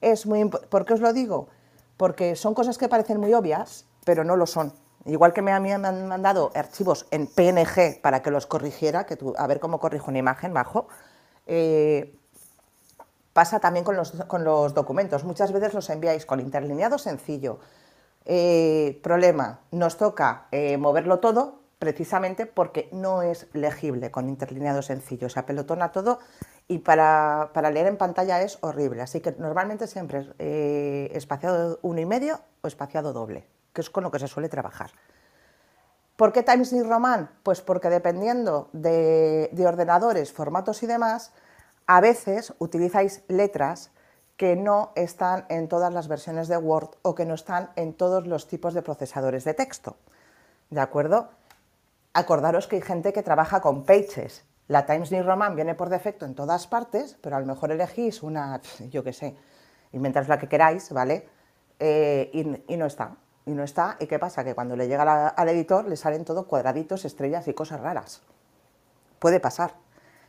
Es 0.00 0.26
muy 0.26 0.44
¿Por 0.48 0.84
qué 0.84 0.94
os 0.94 1.00
lo 1.00 1.12
digo? 1.12 1.48
Porque 1.96 2.36
son 2.36 2.54
cosas 2.54 2.78
que 2.78 2.88
parecen 2.88 3.18
muy 3.18 3.34
obvias, 3.34 3.86
pero 4.04 4.24
no 4.24 4.36
lo 4.36 4.46
son. 4.46 4.72
Igual 5.04 5.32
que 5.32 5.42
me, 5.42 5.52
han 5.52 6.06
mandado 6.06 6.52
archivos 6.54 7.06
en 7.10 7.26
PNG 7.26 8.00
para 8.00 8.22
que 8.22 8.30
los 8.30 8.46
corrigiera, 8.46 9.04
que 9.04 9.16
tú, 9.16 9.34
a 9.36 9.46
ver 9.46 9.58
cómo 9.58 9.80
corrijo 9.80 10.10
una 10.10 10.18
imagen, 10.18 10.54
bajo, 10.54 10.86
eh, 11.46 12.16
pasa 13.32 13.58
también 13.58 13.84
con 13.84 13.96
los, 13.96 14.12
con 14.28 14.44
los, 14.44 14.74
documentos. 14.74 15.24
Muchas 15.24 15.50
veces 15.50 15.74
los 15.74 15.90
enviáis 15.90 16.24
con 16.24 16.38
interlineado 16.38 16.98
sencillo. 16.98 17.58
Eh, 18.24 19.00
problema, 19.02 19.60
nos 19.72 19.96
toca 19.96 20.46
eh, 20.52 20.76
moverlo 20.76 21.18
todo 21.18 21.62
precisamente 21.80 22.46
porque 22.46 22.88
no 22.92 23.22
es 23.22 23.48
legible 23.54 24.12
con 24.12 24.28
interlineado 24.28 24.82
sencillo, 24.82 25.28
se 25.28 25.40
apelotona 25.40 25.90
todo 25.90 26.20
y 26.68 26.78
para, 26.78 27.50
para, 27.52 27.72
leer 27.72 27.88
en 27.88 27.96
pantalla 27.96 28.40
es 28.40 28.58
horrible. 28.60 29.02
Así 29.02 29.20
que 29.20 29.32
normalmente 29.32 29.88
siempre 29.88 30.28
es 30.38 31.16
espaciado 31.16 31.80
uno 31.82 32.00
y 32.00 32.06
medio 32.06 32.38
o 32.60 32.68
espaciado 32.68 33.12
doble 33.12 33.48
que 33.72 33.80
es 33.80 33.90
con 33.90 34.04
lo 34.04 34.10
que 34.10 34.18
se 34.18 34.28
suele 34.28 34.48
trabajar. 34.48 34.90
¿Por 36.16 36.32
qué 36.32 36.42
Times 36.42 36.72
New 36.72 36.84
Roman? 36.84 37.30
Pues 37.42 37.62
porque 37.62 37.88
dependiendo 37.88 38.68
de, 38.72 39.50
ordenadores, 39.66 40.32
formatos 40.32 40.82
y 40.82 40.86
demás, 40.86 41.32
a 41.86 42.00
veces 42.00 42.54
utilizáis 42.58 43.22
letras 43.28 43.90
que 44.36 44.54
no 44.54 44.92
están 44.94 45.46
en 45.48 45.68
todas 45.68 45.92
las 45.92 46.08
versiones 46.08 46.48
de 46.48 46.56
Word 46.56 46.90
o 47.02 47.14
que 47.14 47.24
no 47.24 47.34
están 47.34 47.70
en 47.76 47.94
todos 47.94 48.26
los 48.26 48.46
tipos 48.46 48.74
de 48.74 48.82
procesadores 48.82 49.44
de 49.44 49.54
texto. 49.54 49.96
¿De 50.70 50.80
acuerdo? 50.80 51.30
Acordaros 52.12 52.66
que 52.66 52.76
hay 52.76 52.82
gente 52.82 53.12
que 53.12 53.22
trabaja 53.22 53.60
con 53.60 53.84
Pages. 53.84 54.44
La 54.68 54.86
Times 54.86 55.12
New 55.12 55.22
Roman 55.22 55.56
viene 55.56 55.74
por 55.74 55.88
defecto 55.88 56.24
en 56.24 56.34
todas 56.34 56.66
partes, 56.66 57.16
pero 57.20 57.36
a 57.36 57.40
lo 57.40 57.46
mejor 57.46 57.72
elegís 57.72 58.22
una, 58.22 58.60
yo 58.90 59.02
qué 59.02 59.12
sé, 59.12 59.36
inventáis 59.92 60.28
la 60.28 60.38
que 60.38 60.48
queráis, 60.48 60.92
¿vale? 60.92 61.28
Eh, 61.78 62.30
y 62.68 62.76
no 62.76 62.86
está 62.86 63.16
y 63.46 63.52
no 63.52 63.62
está. 63.62 63.96
¿Y 64.00 64.06
qué 64.06 64.18
pasa? 64.18 64.44
Que 64.44 64.54
cuando 64.54 64.76
le 64.76 64.88
llega 64.88 65.28
al 65.28 65.48
editor 65.48 65.86
le 65.86 65.96
salen 65.96 66.24
todo 66.24 66.46
cuadraditos, 66.46 67.04
estrellas 67.04 67.48
y 67.48 67.54
cosas 67.54 67.80
raras. 67.80 68.22
Puede 69.18 69.40
pasar. 69.40 69.74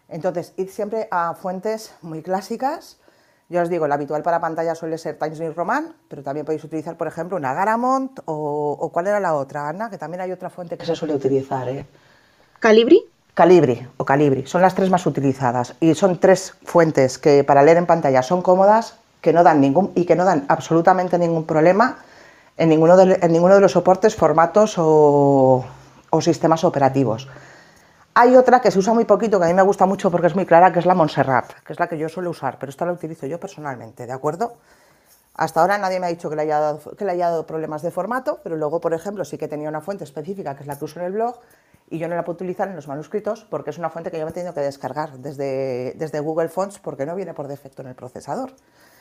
Entonces, 0.09 0.53
id 0.57 0.69
siempre 0.69 1.07
a 1.11 1.33
fuentes 1.33 1.95
muy 2.01 2.21
clásicas. 2.21 2.97
Yo 3.49 3.61
os 3.61 3.69
digo, 3.69 3.87
la 3.87 3.95
habitual 3.95 4.23
para 4.23 4.39
pantalla 4.39 4.73
suele 4.75 4.97
ser 4.97 5.17
Times 5.17 5.39
New 5.39 5.53
Roman, 5.53 5.95
pero 6.07 6.23
también 6.23 6.45
podéis 6.45 6.63
utilizar, 6.63 6.97
por 6.97 7.07
ejemplo, 7.07 7.37
una 7.37 7.53
Garamond 7.53 8.21
o, 8.25 8.89
¿cuál 8.93 9.07
era 9.07 9.19
la 9.19 9.35
otra, 9.35 9.69
Ana? 9.69 9.89
Que 9.89 9.97
también 9.97 10.21
hay 10.21 10.31
otra 10.31 10.49
fuente 10.49 10.77
que 10.77 10.85
se 10.85 10.95
suele 10.95 11.15
utilizar. 11.15 11.67
¿eh? 11.69 11.85
¿Calibri? 12.59 13.03
Calibri 13.33 13.87
o 13.97 14.05
Calibri, 14.05 14.45
son 14.45 14.61
las 14.61 14.75
tres 14.75 14.91
más 14.91 15.05
utilizadas 15.07 15.75
y 15.79 15.95
son 15.95 16.19
tres 16.19 16.53
fuentes 16.63 17.17
que 17.17 17.43
para 17.43 17.63
leer 17.63 17.77
en 17.77 17.87
pantalla 17.87 18.21
son 18.21 18.43
cómodas, 18.43 18.95
que 19.21 19.33
no 19.33 19.43
dan 19.43 19.59
ningún 19.59 19.91
y 19.95 20.05
que 20.05 20.15
no 20.15 20.23
dan 20.23 20.45
absolutamente 20.47 21.17
ningún 21.17 21.45
problema 21.45 21.97
en 22.57 22.69
ninguno 22.69 22.97
de, 22.97 23.19
en 23.21 23.31
ninguno 23.31 23.55
de 23.55 23.61
los 23.61 23.71
soportes, 23.71 24.15
formatos 24.15 24.75
o, 24.77 25.65
sistemas 26.21 26.63
operativos. 26.63 27.27
Hay 28.13 28.35
otra 28.35 28.61
que 28.61 28.69
se 28.69 28.77
usa 28.77 28.93
muy 28.93 29.05
poquito, 29.05 29.39
que 29.39 29.45
a 29.45 29.47
mí 29.47 29.55
me 29.55 29.63
gusta 29.63 29.87
mucho 29.87 30.11
porque 30.11 30.27
es 30.27 30.35
muy 30.35 30.45
clara, 30.45 30.71
que 30.71 30.77
es 30.77 30.85
la 30.85 30.93
Montserrat, 30.93 31.51
que 31.65 31.73
es 31.73 31.79
la 31.79 31.87
que 31.87 31.97
yo 31.97 32.07
suelo 32.07 32.29
usar, 32.29 32.59
pero 32.59 32.69
esta 32.69 32.85
la 32.85 32.91
utilizo 32.91 33.25
yo 33.25 33.39
personalmente, 33.39 34.05
¿de 34.05 34.13
acuerdo? 34.13 34.53
Hasta 35.33 35.61
ahora 35.61 35.79
nadie 35.79 35.99
me 35.99 36.05
ha 36.05 36.09
dicho 36.09 36.29
que 36.29 36.35
le, 36.35 36.43
haya 36.43 36.59
dado, 36.59 36.79
que 36.95 37.05
le 37.05 37.11
haya 37.11 37.29
dado 37.31 37.47
problemas 37.47 37.81
de 37.81 37.89
formato, 37.89 38.39
pero 38.43 38.55
luego, 38.55 38.79
por 38.79 38.93
ejemplo, 38.93 39.25
sí 39.25 39.39
que 39.39 39.47
tenía 39.47 39.67
una 39.69 39.81
fuente 39.81 40.03
específica, 40.03 40.55
que 40.55 40.61
es 40.61 40.67
la 40.67 40.77
que 40.77 40.85
uso 40.85 40.99
en 40.99 41.07
el 41.07 41.13
blog, 41.13 41.39
y 41.89 41.97
yo 41.97 42.07
no 42.07 42.15
la 42.15 42.23
puedo 42.23 42.35
utilizar 42.35 42.67
en 42.69 42.75
los 42.75 42.87
manuscritos 42.87 43.45
porque 43.49 43.71
es 43.71 43.77
una 43.77 43.89
fuente 43.89 44.11
que 44.11 44.19
yo 44.19 44.25
me 44.25 44.31
he 44.31 44.33
tenido 44.33 44.53
que 44.53 44.61
descargar 44.61 45.17
desde, 45.17 45.93
desde 45.95 46.19
Google 46.19 46.49
Fonts 46.49 46.79
porque 46.79 47.05
no 47.05 47.15
viene 47.15 47.33
por 47.33 47.47
defecto 47.47 47.81
en 47.81 47.89
el 47.89 47.95
procesador. 47.95 48.53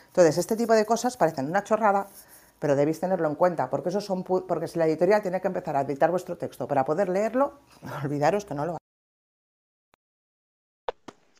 Entonces, 0.09 0.37
este 0.39 0.57
tipo 0.57 0.75
de 0.75 0.85
cosas 0.85 1.17
parecen 1.17 1.47
una 1.47 1.65
chorrada, 1.65 2.07
pero 2.63 2.77
debéis 2.77 3.01
tenerlo 3.01 3.29
en 3.29 3.35
cuenta, 3.35 3.69
porque, 3.69 3.89
eso 3.89 4.01
son, 4.01 4.23
porque 4.23 4.69
si 4.69 4.79
la 4.79 4.87
editorial 4.87 5.21
tiene 5.21 5.41
que 5.41 5.49
empezar 5.49 5.77
a 5.77 5.81
editar 5.81 6.13
vuestro 6.13 6.39
texto 6.39 6.69
para 6.69 6.85
poder 6.85 7.09
leerlo, 7.09 7.59
olvidaros 8.05 8.45
que 8.45 8.55
no 8.55 8.65
lo 8.65 8.77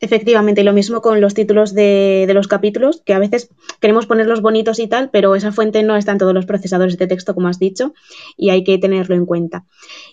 Efectivamente, 0.01 0.63
y 0.63 0.65
lo 0.65 0.73
mismo 0.73 1.01
con 1.01 1.21
los 1.21 1.33
títulos 1.33 1.75
de, 1.75 2.29
los 2.35 2.49
capítulos, 2.49 3.03
que 3.07 3.15
a 3.15 3.21
veces 3.21 3.51
queremos 3.79 4.07
ponerlos 4.07 4.43
bonitos 4.43 4.81
y 4.81 4.89
tal, 4.89 5.11
pero 5.11 5.37
esa 5.37 5.53
fuente 5.53 5.85
no 5.85 5.95
está 5.95 6.11
en 6.11 6.19
todos 6.19 6.35
los 6.35 6.45
procesadores 6.45 6.99
de 6.99 7.07
texto, 7.07 7.37
como 7.37 7.47
has 7.47 7.61
dicho, 7.61 7.95
y 8.37 8.51
hay 8.51 8.65
que 8.65 8.79
tenerlo 8.79 9.15
en 9.15 9.25
cuenta. 9.25 9.65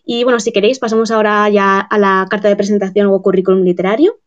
Y 0.06 0.24
bueno, 0.26 0.40
si 0.40 0.52
queréis, 0.52 0.78
pasamos 0.78 1.10
ahora 1.10 1.50
ya 1.50 1.80
a 1.80 1.98
la 1.98 2.28
carta 2.30 2.50
de 2.50 2.56
presentación 2.56 3.08
o 3.08 3.20
currículum 3.24 3.64
literario. 3.64 4.20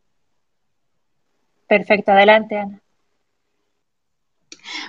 Perfecto, 1.69 2.11
adelante, 2.11 2.57
Ana. 2.57 2.83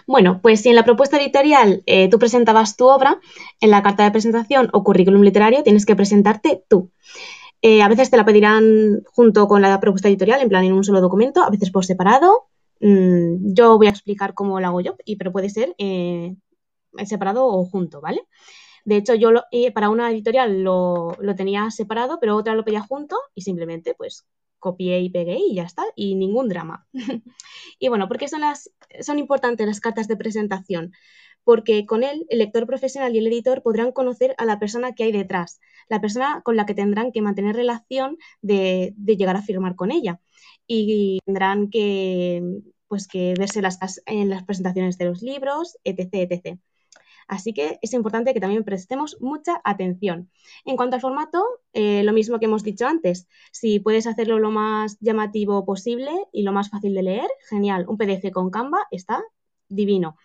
Bueno, 0.08 0.40
pues 0.42 0.62
si 0.62 0.70
en 0.70 0.76
la 0.76 0.84
propuesta 0.84 1.18
editorial 1.18 1.84
eh, 1.86 2.10
tú 2.10 2.20
presentabas 2.20 2.76
tu 2.76 2.88
obra, 2.88 3.20
en 3.60 3.72
la 3.72 3.84
carta 3.84 4.04
de 4.04 4.12
presentación 4.12 4.70
o 4.74 4.84
currículum 4.84 5.22
literario 5.22 5.64
tienes 5.64 5.86
que 5.86 5.96
presentarte 5.96 6.64
tú. 6.68 6.92
Eh, 7.62 7.82
a 7.82 7.88
veces 7.88 8.10
te 8.10 8.18
la 8.18 8.26
pedirán 8.26 9.04
junto 9.06 9.48
con 9.48 9.62
la 9.62 9.80
propuesta 9.80 10.10
editorial, 10.10 10.42
en 10.42 10.50
plan 10.50 10.66
en 10.66 10.74
un 10.74 10.84
solo 10.84 11.00
documento, 11.02 11.44
a 11.44 11.50
veces 11.50 11.72
por 11.72 11.86
separado. 11.86 12.48
Mm, 12.82 13.54
yo 13.54 13.78
voy 13.78 13.88
a 13.88 13.92
explicar 13.92 14.34
cómo 14.34 14.60
lo 14.60 14.68
hago 14.68 14.82
yo, 14.82 14.96
y, 15.06 15.16
pero 15.16 15.32
puede 15.32 15.50
ser 15.50 15.74
eh, 15.78 16.36
separado 17.06 17.46
o 17.48 17.66
junto, 17.66 18.02
¿vale? 18.02 18.22
De 18.86 18.98
hecho, 18.98 19.16
yo 19.16 19.30
para 19.74 19.90
una 19.90 20.12
editorial 20.12 20.62
lo, 20.62 21.16
lo, 21.20 21.36
tenía 21.36 21.72
separado, 21.72 22.20
pero 22.20 22.36
otra 22.36 22.54
lo 22.54 22.66
pedía 22.66 22.82
junto 22.82 23.16
y 23.34 23.42
simplemente 23.42 23.94
pues 23.96 24.26
copié 24.64 25.02
y 25.02 25.10
pegué 25.10 25.38
y 25.38 25.56
ya 25.56 25.64
está, 25.64 25.84
y 25.96 26.16
ningún 26.16 26.48
drama. 26.48 26.88
y 27.80 27.90
bueno, 27.90 28.08
¿por 28.08 28.18
qué 28.18 28.30
son, 28.30 28.42
las, 28.42 28.72
son 29.02 29.20
importantes 29.20 29.68
las 29.68 29.82
cartas 29.82 30.08
de 30.08 30.16
presentación? 30.16 30.94
Porque 31.44 31.86
con 31.86 32.04
él 32.04 32.26
el 32.30 32.40
lector 32.40 32.66
profesional 32.66 33.14
y 33.14 33.18
el 33.20 33.28
editor 33.28 33.62
podrán 33.62 33.92
conocer 33.92 34.34
a 34.38 34.46
la 34.46 34.60
persona 34.60 34.94
que 34.96 35.04
hay 35.04 35.12
detrás, 35.12 35.60
la 35.90 36.00
persona 36.00 36.42
con 36.46 36.56
la 36.56 36.66
que 36.66 36.74
tendrán 36.74 37.12
que 37.12 37.22
mantener 37.22 37.58
relación 37.58 38.18
de, 38.42 38.94
de 38.96 39.18
llegar 39.18 39.36
a 39.36 39.42
firmar 39.42 39.76
con 39.76 39.92
ella. 39.92 40.22
Y 40.66 41.20
tendrán 41.26 41.70
que, 41.70 42.42
pues, 42.88 43.08
que 43.08 43.34
verse 43.38 43.62
las, 43.62 44.02
en 44.06 44.30
las 44.30 44.44
presentaciones 44.46 44.98
de 44.98 45.06
los 45.06 45.22
libros, 45.22 45.78
etc. 45.84 46.10
etc. 46.14 46.60
Así 47.28 47.54
que 47.54 47.80
es 47.82 47.94
importante 47.94 48.34
que 48.34 48.40
también 48.40 48.64
prestemos 48.64 49.18
mucha 49.22 49.62
atención. 49.64 50.30
En 50.66 50.76
cuanto 50.76 50.96
al 50.96 51.02
formato, 51.02 51.44
eh, 51.74 52.04
lo 52.04 52.14
mismo 52.14 52.40
que 52.40 52.46
hemos 52.46 52.64
dicho 52.64 52.88
antes. 52.88 53.28
Si 53.52 53.80
puedes 53.80 54.08
hacerlo 54.08 54.40
lo 54.40 54.52
más 54.52 54.98
llamativo 55.00 55.66
posible 55.66 56.12
y 56.32 56.44
lo 56.44 56.52
más 56.52 56.70
fácil 56.70 56.94
de 56.94 57.04
leer, 57.04 57.28
genial. 57.50 57.86
Un 57.88 57.98
PDF 57.98 58.32
con 58.32 58.50
Canva 58.50 58.80
está 58.92 59.24
divino. 59.70 60.18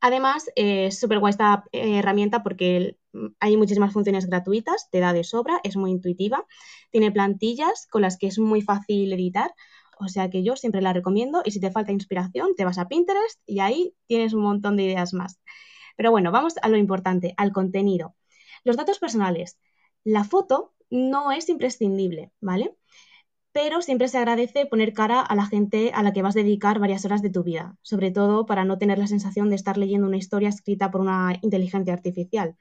Además, 0.00 0.48
eh, 0.56 0.86
es 0.86 0.98
súper 0.98 1.18
guay 1.18 1.30
esta 1.30 1.64
eh, 1.72 1.98
herramienta 1.98 2.42
porque 2.42 2.96
hay 3.38 3.56
muchísimas 3.56 3.92
funciones 3.92 4.26
gratuitas, 4.26 4.88
te 4.90 5.00
da 5.00 5.12
de 5.12 5.24
sobra, 5.24 5.60
es 5.62 5.76
muy 5.76 5.90
intuitiva, 5.90 6.46
tiene 6.90 7.12
plantillas 7.12 7.86
con 7.90 8.02
las 8.02 8.16
que 8.16 8.28
es 8.28 8.38
muy 8.38 8.62
fácil 8.62 9.12
editar, 9.12 9.52
o 9.98 10.08
sea 10.08 10.30
que 10.30 10.42
yo 10.42 10.56
siempre 10.56 10.80
la 10.80 10.94
recomiendo 10.94 11.42
y 11.44 11.50
si 11.50 11.60
te 11.60 11.70
falta 11.70 11.92
inspiración, 11.92 12.54
te 12.56 12.64
vas 12.64 12.78
a 12.78 12.88
Pinterest 12.88 13.40
y 13.46 13.60
ahí 13.60 13.94
tienes 14.06 14.32
un 14.32 14.42
montón 14.42 14.76
de 14.76 14.84
ideas 14.84 15.12
más. 15.12 15.38
Pero 16.00 16.12
bueno, 16.12 16.32
vamos 16.32 16.54
a 16.62 16.68
lo 16.70 16.78
importante, 16.78 17.34
al 17.36 17.52
contenido. 17.52 18.14
Los 18.64 18.78
datos 18.78 18.98
personales. 18.98 19.58
La 20.02 20.24
foto 20.24 20.72
no 20.88 21.30
es 21.30 21.50
imprescindible, 21.50 22.32
¿vale? 22.40 22.74
Pero 23.52 23.82
siempre 23.82 24.08
se 24.08 24.16
agradece 24.16 24.64
poner 24.64 24.94
cara 24.94 25.20
a 25.20 25.34
la 25.34 25.44
gente 25.44 25.92
a 25.92 26.02
la 26.02 26.14
que 26.14 26.22
vas 26.22 26.36
a 26.36 26.38
dedicar 26.38 26.78
varias 26.78 27.04
horas 27.04 27.20
de 27.20 27.28
tu 27.28 27.42
vida, 27.42 27.76
sobre 27.82 28.10
todo 28.10 28.46
para 28.46 28.64
no 28.64 28.78
tener 28.78 28.96
la 28.96 29.08
sensación 29.08 29.50
de 29.50 29.56
estar 29.56 29.76
leyendo 29.76 30.06
una 30.06 30.16
historia 30.16 30.48
escrita 30.48 30.90
por 30.90 31.02
una 31.02 31.38
inteligencia 31.42 31.92
artificial. 31.92 32.56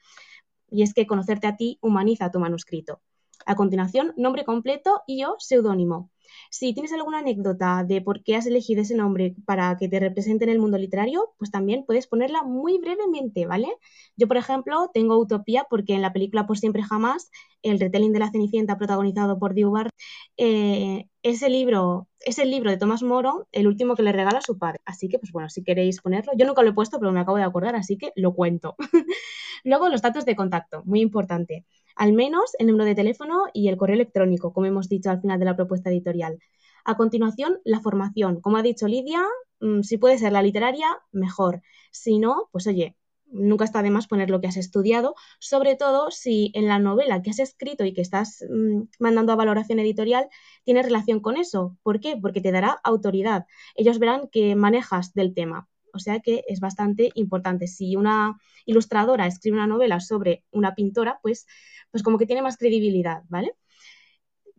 Y 0.70 0.84
es 0.84 0.94
que 0.94 1.08
conocerte 1.08 1.48
a 1.48 1.56
ti 1.56 1.80
humaniza 1.80 2.32
tu 2.32 2.42
manuscrito. 2.42 3.00
A 3.46 3.56
continuación, 3.56 4.14
nombre 4.18 4.44
completo 4.44 5.02
y 5.08 5.24
o 5.24 5.38
seudónimo. 5.40 6.12
Si 6.50 6.74
tienes 6.74 6.94
alguna 6.94 7.20
anécdota 7.20 7.84
de 7.84 8.02
por 8.02 8.24
qué 8.24 8.36
has 8.36 8.46
elegido 8.46 8.82
ese 8.82 8.96
nombre 8.96 9.36
para 9.46 9.78
que 9.78 9.88
te 9.90 10.00
represente 10.00 10.44
en 10.46 10.52
el 10.52 10.60
mundo 10.60 10.78
literario, 10.78 11.34
pues 11.38 11.52
también 11.52 11.86
puedes 11.86 12.08
ponerla 12.08 12.44
muy 12.44 12.78
brevemente, 12.80 13.46
¿vale? 13.46 13.68
Yo, 14.16 14.28
por 14.28 14.38
ejemplo, 14.38 14.90
tengo 14.94 15.18
Utopía 15.20 15.66
porque 15.70 15.94
en 15.94 16.02
la 16.02 16.14
película 16.14 16.46
Por 16.48 16.58
siempre 16.58 16.84
jamás, 16.84 17.30
el 17.62 17.80
retelling 17.80 18.14
de 18.14 18.20
la 18.20 18.32
Cenicienta 18.32 18.78
protagonizado 18.78 19.38
por 19.40 19.54
Dewar, 19.54 19.90
eh, 20.38 21.08
ese 21.24 21.50
libro 21.50 22.08
es 22.20 22.40
el 22.40 22.52
libro 22.52 22.70
de 22.72 22.78
Thomas 22.78 23.04
Moro, 23.04 23.48
el 23.52 23.68
último 23.68 23.96
que 23.96 24.04
le 24.04 24.12
regala 24.12 24.42
su 24.42 24.58
padre. 24.58 24.80
Así 24.86 25.10
que, 25.10 25.20
pues 25.20 25.32
bueno, 25.32 25.50
si 25.50 25.64
queréis 25.64 26.02
ponerlo, 26.02 26.34
yo 26.38 26.46
nunca 26.46 26.64
lo 26.64 26.70
he 26.70 26.74
puesto, 26.74 27.00
pero 27.00 27.12
me 27.12 27.20
acabo 27.20 27.38
de 27.38 27.44
acordar, 27.44 27.76
así 27.76 27.98
que 27.98 28.12
lo 28.16 28.34
cuento. 28.34 28.76
Luego, 29.64 29.90
los 29.90 30.02
datos 30.02 30.26
de 30.26 30.36
contacto, 30.36 30.84
muy 30.86 31.02
importante 31.02 31.66
al 32.00 32.14
menos 32.14 32.56
el 32.60 32.68
número 32.68 32.86
de 32.86 32.96
teléfono 32.96 33.44
y 33.54 33.68
el 33.68 33.76
correo 33.76 33.96
electrónico, 33.96 34.54
como 34.54 34.66
hemos 34.66 34.88
dicho 34.88 35.10
al 35.12 35.20
final 35.20 35.38
de 35.38 35.46
la 35.46 35.58
propuesta 35.58 35.90
editorial. 35.90 36.40
A 36.86 36.96
continuación, 36.96 37.60
la 37.66 37.82
formación. 37.82 38.40
Como 38.40 38.56
ha 38.56 38.62
dicho 38.64 38.88
Lidia, 38.88 39.22
mm, 39.60 39.82
si 39.82 39.98
puede 39.98 40.18
ser 40.18 40.32
la 40.32 40.42
literaria, 40.42 40.88
mejor. 41.12 41.62
Si 41.92 42.18
no, 42.18 42.48
pues 42.54 42.68
oye, 42.68 42.96
nunca 43.32 43.66
está 43.66 43.82
de 43.82 43.92
más 43.92 44.08
poner 44.08 44.30
lo 44.30 44.42
que 44.42 44.48
has 44.48 44.58
estudiado, 44.58 45.16
sobre 45.40 45.76
todo 45.76 46.12
si 46.12 46.52
en 46.56 46.68
la 46.68 46.80
novela 46.80 47.22
que 47.22 47.30
has 47.30 47.40
escrito 47.40 47.86
y 47.86 47.94
que 47.94 48.02
estás 48.02 48.44
mm, 48.50 48.84
mandando 49.00 49.34
a 49.34 49.36
valoración 49.36 49.80
editorial 49.80 50.28
tiene 50.64 50.84
relación 50.84 51.20
con 51.20 51.38
eso. 51.38 51.78
¿Por 51.84 52.00
qué? 52.00 52.18
Porque 52.22 52.42
te 52.42 52.52
dará 52.52 52.80
autoridad. 52.84 53.46
Ellos 53.76 54.00
verán 54.00 54.30
que 54.32 54.56
manejas 54.56 55.14
del 55.14 55.34
tema. 55.34 55.68
O 55.94 56.00
sea 56.00 56.20
que 56.20 56.44
es 56.48 56.60
bastante 56.60 57.12
importante. 57.16 57.68
Si 57.68 57.96
una 57.96 58.38
ilustradora 58.66 59.28
escribe 59.28 59.58
una 59.58 59.68
novela 59.68 60.00
sobre 60.00 60.44
una 60.52 60.76
pintora, 60.76 61.20
pues, 61.22 61.48
pues 61.92 62.04
como 62.04 62.18
que 62.18 62.26
tiene 62.26 62.42
más 62.42 62.58
credibilidad, 62.58 63.24
¿vale? 63.30 63.56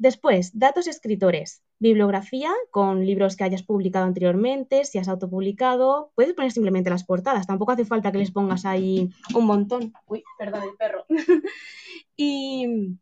Después, 0.01 0.59
datos 0.59 0.87
escritores. 0.87 1.63
Bibliografía 1.79 2.51
con 2.71 3.05
libros 3.05 3.37
que 3.37 3.45
hayas 3.45 3.63
publicado 3.63 4.07
anteriormente, 4.07 4.87
si 4.87 4.97
has 4.97 5.09
autopublicado. 5.09 6.11
Puedes 6.15 6.33
poner 6.33 6.53
simplemente 6.53 6.89
las 6.89 7.05
portadas, 7.05 7.47
tampoco 7.47 7.73
hace 7.73 7.85
falta 7.85 8.11
que 8.11 8.17
les 8.17 8.31
pongas 8.31 8.65
ahí 8.65 9.11
un 9.35 9.45
montón. 9.45 9.93
Uy, 10.07 10.25
perdón, 10.39 10.63
el 10.63 10.77
perro. 10.79 11.05
y, 12.17 12.97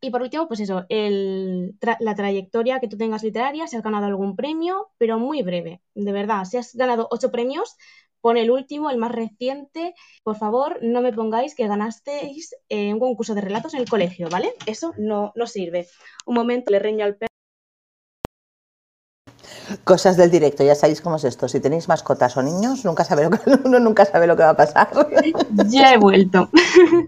y 0.00 0.10
por 0.10 0.22
último, 0.22 0.48
pues 0.48 0.60
eso, 0.60 0.86
la 0.88 2.14
trayectoria 2.14 2.80
que 2.80 2.88
tú 2.88 2.96
tengas 2.96 3.22
literaria, 3.22 3.66
si 3.66 3.76
has 3.76 3.82
ganado 3.82 4.06
algún 4.06 4.34
premio, 4.34 4.92
pero 4.96 5.18
muy 5.18 5.42
breve, 5.42 5.82
de 5.94 6.12
verdad. 6.12 6.46
Si 6.46 6.56
has 6.56 6.74
ganado 6.74 7.06
ocho 7.10 7.30
premios, 7.30 7.76
pon 8.24 8.38
el 8.38 8.50
último, 8.50 8.88
el 8.88 8.96
más 8.96 9.12
reciente. 9.12 9.94
Por 10.22 10.36
favor, 10.36 10.78
no 10.80 11.02
me 11.02 11.12
pongáis 11.12 11.54
que 11.54 11.68
ganasteis 11.68 12.56
eh, 12.70 12.90
un 12.90 12.98
concurso 12.98 13.34
de 13.34 13.42
relatos 13.42 13.74
en 13.74 13.80
el 13.80 13.88
colegio, 13.88 14.30
¿vale? 14.30 14.54
Eso 14.64 14.94
no, 14.96 15.32
no 15.36 15.46
sirve. 15.46 15.86
Un 16.24 16.34
momento, 16.36 16.72
le 16.72 16.78
reño 16.78 17.04
al 17.04 17.16
perro. 17.16 17.28
Cosas 19.84 20.16
del 20.16 20.30
directo, 20.30 20.64
ya 20.64 20.74
sabéis 20.74 21.02
cómo 21.02 21.16
es 21.16 21.24
esto. 21.24 21.48
Si 21.48 21.60
tenéis 21.60 21.86
mascotas 21.86 22.34
o 22.38 22.42
niños, 22.42 22.86
nunca 22.86 23.04
sabe 23.04 23.24
lo 23.24 23.30
que, 23.30 23.40
uno 23.66 23.78
nunca 23.78 24.06
sabe 24.06 24.26
lo 24.26 24.36
que 24.36 24.42
va 24.42 24.50
a 24.50 24.56
pasar. 24.56 24.88
Ya 25.68 25.92
he 25.92 25.98
vuelto. 25.98 26.48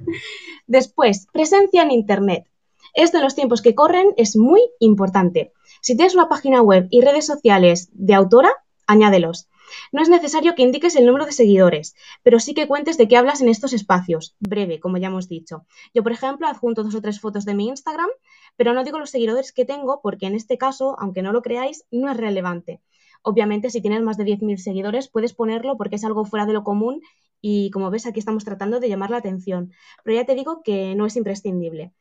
Después, 0.66 1.28
presencia 1.32 1.82
en 1.82 1.92
Internet. 1.92 2.44
Esto 2.92 3.16
en 3.16 3.24
los 3.24 3.34
tiempos 3.34 3.62
que 3.62 3.74
corren 3.74 4.12
es 4.18 4.36
muy 4.36 4.60
importante. 4.80 5.54
Si 5.80 5.96
tienes 5.96 6.14
una 6.14 6.28
página 6.28 6.60
web 6.60 6.88
y 6.90 7.00
redes 7.00 7.24
sociales 7.24 7.88
de 7.92 8.12
autora, 8.12 8.50
añádelos. 8.86 9.48
No 9.92 10.02
es 10.02 10.08
necesario 10.08 10.54
que 10.54 10.62
indiques 10.62 10.96
el 10.96 11.06
número 11.06 11.26
de 11.26 11.32
seguidores, 11.32 11.94
pero 12.22 12.40
sí 12.40 12.54
que 12.54 12.66
cuentes 12.66 12.98
de 12.98 13.08
qué 13.08 13.16
hablas 13.16 13.40
en 13.40 13.48
estos 13.48 13.72
espacios, 13.72 14.36
breve, 14.40 14.80
como 14.80 14.98
ya 14.98 15.08
hemos 15.08 15.28
dicho. 15.28 15.66
Yo, 15.94 16.02
por 16.02 16.12
ejemplo, 16.12 16.46
adjunto 16.46 16.82
dos 16.82 16.94
o 16.94 17.00
tres 17.00 17.20
fotos 17.20 17.44
de 17.44 17.54
mi 17.54 17.68
Instagram, 17.68 18.08
pero 18.56 18.72
no 18.74 18.84
digo 18.84 18.98
los 18.98 19.10
seguidores 19.10 19.52
que 19.52 19.64
tengo 19.64 20.00
porque 20.02 20.26
en 20.26 20.34
este 20.34 20.58
caso, 20.58 20.96
aunque 20.98 21.22
no 21.22 21.32
lo 21.32 21.42
creáis, 21.42 21.84
no 21.90 22.10
es 22.10 22.16
relevante. 22.16 22.80
Obviamente, 23.22 23.70
si 23.70 23.80
tienes 23.80 24.02
más 24.02 24.16
de 24.16 24.24
10.000 24.24 24.58
seguidores, 24.58 25.08
puedes 25.08 25.34
ponerlo 25.34 25.76
porque 25.76 25.96
es 25.96 26.04
algo 26.04 26.24
fuera 26.24 26.46
de 26.46 26.52
lo 26.52 26.62
común 26.62 27.02
y, 27.40 27.70
como 27.70 27.90
ves, 27.90 28.06
aquí 28.06 28.20
estamos 28.20 28.44
tratando 28.44 28.78
de 28.78 28.88
llamar 28.88 29.10
la 29.10 29.16
atención. 29.16 29.72
Pero 30.04 30.16
ya 30.16 30.24
te 30.24 30.34
digo 30.34 30.62
que 30.62 30.94
no 30.94 31.06
es 31.06 31.16
imprescindible. 31.16 31.92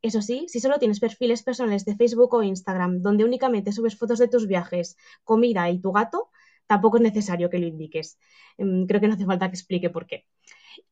Eso 0.00 0.22
sí, 0.22 0.46
si 0.48 0.60
solo 0.60 0.78
tienes 0.78 1.00
perfiles 1.00 1.42
personales 1.42 1.84
de 1.84 1.96
Facebook 1.96 2.32
o 2.32 2.44
Instagram 2.44 3.02
donde 3.02 3.24
únicamente 3.24 3.72
subes 3.72 3.96
fotos 3.96 4.20
de 4.20 4.28
tus 4.28 4.46
viajes, 4.46 4.96
comida 5.24 5.68
y 5.70 5.80
tu 5.80 5.90
gato, 5.90 6.30
tampoco 6.68 6.98
es 6.98 7.02
necesario 7.02 7.50
que 7.50 7.58
lo 7.58 7.66
indiques. 7.66 8.18
Em, 8.58 8.86
creo 8.86 9.00
que 9.00 9.08
no 9.08 9.14
hace 9.14 9.26
falta 9.26 9.48
que 9.48 9.56
explique 9.56 9.90
por 9.90 10.06
qué. 10.06 10.26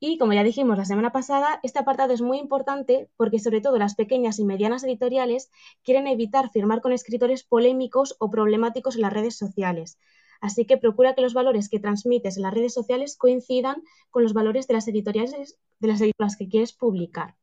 Y 0.01 0.19
como 0.19 0.33
ya 0.33 0.43
dijimos 0.43 0.77
la 0.77 0.85
semana 0.85 1.13
pasada, 1.13 1.61
este 1.63 1.79
apartado 1.79 2.13
es 2.13 2.21
muy 2.21 2.39
importante 2.39 3.09
porque 3.17 3.39
sobre 3.39 3.61
todo 3.61 3.79
las 3.79 3.95
pequeñas 3.95 4.39
y 4.41 4.45
medianas 4.45 4.83
editoriales 4.85 5.51
quieren 5.85 6.07
evitar 6.09 6.51
firmar 6.51 6.81
con 6.81 6.93
escritores 6.93 7.45
polémicos 7.45 8.17
o 8.19 8.31
problemáticos 8.31 8.97
en 8.97 9.03
las 9.03 9.13
redes 9.13 9.37
sociales. 9.37 9.99
Así 10.41 10.67
que 10.67 10.77
procura 10.77 11.15
que 11.15 11.23
los 11.23 11.35
valores 11.35 11.69
que 11.69 11.81
transmites 11.81 12.37
en 12.37 12.43
las 12.43 12.55
redes 12.55 12.75
sociales 12.75 13.17
coincidan 13.17 13.83
con 14.11 14.23
los 14.23 14.33
valores 14.35 14.67
de 14.67 14.75
las 14.75 14.89
editoriales 14.89 15.59
de 15.79 16.13
las 16.19 16.37
que 16.37 16.49
quieres 16.49 16.73
publicar. 16.73 17.37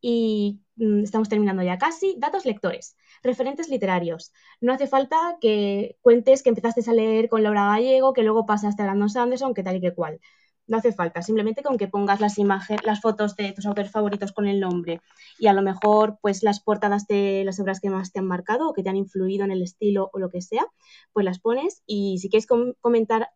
Y 0.00 0.60
mm, 0.76 1.04
estamos 1.04 1.28
terminando 1.28 1.62
ya 1.62 1.78
casi. 1.78 2.16
Datos 2.18 2.44
lectores. 2.44 2.96
Referentes 3.22 3.68
literarios. 3.68 4.32
No 4.60 4.72
hace 4.72 4.86
falta 4.86 5.38
que 5.40 5.96
cuentes 6.00 6.42
que 6.42 6.48
empezaste 6.48 6.88
a 6.90 6.92
leer 6.94 7.28
con 7.28 7.42
Laura 7.42 7.66
Gallego, 7.66 8.12
que 8.12 8.22
luego 8.22 8.46
pasaste 8.46 8.82
a 8.82 8.86
Brandon 8.86 9.10
Sanderson, 9.10 9.54
que 9.54 9.62
tal 9.62 9.76
y 9.76 9.80
que 9.80 9.94
cual. 9.94 10.20
No 10.66 10.78
hace 10.78 10.92
falta, 10.92 11.22
simplemente 11.22 11.62
con 11.62 11.76
que 11.76 11.88
pongas 11.88 12.20
las 12.20 12.38
imágenes, 12.38 12.84
las 12.84 13.00
fotos 13.00 13.36
de 13.36 13.52
tus 13.52 13.66
autores 13.66 13.90
favoritos 13.90 14.32
con 14.32 14.46
el 14.46 14.60
nombre 14.60 15.00
y 15.38 15.48
a 15.48 15.52
lo 15.52 15.62
mejor 15.62 16.18
pues 16.22 16.42
las 16.42 16.60
portadas 16.60 17.06
de 17.08 17.42
las 17.44 17.58
obras 17.60 17.80
que 17.80 17.90
más 17.90 18.12
te 18.12 18.20
han 18.20 18.26
marcado 18.26 18.68
o 18.68 18.72
que 18.72 18.82
te 18.82 18.88
han 18.88 18.96
influido 18.96 19.44
en 19.44 19.50
el 19.50 19.62
estilo 19.62 20.08
o 20.12 20.18
lo 20.18 20.30
que 20.30 20.40
sea, 20.40 20.64
pues 21.12 21.24
las 21.24 21.40
pones 21.40 21.82
y 21.84 22.18
si 22.18 22.30
quieres 22.30 22.46
comentar 22.46 23.30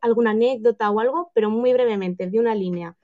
alguna 0.00 0.32
anécdota 0.32 0.90
o 0.90 1.00
algo, 1.00 1.30
pero 1.34 1.50
muy 1.50 1.72
brevemente, 1.72 2.26
de 2.26 2.40
una 2.40 2.54
línea 2.54 2.96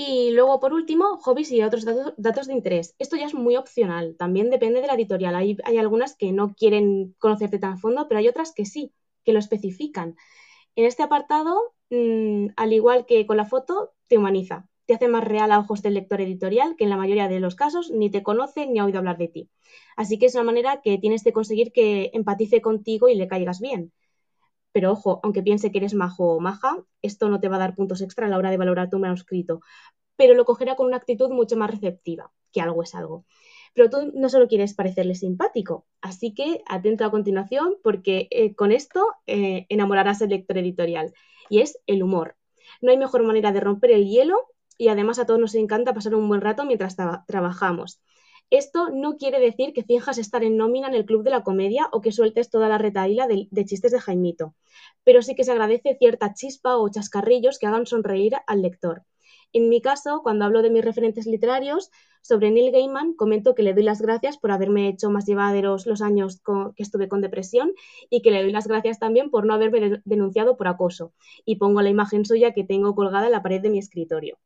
y 0.00 0.30
luego, 0.30 0.60
por 0.60 0.72
último, 0.74 1.18
hobbies 1.22 1.50
y 1.50 1.60
otros 1.60 1.84
datos, 1.84 2.46
de 2.46 2.52
interés. 2.52 2.94
Esto 3.00 3.16
ya 3.16 3.26
es 3.26 3.34
muy 3.34 3.56
opcional, 3.56 4.14
también 4.16 4.48
depende 4.48 4.80
de 4.80 4.86
la 4.86 4.94
editorial. 4.94 5.34
Hay, 5.34 5.56
algunas 5.76 6.14
que 6.14 6.30
no 6.30 6.54
quieren 6.54 7.16
conocerte 7.18 7.58
tan 7.58 7.72
a 7.72 7.76
fondo, 7.78 8.06
pero 8.06 8.20
hay 8.20 8.28
otras 8.28 8.52
que 8.52 8.64
sí, 8.64 8.92
que 9.24 9.32
lo 9.32 9.40
especifican. 9.40 10.14
En 10.76 10.84
este 10.86 11.02
apartado, 11.02 11.74
mm, 11.90 12.48
al 12.56 12.72
igual 12.72 13.06
que 13.06 13.26
con 13.26 13.38
la 13.38 13.44
foto, 13.44 13.92
te 14.08 14.18
humaniza. 14.18 14.68
te 14.86 14.94
hace 14.94 15.08
más 15.08 15.24
real 15.24 15.52
a 15.52 15.58
ojos 15.58 15.82
del 15.82 15.94
lector 15.94 16.20
editorial, 16.20 16.76
que 16.76 16.84
en 16.84 16.90
la 16.90 16.96
mayoría 16.96 17.28
de 17.28 17.40
los 17.40 17.56
casos 17.56 17.90
ni 17.90 18.10
te 18.10 18.22
conoce 18.22 18.66
ni 18.66 18.78
ha 18.78 18.84
oído 18.84 18.98
hablar 18.98 19.18
de 19.18 19.28
ti. 19.28 19.50
Así 19.96 20.18
que 20.18 20.26
es 20.26 20.34
una 20.34 20.44
manera 20.44 20.80
que 20.82 20.98
tienes 20.98 21.24
de 21.24 21.32
conseguir 21.32 21.72
que 21.72 22.10
empatice 22.14 22.62
contigo 22.62 23.08
y 23.08 23.16
le 23.16 23.28
caigas 23.28 23.60
bien. 23.60 23.92
Pero 24.72 24.92
ojo, 24.92 25.20
aunque 25.22 25.42
piense 25.42 25.72
que 25.72 25.78
eres 25.78 25.94
majo 25.94 26.34
o 26.34 26.40
maja, 26.40 26.76
esto 27.02 27.28
no 27.28 27.40
te 27.40 27.48
va 27.48 27.56
a 27.56 27.60
dar 27.60 27.74
puntos 27.74 28.00
extra 28.02 28.26
a 28.26 28.28
la 28.28 28.38
hora 28.38 28.50
de 28.50 28.56
valorar 28.56 28.90
tu 28.90 28.98
manuscrito, 28.98 29.60
pero 30.16 30.34
lo 30.34 30.44
cogerá 30.44 30.76
con 30.76 30.86
una 30.86 30.96
actitud 30.96 31.30
mucho 31.30 31.56
más 31.56 31.70
receptiva, 31.70 32.32
que 32.52 32.60
algo 32.60 32.82
es 32.82 32.94
algo. 32.94 33.24
Pero 33.74 33.90
tú 33.90 34.12
no 34.14 34.28
solo 34.28 34.48
quieres 34.48 34.74
parecerle 34.74 35.14
simpático, 35.14 35.86
así 36.00 36.34
que 36.34 36.62
atento 36.66 37.04
a 37.04 37.10
continuación 37.10 37.76
porque 37.82 38.28
eh, 38.30 38.54
con 38.54 38.72
esto 38.72 39.06
eh, 39.26 39.66
enamorarás 39.68 40.22
al 40.22 40.30
lector 40.30 40.58
editorial, 40.58 41.12
y 41.48 41.60
es 41.60 41.78
el 41.86 42.02
humor. 42.02 42.36
No 42.80 42.90
hay 42.90 42.98
mejor 42.98 43.22
manera 43.22 43.52
de 43.52 43.60
romper 43.60 43.92
el 43.92 44.06
hielo 44.06 44.36
y 44.76 44.88
además 44.88 45.18
a 45.18 45.26
todos 45.26 45.40
nos 45.40 45.54
encanta 45.54 45.94
pasar 45.94 46.14
un 46.14 46.28
buen 46.28 46.40
rato 46.40 46.64
mientras 46.64 46.96
trabajamos. 47.26 48.00
Esto 48.50 48.88
no 48.90 49.16
quiere 49.16 49.40
decir 49.40 49.72
que 49.72 49.84
finjas 49.84 50.18
estar 50.18 50.42
en 50.42 50.56
nómina 50.56 50.88
en 50.88 50.94
el 50.94 51.04
club 51.04 51.22
de 51.22 51.30
la 51.30 51.42
comedia 51.42 51.88
o 51.92 52.00
que 52.00 52.12
sueltes 52.12 52.48
toda 52.48 52.68
la 52.68 52.78
retaíla 52.78 53.26
de, 53.26 53.46
de, 53.50 53.64
chistes 53.64 53.92
de 53.92 54.00
Jaimito, 54.00 54.54
pero 55.04 55.20
sí 55.20 55.34
que 55.34 55.44
se 55.44 55.52
agradece 55.52 55.96
cierta 55.98 56.32
chispa 56.32 56.76
o 56.78 56.88
chascarrillos 56.88 57.58
que 57.58 57.66
hagan 57.66 57.86
sonreír 57.86 58.36
al 58.46 58.62
lector. 58.62 59.04
En 59.52 59.68
mi 59.68 59.80
caso, 59.80 60.20
cuando 60.22 60.44
hablo 60.44 60.62
de 60.62 60.70
mis 60.70 60.84
referentes 60.84 61.26
literarios, 61.26 61.90
sobre 62.20 62.50
Neil 62.50 62.72
Gaiman, 62.72 63.14
comento 63.14 63.54
que 63.54 63.62
le 63.62 63.72
doy 63.72 63.82
las 63.82 64.02
gracias 64.02 64.36
por 64.36 64.50
haberme 64.50 64.88
hecho 64.88 65.10
más 65.10 65.24
llevaderos 65.24 65.86
los 65.86 66.02
años 66.02 66.42
que 66.76 66.82
estuve 66.82 67.08
con 67.08 67.22
depresión 67.22 67.72
y 68.10 68.20
que 68.20 68.30
le 68.30 68.42
doy 68.42 68.52
las 68.52 68.66
gracias 68.66 68.98
también 68.98 69.30
por 69.30 69.46
no 69.46 69.54
haberme 69.54 70.02
denunciado 70.04 70.56
por 70.56 70.68
acoso. 70.68 71.12
Y 71.46 71.56
pongo 71.56 71.80
la 71.80 71.88
imagen 71.88 72.26
suya 72.26 72.52
que 72.52 72.64
tengo 72.64 72.94
colgada 72.94 73.26
en 73.26 73.32
la 73.32 73.42
pared 73.42 73.62
de 73.62 73.70
mi 73.70 73.78
escritorio. 73.78 74.38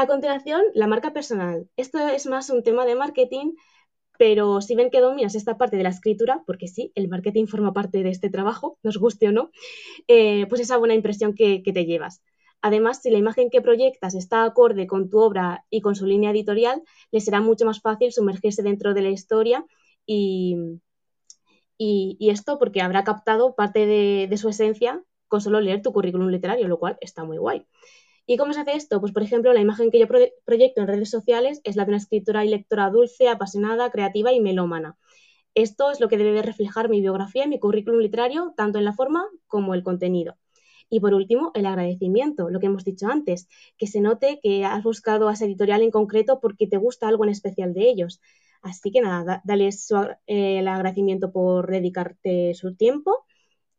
A 0.00 0.06
continuación, 0.06 0.62
la 0.72 0.86
marca 0.86 1.12
personal. 1.12 1.68
Esto 1.76 1.98
es 2.08 2.24
más 2.24 2.48
un 2.48 2.62
tema 2.62 2.86
de 2.86 2.94
marketing, 2.94 3.52
pero 4.18 4.62
si 4.62 4.74
ven 4.74 4.88
que 4.90 5.00
dominas 5.00 5.34
esta 5.34 5.58
parte 5.58 5.76
de 5.76 5.82
la 5.82 5.90
escritura, 5.90 6.42
porque 6.46 6.68
sí, 6.68 6.90
el 6.94 7.08
marketing 7.08 7.46
forma 7.46 7.74
parte 7.74 8.02
de 8.02 8.08
este 8.08 8.30
trabajo, 8.30 8.78
nos 8.82 8.96
guste 8.96 9.28
o 9.28 9.32
no, 9.32 9.50
eh, 10.08 10.46
pues 10.48 10.62
esa 10.62 10.78
buena 10.78 10.94
impresión 10.94 11.34
que 11.34 11.62
te 11.62 11.84
llevas. 11.84 12.22
Además, 12.62 13.02
si 13.02 13.10
la 13.10 13.18
imagen 13.18 13.50
que 13.50 13.60
proyectas 13.60 14.14
está 14.14 14.44
acorde 14.44 14.86
con 14.86 15.10
tu 15.10 15.18
obra 15.18 15.66
y 15.68 15.82
con 15.82 15.94
su 15.94 16.06
línea 16.06 16.30
editorial, 16.30 16.82
le 17.10 17.20
será 17.20 17.42
mucho 17.42 17.66
más 17.66 17.82
fácil 17.82 18.10
sumergirse 18.10 18.62
dentro 18.62 18.94
de 18.94 19.02
la 19.02 19.10
historia 19.10 19.66
y, 20.06 20.56
esto 22.18 22.58
porque 22.58 22.80
habrá 22.80 23.04
captado 23.04 23.54
parte 23.54 23.84
de, 23.84 24.36
su 24.38 24.48
esencia 24.48 25.02
con 25.28 25.42
solo 25.42 25.60
leer 25.60 25.82
tu 25.82 25.92
currículum 25.92 26.28
literario, 26.28 26.68
lo 26.68 26.78
cual 26.78 26.96
está 27.02 27.24
muy 27.24 27.36
guay. 27.36 27.66
¿Y 28.26 28.36
cómo 28.36 28.52
se 28.52 28.60
hace 28.60 28.76
esto? 28.76 29.00
Pues, 29.00 29.12
por 29.12 29.22
ejemplo, 29.22 29.52
la 29.52 29.60
imagen 29.60 29.90
que 29.90 29.98
yo 29.98 30.06
proyecto 30.44 30.80
en 30.80 30.86
redes 30.86 31.10
sociales 31.10 31.60
es 31.64 31.76
la 31.76 31.84
de 31.84 31.90
una 31.90 31.98
escritora 31.98 32.44
y 32.44 32.48
lectora 32.48 32.90
dulce, 32.90 33.28
apasionada, 33.28 33.90
creativa 33.90 34.32
y 34.32 34.40
melómana. 34.40 34.96
Esto 35.54 35.90
es 35.90 36.00
lo 36.00 36.08
que 36.08 36.16
debe 36.16 36.42
reflejar 36.42 36.88
mi 36.88 37.00
biografía 37.00 37.44
y 37.44 37.48
mi 37.48 37.58
currículum 37.58 38.00
literario, 38.00 38.54
tanto 38.56 38.78
en 38.78 38.84
la 38.84 38.92
forma 38.92 39.26
como 39.48 39.74
el 39.74 39.82
contenido. 39.82 40.36
Y 40.88 41.00
por 41.00 41.14
último, 41.14 41.52
el 41.54 41.66
agradecimiento, 41.66 42.50
lo 42.50 42.60
que 42.60 42.66
hemos 42.66 42.84
dicho 42.84 43.08
antes, 43.08 43.48
que 43.78 43.86
se 43.86 44.00
note 44.00 44.40
que 44.42 44.64
has 44.64 44.82
buscado 44.82 45.28
a 45.28 45.32
esa 45.32 45.44
editorial 45.44 45.82
en 45.82 45.90
concreto 45.90 46.40
porque 46.40 46.66
te 46.66 46.76
gusta 46.76 47.08
algo 47.08 47.24
en 47.24 47.30
especial 47.30 47.72
de 47.74 47.88
ellos. 47.88 48.20
Así 48.62 48.90
que 48.90 49.00
nada, 49.00 49.40
dale 49.44 49.68
eh, 49.68 50.58
el 50.58 50.68
agradecimiento 50.68 51.32
por 51.32 51.70
dedicarte 51.70 52.54
su 52.54 52.74
tiempo 52.74 53.24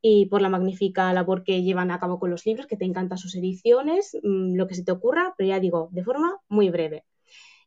y 0.01 0.25
por 0.27 0.41
la 0.41 0.49
magnífica 0.49 1.13
labor 1.13 1.43
que 1.43 1.63
llevan 1.63 1.91
a 1.91 1.99
cabo 1.99 2.19
con 2.19 2.31
los 2.31 2.45
libros, 2.45 2.67
que 2.67 2.77
te 2.77 2.85
encantan 2.85 3.17
sus 3.17 3.35
ediciones, 3.35 4.17
mm, 4.23 4.55
lo 4.55 4.67
que 4.67 4.75
se 4.75 4.83
te 4.83 4.91
ocurra, 4.91 5.33
pero 5.37 5.49
ya 5.49 5.59
digo, 5.59 5.89
de 5.91 6.03
forma 6.03 6.39
muy 6.49 6.69
breve. 6.69 7.05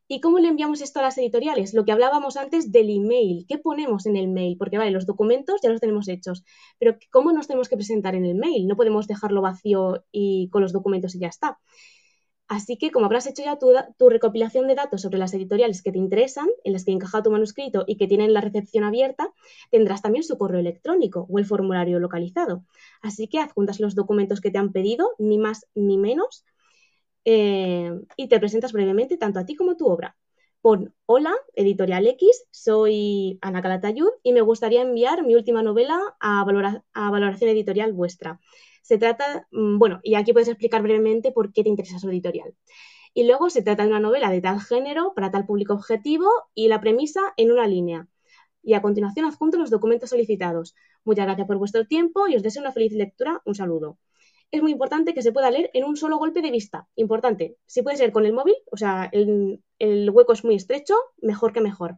¿Y 0.07 0.21
cómo 0.21 0.37
le 0.37 0.49
enviamos 0.49 0.81
esto 0.81 0.99
a 0.99 1.03
las 1.03 1.17
editoriales? 1.17 1.73
Lo 1.73 1.83
que 1.83 1.91
hablábamos 1.91 2.37
antes 2.37 2.71
del 2.71 2.91
email. 2.91 3.45
¿Qué 3.47 3.57
ponemos 3.57 4.05
en 4.05 4.17
el 4.17 4.27
mail? 4.27 4.55
Porque 4.57 4.77
vale, 4.77 4.91
los 4.91 5.07
documentos 5.07 5.61
ya 5.63 5.69
los 5.69 5.81
tenemos 5.81 6.07
hechos, 6.07 6.43
pero 6.77 6.97
¿cómo 7.11 7.31
nos 7.31 7.47
tenemos 7.47 7.69
que 7.69 7.75
presentar 7.75 8.13
en 8.13 8.25
el 8.25 8.35
mail? 8.35 8.67
No 8.67 8.75
podemos 8.75 9.07
dejarlo 9.07 9.41
vacío 9.41 10.05
y 10.11 10.49
con 10.51 10.61
los 10.61 10.73
documentos 10.73 11.15
y 11.15 11.19
ya 11.19 11.27
está. 11.29 11.59
Así 12.47 12.77
que 12.77 12.91
como 12.91 13.07
habrás 13.07 13.25
hecho 13.25 13.43
ya 13.43 13.57
tu, 13.57 13.73
tu, 13.97 14.09
recopilación 14.09 14.67
de 14.67 14.75
datos 14.75 15.01
sobre 15.01 15.17
las 15.17 15.33
editoriales 15.33 15.81
que 15.81 15.91
te 15.91 15.97
interesan, 15.97 16.47
en 16.63 16.73
las 16.73 16.85
que 16.85 16.91
encaja 16.91 17.23
tu 17.23 17.31
manuscrito 17.31 17.85
y 17.87 17.97
que 17.97 18.07
tienen 18.07 18.33
la 18.33 18.41
recepción 18.41 18.83
abierta, 18.83 19.31
tendrás 19.71 20.03
también 20.03 20.23
su 20.23 20.37
correo 20.37 20.59
electrónico 20.59 21.25
o 21.29 21.39
el 21.39 21.45
formulario 21.45 21.99
localizado. 21.99 22.63
Así 23.01 23.27
que 23.27 23.39
adjuntas 23.39 23.79
los 23.79 23.95
documentos 23.95 24.41
que 24.41 24.51
te 24.51 24.59
han 24.59 24.71
pedido, 24.71 25.11
ni 25.17 25.39
más 25.39 25.65
ni 25.73 25.97
menos, 25.97 26.45
eh, 27.25 27.91
y 28.15 28.27
te 28.27 28.39
presentas 28.39 28.71
brevemente 28.71 29.17
tanto 29.17 29.39
a 29.39 29.45
ti 29.45 29.55
como 29.55 29.71
a 29.71 29.77
tu 29.77 29.87
obra. 29.87 30.15
Pon 30.61 30.93
Hola, 31.05 31.33
Editorial 31.53 32.07
X, 32.07 32.45
soy 32.51 33.37
Ana 33.41 33.61
Calatayud 33.61 34.09
y 34.23 34.33
me 34.33 34.41
gustaría 34.41 34.81
enviar 34.81 35.23
mi 35.23 35.35
última 35.35 35.61
novela 35.61 35.99
a, 36.19 36.41
a 36.41 37.11
valoración 37.11 37.49
editorial 37.49 37.93
vuestra. 37.93 38.39
Se 38.85 38.97
trata, 38.97 39.47
mm, 39.51 39.79
bueno, 39.79 39.99
y 40.03 40.15
aquí 40.15 40.31
puedes 40.33 40.49
explicar 40.49 40.81
brevemente 40.83 41.31
por 41.31 41.51
qué 41.53 41.63
te 41.63 41.69
interesa 41.69 41.99
su 41.99 42.09
editorial. 42.09 42.53
Y 43.13 43.25
luego 43.25 43.49
se 43.49 43.63
trata 43.63 43.83
de 43.83 43.89
una 43.89 43.99
novela 43.99 44.29
de 44.29 44.41
tal 44.41 44.61
género, 44.61 45.13
para 45.15 45.31
tal 45.31 45.45
público 45.45 45.73
objetivo 45.73 46.27
y 46.53 46.67
la 46.67 46.81
premisa 46.81 47.21
en 47.37 47.51
una 47.51 47.67
línea. 47.67 48.07
Y 48.63 48.73
a 48.75 48.81
continuación 48.81 49.25
adjunto 49.25 49.57
los 49.57 49.71
documentos 49.71 50.09
solicitados. 50.11 50.75
Muchas 51.03 51.25
gracias 51.25 51.47
por 51.47 51.57
vuestro 51.57 51.85
tiempo 51.87 52.27
y 52.27 52.35
os 52.35 52.43
deseo 52.43 52.61
una 52.61 52.71
feliz 52.73 52.93
lectura. 52.93 53.41
Un 53.45 53.55
saludo 53.55 53.97
es 54.51 54.61
muy 54.61 54.71
importante 54.71 55.13
que 55.13 55.21
se 55.21 55.31
pueda 55.31 55.51
leer 55.51 55.69
en 55.73 55.83
un 55.83 55.97
solo 55.97 56.17
golpe 56.17 56.41
de 56.41 56.51
vista. 56.51 56.87
Importante. 56.95 57.57
Si 57.65 57.81
puede 57.81 57.97
ser 57.97 58.11
con 58.11 58.25
el 58.25 58.33
móvil, 58.33 58.55
o 58.71 58.77
sea, 58.77 59.09
el, 59.11 59.59
hueco 60.11 60.33
es 60.33 60.43
muy 60.43 60.55
estrecho, 60.55 60.95
mejor 61.21 61.53
que 61.53 61.61
mejor. 61.61 61.97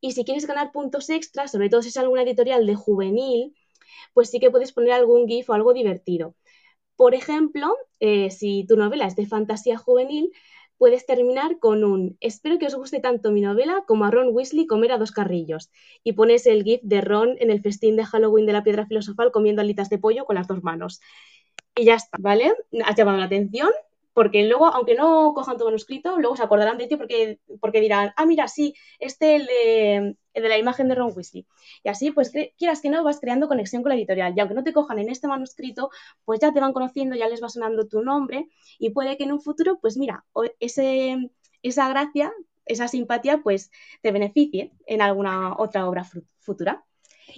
Y 0.00 0.12
si 0.12 0.24
quieres 0.24 0.46
ganar 0.46 0.72
puntos 0.72 1.08
extras, 1.10 1.52
sobre 1.52 1.70
todo 1.70 1.82
si 1.82 1.88
es 1.88 1.96
alguna 1.96 2.22
editorial 2.22 2.66
de 2.66 2.74
juvenil, 2.74 3.54
pues 4.14 4.30
sí 4.30 4.40
que 4.40 4.50
puedes 4.50 4.72
poner 4.72 4.92
algún 4.92 5.26
GIF 5.28 5.50
o 5.50 5.54
algo 5.54 5.72
divertido. 5.72 6.34
Por 6.96 7.14
ejemplo, 7.14 7.76
eh, 8.00 8.30
si 8.30 8.64
tu 8.66 8.76
novela 8.76 9.06
es 9.06 9.16
de 9.16 9.26
fantasía 9.26 9.76
juvenil, 9.78 10.32
puedes 10.78 11.06
terminar 11.06 11.58
con 11.58 11.84
un 11.84 12.16
espero 12.20 12.58
que 12.58 12.66
os 12.66 12.74
guste 12.74 13.00
tanto 13.00 13.32
mi 13.32 13.40
novela 13.40 13.84
como 13.86 14.04
a 14.04 14.10
Ron 14.10 14.28
Weasley 14.30 14.66
comer 14.66 14.92
a 14.92 14.98
dos 14.98 15.12
carrillos 15.12 15.70
y 16.04 16.12
pones 16.12 16.46
el 16.46 16.64
GIF 16.64 16.80
de 16.82 17.00
Ron 17.00 17.36
en 17.38 17.50
el 17.50 17.62
festín 17.62 17.96
de 17.96 18.04
Halloween 18.04 18.46
de 18.46 18.52
la 18.52 18.64
piedra 18.64 18.86
filosofal 18.86 19.32
comiendo 19.32 19.62
alitas 19.62 19.88
de 19.88 19.98
pollo 19.98 20.24
con 20.24 20.36
las 20.36 20.48
dos 20.48 20.62
manos 20.62 21.00
y 21.74 21.84
ya 21.84 21.94
está, 21.94 22.16
¿vale? 22.20 22.54
Has 22.84 22.96
llamado 22.96 23.18
la 23.18 23.26
atención 23.26 23.70
porque 24.16 24.44
luego, 24.48 24.68
aunque 24.68 24.94
no 24.94 25.34
cojan 25.34 25.58
tu 25.58 25.66
manuscrito, 25.66 26.18
luego 26.18 26.36
se 26.36 26.42
acordarán 26.42 26.78
de 26.78 26.86
ti 26.86 26.96
porque, 26.96 27.38
porque 27.60 27.82
dirán, 27.82 28.14
ah, 28.16 28.24
mira, 28.24 28.48
sí, 28.48 28.74
este 28.98 29.36
el 29.36 29.46
de, 29.46 30.16
el 30.32 30.42
de 30.42 30.48
la 30.48 30.56
imagen 30.56 30.88
de 30.88 30.94
Ron 30.94 31.12
Weasley. 31.14 31.46
Y 31.84 31.90
así, 31.90 32.12
pues, 32.12 32.32
quieras 32.56 32.80
que 32.80 32.88
no, 32.88 33.04
vas 33.04 33.20
creando 33.20 33.46
conexión 33.46 33.82
con 33.82 33.90
la 33.90 33.96
editorial. 33.96 34.32
Y 34.34 34.40
aunque 34.40 34.54
no 34.54 34.64
te 34.64 34.72
cojan 34.72 34.98
en 35.00 35.10
este 35.10 35.28
manuscrito, 35.28 35.90
pues 36.24 36.40
ya 36.40 36.50
te 36.50 36.60
van 36.60 36.72
conociendo, 36.72 37.14
ya 37.14 37.28
les 37.28 37.42
va 37.42 37.50
sonando 37.50 37.88
tu 37.88 38.00
nombre 38.02 38.48
y 38.78 38.88
puede 38.90 39.18
que 39.18 39.24
en 39.24 39.32
un 39.32 39.42
futuro, 39.42 39.78
pues 39.82 39.98
mira, 39.98 40.24
ese, 40.60 41.30
esa 41.62 41.88
gracia, 41.90 42.32
esa 42.64 42.88
simpatía, 42.88 43.42
pues 43.42 43.70
te 44.00 44.12
beneficie 44.12 44.72
en 44.86 45.02
alguna 45.02 45.54
otra 45.58 45.86
obra 45.86 46.06
futura. 46.40 46.85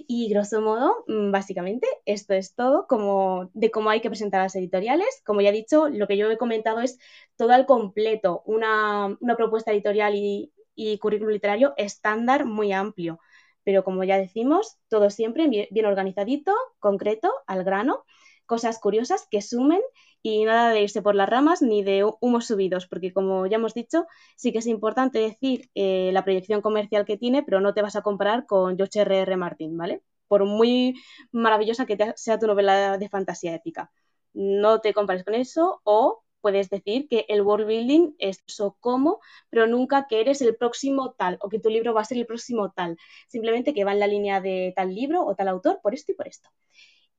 Y 0.07 0.29
grosso 0.29 0.61
modo, 0.61 1.03
mm, 1.07 1.31
básicamente, 1.31 1.87
esto 2.05 2.33
es 2.33 2.55
todo 2.55 2.87
como, 2.87 3.49
de 3.53 3.71
cómo 3.71 3.89
hay 3.89 4.01
que 4.01 4.09
presentar 4.09 4.41
las 4.41 4.55
editoriales. 4.55 5.21
Como 5.25 5.41
ya 5.41 5.49
he 5.49 5.53
dicho, 5.53 5.89
lo 5.89 6.07
que 6.07 6.17
yo 6.17 6.29
he 6.29 6.37
comentado 6.37 6.79
es 6.81 6.97
todo 7.35 7.51
al 7.53 7.65
completo, 7.65 8.43
una, 8.45 9.17
propuesta 9.37 9.71
editorial 9.71 10.15
y, 10.15 10.51
y 10.75 10.97
currículum 10.99 11.33
literario 11.33 11.73
estándar 11.77 12.45
muy 12.45 12.71
amplio. 12.71 13.19
Pero 13.63 13.83
como 13.83 14.03
ya 14.03 14.17
decimos, 14.17 14.77
todo 14.87 15.09
siempre 15.09 15.47
bien 15.47 15.85
organizadito, 15.85 16.53
concreto, 16.79 17.31
al 17.47 17.63
grano, 17.63 18.05
cosas 18.45 18.79
curiosas 18.79 19.27
que 19.29 19.41
sumen 19.41 19.81
y 20.21 20.43
nada 20.45 20.71
de 20.71 20.81
irse 20.81 21.01
por 21.01 21.15
las 21.15 21.29
ramas 21.29 21.61
ni 21.61 21.83
de 21.83 22.05
humos 22.19 22.47
subidos, 22.47 22.87
porque 22.87 23.13
como 23.13 23.45
ya 23.47 23.55
hemos 23.57 23.73
dicho, 23.73 24.05
sí 24.35 24.51
que 24.51 24.59
es 24.59 24.67
importante 24.67 25.19
decir 25.19 25.69
eh, 25.75 26.11
la 26.13 26.23
proyección 26.23 26.61
comercial 26.61 27.05
que 27.05 27.17
tiene, 27.17 27.43
pero 27.43 27.61
no 27.61 27.73
te 27.73 27.81
vas 27.81 27.95
a 27.95 28.01
comparar 28.01 28.45
con 28.45 28.77
George 28.77 28.99
R.R. 29.01 29.21
R. 29.23 29.37
Martin, 29.37 29.77
¿vale? 29.77 30.03
Por 30.27 30.45
muy 30.45 30.95
maravillosa 31.31 31.85
que 31.85 31.97
sea 32.15 32.39
tu 32.39 32.47
novela 32.47 32.97
de 32.97 33.09
fantasía 33.09 33.55
épica. 33.55 33.91
No 34.33 34.81
te 34.81 34.93
compares 34.93 35.23
con 35.23 35.35
eso 35.35 35.81
o 35.83 36.23
puedes 36.41 36.69
decir 36.69 37.07
que 37.09 37.25
el 37.29 37.41
world 37.41 37.67
building 37.67 38.15
es 38.19 38.43
eso 38.47 38.77
como, 38.79 39.19
pero 39.49 39.67
nunca 39.67 40.07
que 40.07 40.21
eres 40.21 40.41
el 40.41 40.55
próximo 40.55 41.13
tal 41.17 41.37
o 41.41 41.49
que 41.49 41.59
tu 41.59 41.69
libro 41.69 41.93
va 41.93 42.01
a 42.01 42.05
ser 42.05 42.17
el 42.17 42.25
próximo 42.25 42.71
tal. 42.71 42.97
Simplemente 43.27 43.73
que 43.73 43.83
va 43.85 43.93
en 43.93 43.99
la 43.99 44.07
línea 44.07 44.41
de 44.41 44.73
tal 44.75 44.93
libro 44.93 45.25
o 45.25 45.35
tal 45.35 45.47
autor 45.47 45.79
por 45.81 45.93
esto 45.93 46.11
y 46.11 46.15
por 46.15 46.27
esto. 46.27 46.49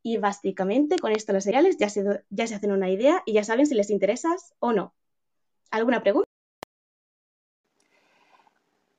Y 0.02 0.16
básicamente 0.16 0.98
con 0.98 1.12
esto 1.12 1.32
los 1.32 1.44
seriales 1.44 1.76
ya 1.78 1.88
se, 1.88 2.24
ya 2.30 2.46
se 2.46 2.54
hacen 2.54 2.72
una 2.72 2.90
idea 2.90 3.22
y 3.26 3.34
ya 3.34 3.44
saben 3.44 3.66
si 3.66 3.74
les 3.74 3.90
interesas 3.90 4.54
o 4.58 4.72
no. 4.72 4.94
¿Alguna 5.70 6.02
pregunta? 6.02 6.28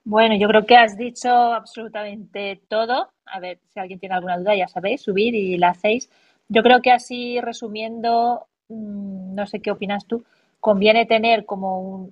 Bueno, 0.03 0.35
yo 0.35 0.47
creo 0.47 0.65
que 0.65 0.75
has 0.75 0.97
dicho 0.97 1.29
absolutamente 1.29 2.61
todo. 2.67 3.11
A 3.25 3.39
ver, 3.39 3.59
si 3.67 3.79
alguien 3.79 3.99
tiene 3.99 4.15
alguna 4.15 4.37
duda, 4.37 4.55
ya 4.55 4.67
sabéis, 4.67 5.01
subir 5.01 5.35
y 5.35 5.57
la 5.57 5.69
hacéis. 5.69 6.09
Yo 6.49 6.63
creo 6.63 6.81
que 6.81 6.91
así 6.91 7.39
resumiendo, 7.39 8.47
mm, 8.69 9.35
no 9.35 9.45
sé 9.47 9.61
qué 9.61 9.71
opinas 9.71 10.05
tú, 10.07 10.25
conviene 10.59 11.05
tener 11.05 11.45
como 11.45 12.09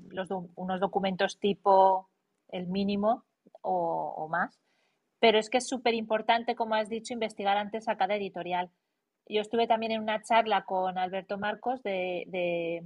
unos 0.55 0.79
documentos 0.79 1.39
tipo 1.39 2.07
el 2.49 2.67
mínimo 2.67 3.23
o, 3.61 4.27
más. 4.29 4.57
Pero 5.19 5.37
es 5.37 5.49
que 5.49 5.57
es 5.57 5.67
súper 5.67 5.93
importante, 5.93 6.55
como 6.55 6.75
has 6.75 6.89
dicho, 6.89 7.13
investigar 7.13 7.57
antes 7.57 7.87
a 7.87 7.97
cada 7.97 8.15
editorial. 8.15 8.69
Yo 9.27 9.41
estuve 9.41 9.67
también 9.67 9.91
en 9.91 10.01
una 10.01 10.21
charla 10.21 10.65
con 10.65 10.97
Alberto 10.97 11.37
Marcos 11.37 11.83
de, 11.83 12.83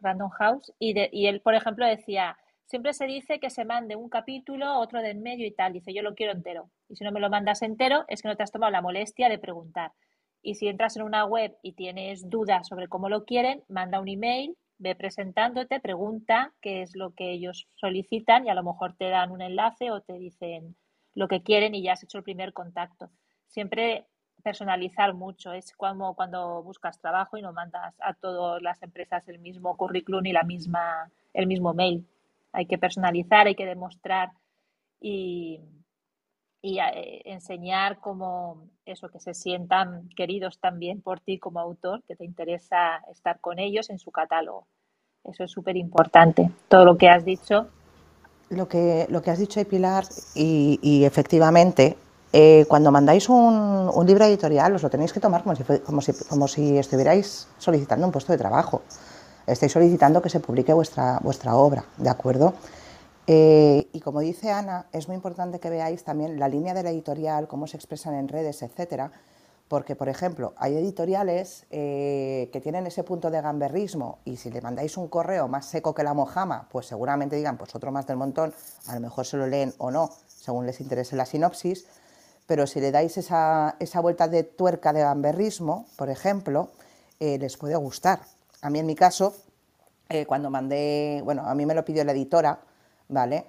Random 0.00 0.30
House 0.30 0.72
y, 0.78 0.94
y 1.10 1.26
él, 1.26 1.40
por 1.40 1.54
ejemplo, 1.54 1.84
decía, 1.84 2.36
siempre 2.68 2.92
se 2.92 3.06
dice 3.06 3.40
que 3.40 3.50
se 3.50 3.64
mande 3.64 3.96
un 3.96 4.08
capítulo, 4.08 4.78
otro 4.78 5.00
de 5.02 5.10
en 5.10 5.22
medio 5.22 5.46
y 5.46 5.50
tal. 5.50 5.72
Dice, 5.72 5.92
yo 5.92 6.02
lo 6.02 6.14
quiero 6.14 6.32
entero. 6.32 6.70
Y 6.88 6.96
si 6.96 7.04
no 7.04 7.10
me 7.10 7.20
lo 7.20 7.30
mandas 7.30 7.62
entero, 7.62 8.04
es 8.08 8.22
que 8.22 8.28
no 8.28 8.36
te 8.36 8.42
has 8.42 8.52
tomado 8.52 8.70
la 8.70 8.82
molestia 8.82 9.28
de 9.28 9.38
preguntar. 9.38 9.92
Y 10.42 10.54
si 10.54 10.68
entras 10.68 10.96
en 10.96 11.02
una 11.02 11.24
web 11.24 11.56
y 11.62 11.72
tienes 11.72 12.28
dudas 12.28 12.68
sobre 12.68 12.88
cómo 12.88 13.08
lo 13.08 13.24
quieren, 13.24 13.64
manda 13.68 14.00
un 14.00 14.08
email, 14.08 14.56
ve 14.78 14.94
presentándote, 14.94 15.80
pregunta 15.80 16.52
qué 16.60 16.82
es 16.82 16.94
lo 16.94 17.14
que 17.14 17.32
ellos 17.32 17.68
solicitan 17.74 18.46
y 18.46 18.50
a 18.50 18.54
lo 18.54 18.62
mejor 18.62 18.94
te 18.96 19.08
dan 19.08 19.32
un 19.32 19.42
enlace 19.42 19.90
o 19.90 20.00
te 20.00 20.12
dicen 20.14 20.76
lo 21.18 21.26
que 21.26 21.42
quieren 21.42 21.74
y 21.74 21.82
ya 21.82 21.94
has 21.94 22.04
hecho 22.04 22.18
el 22.18 22.24
primer 22.24 22.52
contacto. 22.52 23.10
Siempre 23.48 24.06
personalizar 24.44 25.14
mucho, 25.14 25.52
es 25.52 25.72
como 25.72 26.14
cuando 26.14 26.62
buscas 26.62 27.00
trabajo 27.00 27.36
y 27.36 27.42
no 27.42 27.52
mandas 27.52 27.96
a 28.00 28.14
todas 28.14 28.62
las 28.62 28.80
empresas 28.84 29.28
el 29.28 29.40
mismo 29.40 29.76
currículum 29.76 30.24
y 30.26 30.32
la 30.32 30.44
misma, 30.44 31.10
el 31.34 31.48
mismo 31.48 31.74
mail. 31.74 32.06
Hay 32.52 32.66
que 32.66 32.78
personalizar, 32.78 33.48
hay 33.48 33.56
que 33.56 33.66
demostrar 33.66 34.30
y, 35.00 35.60
y 36.62 36.78
eh, 36.78 37.22
enseñar 37.24 37.98
como 37.98 38.68
eso, 38.86 39.08
que 39.08 39.18
se 39.18 39.34
sientan 39.34 40.08
queridos 40.10 40.60
también 40.60 41.02
por 41.02 41.18
ti 41.18 41.40
como 41.40 41.58
autor, 41.58 42.04
que 42.04 42.14
te 42.14 42.24
interesa 42.24 43.02
estar 43.10 43.40
con 43.40 43.58
ellos 43.58 43.90
en 43.90 43.98
su 43.98 44.12
catálogo. 44.12 44.68
Eso 45.24 45.42
es 45.42 45.50
súper 45.50 45.76
importante. 45.76 46.48
Todo 46.68 46.84
lo 46.84 46.96
que 46.96 47.08
has 47.08 47.24
dicho. 47.24 47.70
Lo 48.50 48.66
que, 48.66 49.06
lo 49.10 49.20
que 49.20 49.30
has 49.30 49.38
dicho, 49.38 49.62
Pilar, 49.64 50.06
y, 50.34 51.04
efectivamente, 51.04 51.96
eh, 52.32 52.64
cuando 52.68 52.90
mandáis 52.90 53.28
un, 53.28 53.90
un, 53.92 54.06
libro 54.06 54.24
editorial, 54.24 54.74
os 54.74 54.82
lo 54.82 54.88
tenéis 54.88 55.12
que 55.12 55.20
tomar 55.20 55.42
como 55.42 55.54
si, 55.54 55.64
como, 55.64 56.00
si, 56.00 56.12
como 56.28 56.48
si 56.48 56.78
estuvierais 56.78 57.46
solicitando 57.58 58.06
un 58.06 58.12
puesto 58.12 58.32
de 58.32 58.38
trabajo. 58.38 58.82
Estáis 59.46 59.72
solicitando 59.72 60.20
que 60.22 60.30
se 60.30 60.40
publique 60.40 60.72
vuestra, 60.72 61.18
vuestra 61.22 61.56
obra, 61.56 61.84
¿de 61.96 62.08
acuerdo? 62.08 62.54
Eh, 63.26 63.88
y 63.92 64.00
como 64.00 64.20
dice 64.20 64.50
Ana, 64.50 64.86
es 64.92 65.06
muy 65.06 65.14
importante 65.14 65.60
que 65.60 65.68
veáis 65.68 66.02
también 66.02 66.38
la 66.38 66.48
línea 66.48 66.72
de 66.72 66.82
la 66.82 66.90
editorial, 66.90 67.46
cómo 67.46 67.66
se 67.66 67.76
expresan 67.76 68.14
en 68.14 68.28
redes, 68.28 68.62
etcétera, 68.62 69.12
porque, 69.68 69.94
por 69.94 70.08
ejemplo, 70.08 70.54
hay 70.56 70.76
editoriales 70.76 71.66
eh, 71.70 72.48
que 72.52 72.60
tienen 72.60 72.86
ese 72.86 73.04
punto 73.04 73.30
de 73.30 73.40
gamberrismo 73.40 74.18
y 74.24 74.36
si 74.36 74.50
le 74.50 74.62
mandáis 74.62 74.96
un 74.96 75.08
correo 75.08 75.46
más 75.46 75.66
seco 75.66 75.94
que 75.94 76.02
la 76.02 76.14
mojama, 76.14 76.68
pues 76.70 76.86
seguramente 76.86 77.36
digan, 77.36 77.58
pues 77.58 77.74
otro 77.74 77.92
más 77.92 78.06
del 78.06 78.16
montón, 78.16 78.54
a 78.86 78.94
lo 78.94 79.00
mejor 79.00 79.26
se 79.26 79.36
lo 79.36 79.46
leen 79.46 79.74
o 79.76 79.90
no, 79.90 80.10
según 80.26 80.66
les 80.66 80.80
interese 80.80 81.16
la 81.16 81.26
sinopsis, 81.26 81.86
pero 82.46 82.66
si 82.66 82.80
le 82.80 82.90
dais 82.90 83.18
esa, 83.18 83.76
vuelta 84.00 84.26
de 84.26 84.42
tuerca 84.42 84.94
de 84.94 85.00
gamberrismo, 85.00 85.86
por 85.96 86.08
ejemplo, 86.08 86.70
eh, 87.20 87.38
les 87.38 87.58
puede 87.58 87.76
gustar. 87.76 88.20
A 88.62 88.70
mí 88.70 88.78
en 88.78 88.86
mi 88.86 88.94
caso, 88.94 89.34
cuando 90.26 90.48
mandé, 90.48 91.20
bueno, 91.22 91.42
a 91.44 91.54
mí 91.54 91.66
me 91.66 91.74
lo 91.74 91.84
pidió 91.84 92.02
la 92.02 92.12
editora, 92.12 92.60
¿vale? 93.08 93.44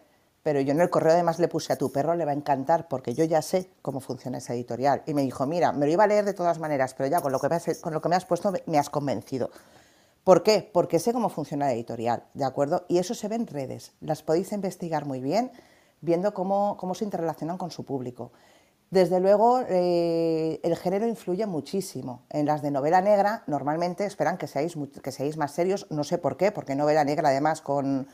Pero 0.49 0.61
yo 0.61 0.71
en 0.71 0.81
el 0.81 0.89
correo 0.89 1.13
además 1.13 1.37
le 1.37 1.47
puse 1.47 1.73
a 1.73 1.75
tu 1.75 1.91
perro, 1.91 2.15
le 2.15 2.25
va 2.25 2.31
a 2.31 2.33
encantar, 2.33 2.87
porque 2.87 3.13
yo 3.13 3.23
ya 3.23 3.39
sé 3.43 3.69
cómo 3.83 3.99
funciona 3.99 4.39
esa 4.39 4.55
editorial. 4.55 5.03
Y 5.05 5.13
me 5.13 5.21
dijo, 5.21 5.45
mira, 5.45 5.71
me 5.73 5.85
lo 5.85 5.91
iba 5.91 6.05
a 6.05 6.07
leer 6.07 6.25
de 6.25 6.33
todas 6.33 6.57
maneras, 6.57 6.95
pero 6.95 7.07
ya 7.07 7.21
con 7.21 7.31
lo 7.31 7.39
que 7.39 7.49
me 8.09 8.15
has, 8.15 8.25
puesto 8.25 8.51
me 8.65 8.79
has 8.79 8.89
convencido. 8.89 9.51
¿Por 10.23 10.41
qué? 10.41 10.67
Porque 10.73 10.97
sé 10.97 11.13
cómo 11.13 11.29
funciona 11.29 11.67
la 11.67 11.73
editorial, 11.73 12.23
¿de 12.33 12.45
acuerdo? 12.45 12.83
Y 12.87 12.97
eso 12.97 13.13
se 13.13 13.27
ve 13.27 13.35
en 13.35 13.45
redes, 13.45 13.91
las 14.01 14.23
podéis 14.23 14.51
investigar 14.51 15.05
muy 15.05 15.21
bien, 15.21 15.51
viendo 16.01 16.33
cómo, 16.33 16.77
cómo 16.77 16.95
se 16.95 17.05
interrelacionan 17.05 17.59
con 17.59 17.69
su 17.69 17.85
público. 17.85 18.31
Desde 18.89 19.19
luego, 19.19 19.61
eh, 19.69 20.59
el 20.63 20.75
género 20.77 21.05
influye 21.07 21.45
muchísimo. 21.45 22.23
En 22.31 22.47
las 22.47 22.63
de 22.63 22.71
novela 22.71 23.01
negra, 23.01 23.43
normalmente 23.45 24.03
esperan 24.03 24.39
que 24.39 24.47
seáis, 24.47 24.75
que 25.03 25.11
seáis 25.11 25.37
más 25.37 25.51
serios, 25.51 25.85
no 25.91 26.03
sé 26.03 26.17
por 26.17 26.37
qué, 26.37 26.51
porque 26.51 26.73
novela 26.73 27.03
negra 27.03 27.29
además 27.29 27.61
con 27.61 28.07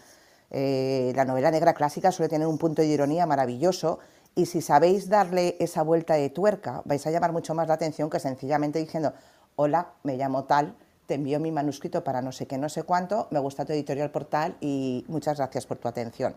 eh, 0.52 1.12
la 1.16 1.26
novela 1.26 1.52
negra 1.52 1.74
clásica 1.74 2.12
suele 2.12 2.30
tener 2.30 2.48
un 2.48 2.58
punto 2.58 2.82
de 2.82 2.88
ironía 2.88 3.26
maravilloso 3.26 4.00
y 4.36 4.48
si 4.48 4.62
sabéis 4.62 5.08
darle 5.10 5.56
esa 5.60 5.82
vuelta 5.82 6.16
de 6.16 6.30
tuerca, 6.30 6.82
vais 6.86 7.06
a 7.08 7.12
llamar 7.12 7.32
mucho 7.32 7.56
más 7.56 7.68
la 7.68 7.76
atención 7.76 8.10
que 8.10 8.20
sencillamente 8.20 8.80
diciendo, 8.80 9.14
hola, 9.56 9.93
me 10.04 10.18
llamo 10.18 10.43
tal, 10.43 10.76
te 11.06 11.16
envío 11.16 11.39
mi 11.39 11.52
manuscrito 11.52 12.04
para 12.04 12.22
no 12.22 12.32
sé 12.32 12.46
qué, 12.46 12.58
no 12.58 12.68
sé 12.68 12.84
cuánto, 12.84 13.28
me 13.32 13.39
gusta 13.39 13.64
tu 13.64 13.74
editorial 13.74 14.12
portal 14.12 14.58
y 14.60 15.06
muchas 15.08 15.38
gracias 15.38 15.66
por 15.66 15.78
tu 15.78 15.88
atención. 15.88 16.36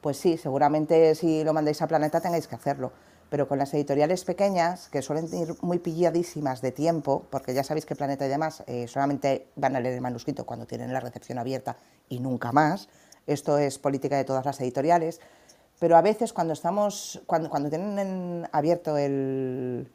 Pues 0.00 0.18
sí, 0.18 0.36
seguramente 0.36 1.14
si 1.14 1.42
lo 1.42 1.52
mandáis 1.52 1.80
a 1.82 1.86
Planeta 1.86 2.20
tengáis 2.20 2.46
que 2.46 2.54
hacerlo, 2.54 2.92
pero 3.30 3.48
con 3.48 3.58
las 3.58 3.72
editoriales 3.74 4.24
pequeñas, 4.24 4.88
que 4.88 5.02
suelen 5.02 5.32
ir 5.34 5.54
muy 5.60 5.78
pilladísimas 5.78 6.60
de 6.60 6.72
tiempo, 6.72 7.24
porque 7.30 7.54
ya 7.54 7.64
sabéis 7.64 7.86
que 7.86 7.96
Planeta 7.96 8.26
y 8.26 8.28
demás 8.28 8.62
eh, 8.66 8.86
solamente 8.88 9.48
van 9.56 9.76
a 9.76 9.80
leer 9.80 9.94
el 9.94 10.00
manuscrito 10.00 10.46
cuando 10.46 10.66
tienen 10.66 10.92
la 10.92 11.00
recepción 11.00 11.38
abierta 11.38 11.76
y 12.08 12.20
nunca 12.20 12.52
más, 12.52 12.88
esto 13.28 13.58
es 13.58 13.78
política 13.78 14.16
de 14.16 14.24
todas 14.24 14.44
las 14.44 14.60
editoriales, 14.60 15.20
pero 15.78 15.96
a 15.96 16.02
veces 16.02 16.32
cuando 16.32 16.54
estamos, 16.54 17.22
cuando, 17.26 17.50
cuando 17.50 17.68
tienen 17.68 18.48
abierto 18.50 18.96
el, 18.96 19.88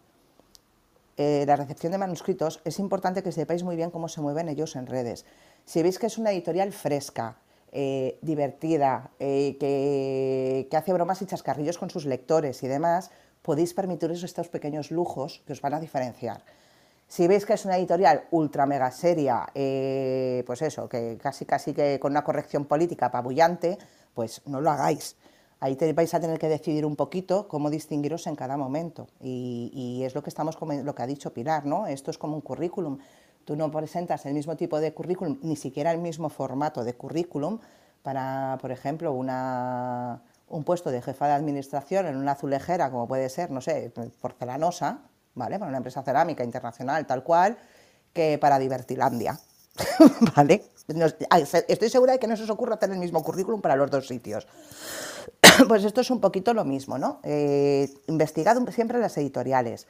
eh, 1.17 1.43
la 1.45 1.55
recepción 1.55 1.91
de 1.91 1.97
manuscritos, 1.97 2.61
es 2.63 2.79
importante 2.79 3.21
que 3.21 3.31
sepáis 3.31 3.63
muy 3.63 3.75
bien 3.75 3.91
cómo 3.91 4.07
se 4.07 4.21
mueven 4.21 4.49
ellos 4.49 4.75
en 4.75 4.87
redes. 4.87 5.25
Si 5.65 5.83
veis 5.83 5.99
que 5.99 6.07
es 6.07 6.17
una 6.17 6.31
editorial 6.31 6.71
fresca, 6.71 7.37
eh, 7.71 8.19
divertida, 8.21 9.11
eh, 9.19 9.57
que, 9.59 10.67
que, 10.69 10.77
hace 10.77 10.93
bromas 10.93 11.21
y 11.21 11.25
chascarrillos 11.25 11.77
con 11.79 11.89
sus 11.89 12.05
lectores 12.05 12.61
y 12.63 12.67
demás, 12.67 13.11
podéis 13.41 13.73
permitiros 13.73 14.23
estos 14.23 14.47
pequeños 14.47 14.91
lujos 14.91 15.41
que 15.45 15.53
os 15.53 15.61
van 15.61 15.73
a 15.73 15.79
diferenciar. 15.79 16.43
Si 17.13 17.27
veis 17.27 17.45
que 17.45 17.53
es 17.53 17.63
una 17.63 17.77
editorial 17.77 18.23
ultra 18.31 18.65
mega 18.65 18.89
seria, 18.89 19.45
eh, 19.53 20.43
pues 20.47 20.63
eso, 20.63 20.89
que 20.89 21.15
casi 21.21 21.45
casi 21.45 21.71
que 21.71 21.99
con 21.99 22.11
una 22.11 22.23
corrección 22.23 22.65
política 22.65 23.05
apabullante, 23.05 23.77
pues 24.15 24.41
no 24.47 24.59
lo 24.61 24.71
hagáis. 24.71 25.15
Ahí 25.59 25.77
vais 25.93 26.11
a 26.15 26.19
tener 26.19 26.39
que 26.39 26.49
decidir 26.49 26.87
un 26.87 26.95
poquito 26.95 27.47
cómo 27.47 27.69
distinguiros 27.69 28.25
en 28.25 28.35
cada 28.35 28.57
momento. 28.57 29.09
Y, 29.21 30.01
es 30.03 30.15
lo 30.15 30.23
que 30.23 30.31
estamos 30.31 30.57
lo 30.59 30.95
que 30.95 31.03
ha 31.03 31.05
dicho 31.05 31.31
Pilar, 31.31 31.67
¿no? 31.67 31.85
Esto 31.85 32.09
es 32.09 32.17
como 32.17 32.33
un 32.33 32.41
currículum. 32.41 32.97
Tú 33.45 33.55
no 33.55 33.69
presentas 33.69 34.25
el 34.25 34.33
mismo 34.33 34.55
tipo 34.55 34.79
de 34.79 34.91
currículum, 34.95 35.37
ni 35.43 35.55
siquiera 35.55 35.91
el 35.91 35.99
mismo 35.99 36.29
formato 36.29 36.83
de 36.83 36.95
currículum 36.95 37.59
para, 38.01 38.57
por 38.59 38.71
ejemplo, 38.71 39.13
una, 39.13 40.23
un 40.47 40.63
puesto 40.63 40.89
de 40.89 40.99
jefa 41.03 41.27
de 41.27 41.33
administración 41.33 42.07
en 42.07 42.17
una 42.17 42.31
azulejera, 42.31 42.89
como 42.89 43.07
puede 43.07 43.29
ser, 43.29 43.51
no 43.51 43.61
sé, 43.61 43.93
porcelanosa, 44.19 45.11
¿vale? 45.35 45.59
Para 45.59 45.69
una 45.69 45.77
empresa 45.77 46.03
cerámica 46.03 46.43
internacional 46.43 47.05
tal 47.05 47.23
cual, 47.23 47.57
que 48.13 48.37
para 48.37 48.59
Divertilandia, 48.59 49.39
¿vale? 50.35 50.63
estoy 51.67 51.89
segura 51.89 52.13
de 52.13 52.19
que 52.19 52.27
no 52.27 52.35
se 52.35 52.43
os 52.43 52.49
ocurra 52.49 52.75
hacer 52.75 52.91
el 52.91 52.99
mismo 52.99 53.23
currículum 53.23 53.61
para 53.61 53.75
los 53.75 53.89
dos 53.89 54.07
sitios. 54.07 54.47
pues 55.67 55.83
esto 55.83 56.01
es 56.01 56.11
un 56.11 56.19
poquito 56.19 56.53
lo 56.53 56.65
mismo, 56.65 56.97
¿no? 56.97 57.19
Eh, 57.23 57.89
investigad 58.07 58.57
siempre 58.71 58.99
las 58.99 59.17
editoriales, 59.17 59.87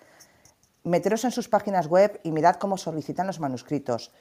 meteros 0.84 1.24
en 1.24 1.32
sus 1.32 1.50
páginas 1.50 1.88
web 1.88 2.20
y 2.24 2.32
mirad 2.32 2.56
cómo 2.56 2.78
solicitan 2.78 3.28
los 3.28 3.40
manuscritos. 3.40 4.12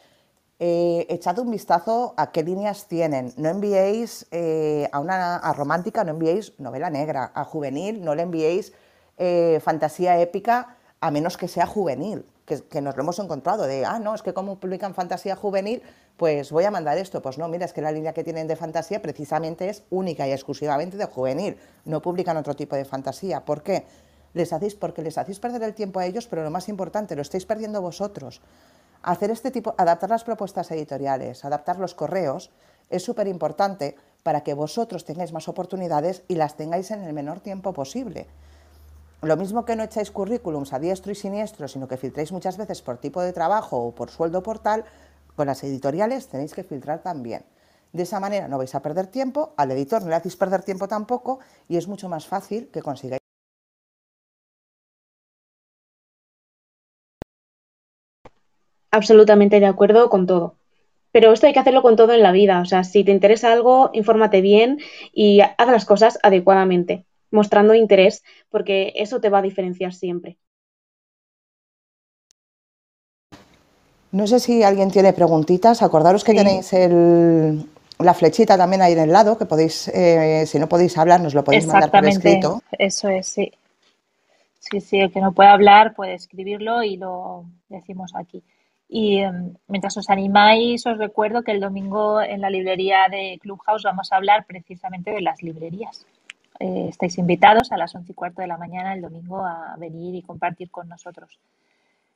Eh, 0.58 1.06
echad 1.08 1.38
un 1.40 1.50
vistazo 1.50 2.14
a 2.16 2.30
qué 2.30 2.42
líneas 2.42 2.86
tienen. 2.86 3.32
No 3.36 3.48
enviéis 3.48 4.26
eh, 4.30 4.88
a 4.92 5.00
una 5.00 5.40
romántica, 5.54 6.04
no 6.04 6.12
enviéis 6.12 6.58
novela 6.58 6.88
negra. 6.88 7.32
A 7.34 7.44
juvenil, 7.44 8.04
no 8.04 8.14
le 8.14 8.22
enviéis 8.22 8.72
fantasía 9.62 10.20
épica 10.20 10.78
a 11.02 11.10
menos 11.10 11.36
que 11.36 11.48
sea 11.48 11.66
juvenil, 11.66 12.24
que, 12.46 12.80
nos 12.80 12.96
lo 12.96 13.02
hemos 13.02 13.18
encontrado, 13.18 13.64
de, 13.64 13.84
ah, 13.84 13.98
no, 13.98 14.14
es 14.14 14.22
que 14.22 14.32
como 14.32 14.60
publican 14.60 14.94
fantasía 14.94 15.34
juvenil, 15.34 15.82
pues 16.16 16.52
voy 16.52 16.62
a 16.64 16.70
mandar 16.70 16.96
esto. 16.96 17.20
Pues 17.20 17.38
no, 17.38 17.48
mira, 17.48 17.64
es 17.64 17.72
que 17.72 17.82
la 17.82 17.90
línea 17.90 18.12
que 18.12 18.22
tienen 18.22 18.46
de 18.46 18.54
fantasía 18.54 19.02
precisamente 19.02 19.68
es 19.68 19.82
única 19.90 20.28
y 20.28 20.30
exclusivamente 20.30 20.96
de 20.96 21.06
juvenil, 21.06 21.58
no 21.86 22.00
publican 22.00 22.36
otro 22.36 22.54
tipo 22.54 22.76
de 22.76 22.84
fantasía. 22.84 23.44
¿Por 23.44 23.64
qué? 23.64 23.84
Les 24.32 24.52
hacéis, 24.52 24.76
porque 24.76 25.02
les 25.02 25.18
hacéis 25.18 25.40
perder 25.40 25.64
el 25.64 25.74
tiempo 25.74 25.98
a 25.98 26.06
ellos, 26.06 26.28
pero 26.28 26.44
lo 26.44 26.52
más 26.52 26.68
importante, 26.68 27.16
lo 27.16 27.22
estáis 27.22 27.46
perdiendo 27.46 27.82
vosotros. 27.82 28.40
Hacer 29.02 29.32
este 29.32 29.50
tipo, 29.50 29.74
adaptar 29.78 30.10
las 30.10 30.22
propuestas 30.22 30.70
editoriales, 30.70 31.44
adaptar 31.44 31.80
los 31.80 31.96
correos, 31.96 32.52
es 32.90 33.02
súper 33.02 33.26
importante 33.26 33.96
para 34.22 34.44
que 34.44 34.54
vosotros 34.54 35.04
tengáis 35.04 35.32
más 35.32 35.48
oportunidades 35.48 36.22
y 36.28 36.36
las 36.36 36.56
tengáis 36.56 36.92
en 36.92 37.02
el 37.02 37.12
menor 37.12 37.40
tiempo 37.40 37.72
posible. 37.72 38.28
Lo 39.22 39.36
mismo 39.36 39.64
que 39.64 39.76
no 39.76 39.84
echáis 39.84 40.10
currículums 40.10 40.72
a 40.72 40.80
diestro 40.80 41.12
y 41.12 41.14
siniestro, 41.14 41.68
sino 41.68 41.86
que 41.86 41.96
filtréis 41.96 42.32
muchas 42.32 42.56
veces 42.56 42.82
por 42.82 42.98
tipo 42.98 43.22
de 43.22 43.32
trabajo 43.32 43.76
o 43.78 43.94
por 43.94 44.10
sueldo 44.10 44.42
portal, 44.42 44.84
con 45.36 45.46
las 45.46 45.62
editoriales 45.62 46.26
tenéis 46.26 46.54
que 46.54 46.64
filtrar 46.64 47.02
también. 47.02 47.44
De 47.92 48.02
esa 48.02 48.18
manera 48.18 48.48
no 48.48 48.58
vais 48.58 48.74
a 48.74 48.82
perder 48.82 49.06
tiempo, 49.06 49.54
al 49.56 49.70
editor 49.70 50.02
no 50.02 50.08
le 50.08 50.16
hacéis 50.16 50.34
perder 50.34 50.64
tiempo 50.64 50.88
tampoco 50.88 51.38
y 51.68 51.76
es 51.76 51.86
mucho 51.86 52.08
más 52.08 52.26
fácil 52.26 52.68
que 52.72 52.82
consigáis. 52.82 53.20
Absolutamente 58.90 59.60
de 59.60 59.66
acuerdo 59.66 60.10
con 60.10 60.26
todo. 60.26 60.56
Pero 61.12 61.32
esto 61.32 61.46
hay 61.46 61.52
que 61.52 61.60
hacerlo 61.60 61.82
con 61.82 61.94
todo 61.94 62.12
en 62.12 62.22
la 62.22 62.32
vida. 62.32 62.60
O 62.60 62.64
sea, 62.64 62.82
si 62.82 63.04
te 63.04 63.12
interesa 63.12 63.52
algo, 63.52 63.90
infórmate 63.92 64.40
bien 64.40 64.78
y 65.12 65.40
haz 65.40 65.68
las 65.68 65.84
cosas 65.84 66.18
adecuadamente, 66.22 67.06
mostrando 67.32 67.74
interés, 67.74 68.22
porque 68.48 68.92
eso 68.96 69.20
te 69.20 69.30
va 69.30 69.38
a 69.38 69.42
diferenciar 69.42 69.92
siempre. 69.92 70.38
No 74.12 74.26
sé 74.26 74.40
si 74.40 74.62
alguien 74.62 74.90
tiene 74.90 75.12
preguntitas. 75.14 75.82
Acordaros 75.82 76.22
que 76.22 76.34
tenéis 76.34 76.72
el, 76.74 77.66
la 77.98 78.14
flechita 78.14 78.58
también 78.58 78.82
ahí 78.82 78.92
en 78.92 78.98
el 78.98 79.12
lado, 79.12 79.38
que 79.38 79.46
podéis, 79.46 79.88
eh, 79.88 80.44
si 80.46 80.58
no 80.58 80.68
podéis 80.68 80.98
hablar, 80.98 81.20
nos 81.20 81.34
lo 81.34 81.42
podéis 81.42 81.66
mandar 81.66 81.90
por 81.90 82.04
escrito. 82.04 82.62
Eso 82.72 83.08
es, 83.08 83.26
sí. 83.26 83.50
Sí, 84.58 84.80
sí, 84.80 84.98
el 85.00 85.10
que 85.10 85.20
no 85.20 85.32
puede 85.32 85.48
hablar 85.48 85.94
puede 85.94 86.14
escribirlo 86.14 86.82
y 86.82 86.96
lo 86.96 87.46
decimos 87.68 88.12
aquí. 88.14 88.42
Y 88.88 89.18
em, 89.18 89.54
mientras 89.66 89.96
os 89.96 90.10
animáis, 90.10 90.86
os 90.86 90.98
recuerdo 90.98 91.42
que 91.42 91.52
el 91.52 91.60
domingo 91.60 92.20
en 92.20 92.42
la 92.42 92.50
librería 92.50 93.08
de 93.10 93.38
Clubhouse 93.40 93.82
vamos 93.84 94.12
a 94.12 94.16
hablar 94.16 94.44
precisamente 94.46 95.10
de 95.10 95.22
las 95.22 95.42
librerías. 95.42 96.06
Eh, 96.58 96.86
estáis 96.88 97.18
invitados 97.18 97.72
a 97.72 97.76
las 97.76 97.94
once 97.94 98.12
y 98.12 98.14
cuarto 98.14 98.40
de 98.40 98.46
la 98.46 98.58
mañana 98.58 98.94
el 98.94 99.00
domingo 99.00 99.44
a 99.44 99.74
venir 99.78 100.14
y 100.14 100.22
compartir 100.22 100.70
con 100.70 100.88
nosotros. 100.88 101.38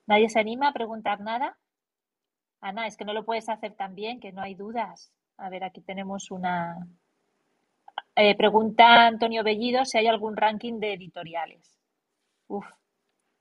¿Nadie 0.06 0.28
se 0.28 0.38
anima 0.38 0.68
a 0.68 0.72
preguntar 0.72 1.20
nada? 1.20 1.56
Ana, 2.60 2.86
es 2.86 2.96
que 2.96 3.04
no 3.04 3.12
lo 3.12 3.24
puedes 3.24 3.48
hacer 3.48 3.72
tan 3.72 3.94
bien, 3.94 4.20
que 4.20 4.32
no 4.32 4.42
hay 4.42 4.54
dudas. 4.54 5.12
A 5.36 5.48
ver, 5.50 5.64
aquí 5.64 5.80
tenemos 5.80 6.30
una 6.30 6.86
eh, 8.14 8.36
pregunta 8.36 9.06
Antonio 9.06 9.44
Bellido 9.44 9.84
si 9.84 9.98
hay 9.98 10.06
algún 10.06 10.36
ranking 10.36 10.80
de 10.80 10.94
editoriales. 10.94 11.60
Uf. 12.48 12.64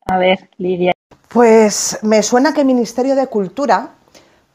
A 0.08 0.18
ver, 0.18 0.50
Lidia. 0.58 0.92
Pues 1.30 2.00
me 2.04 2.22
suena 2.22 2.54
que 2.54 2.62
el 2.62 2.68
Ministerio 2.68 3.16
de 3.16 3.28
Cultura 3.28 3.96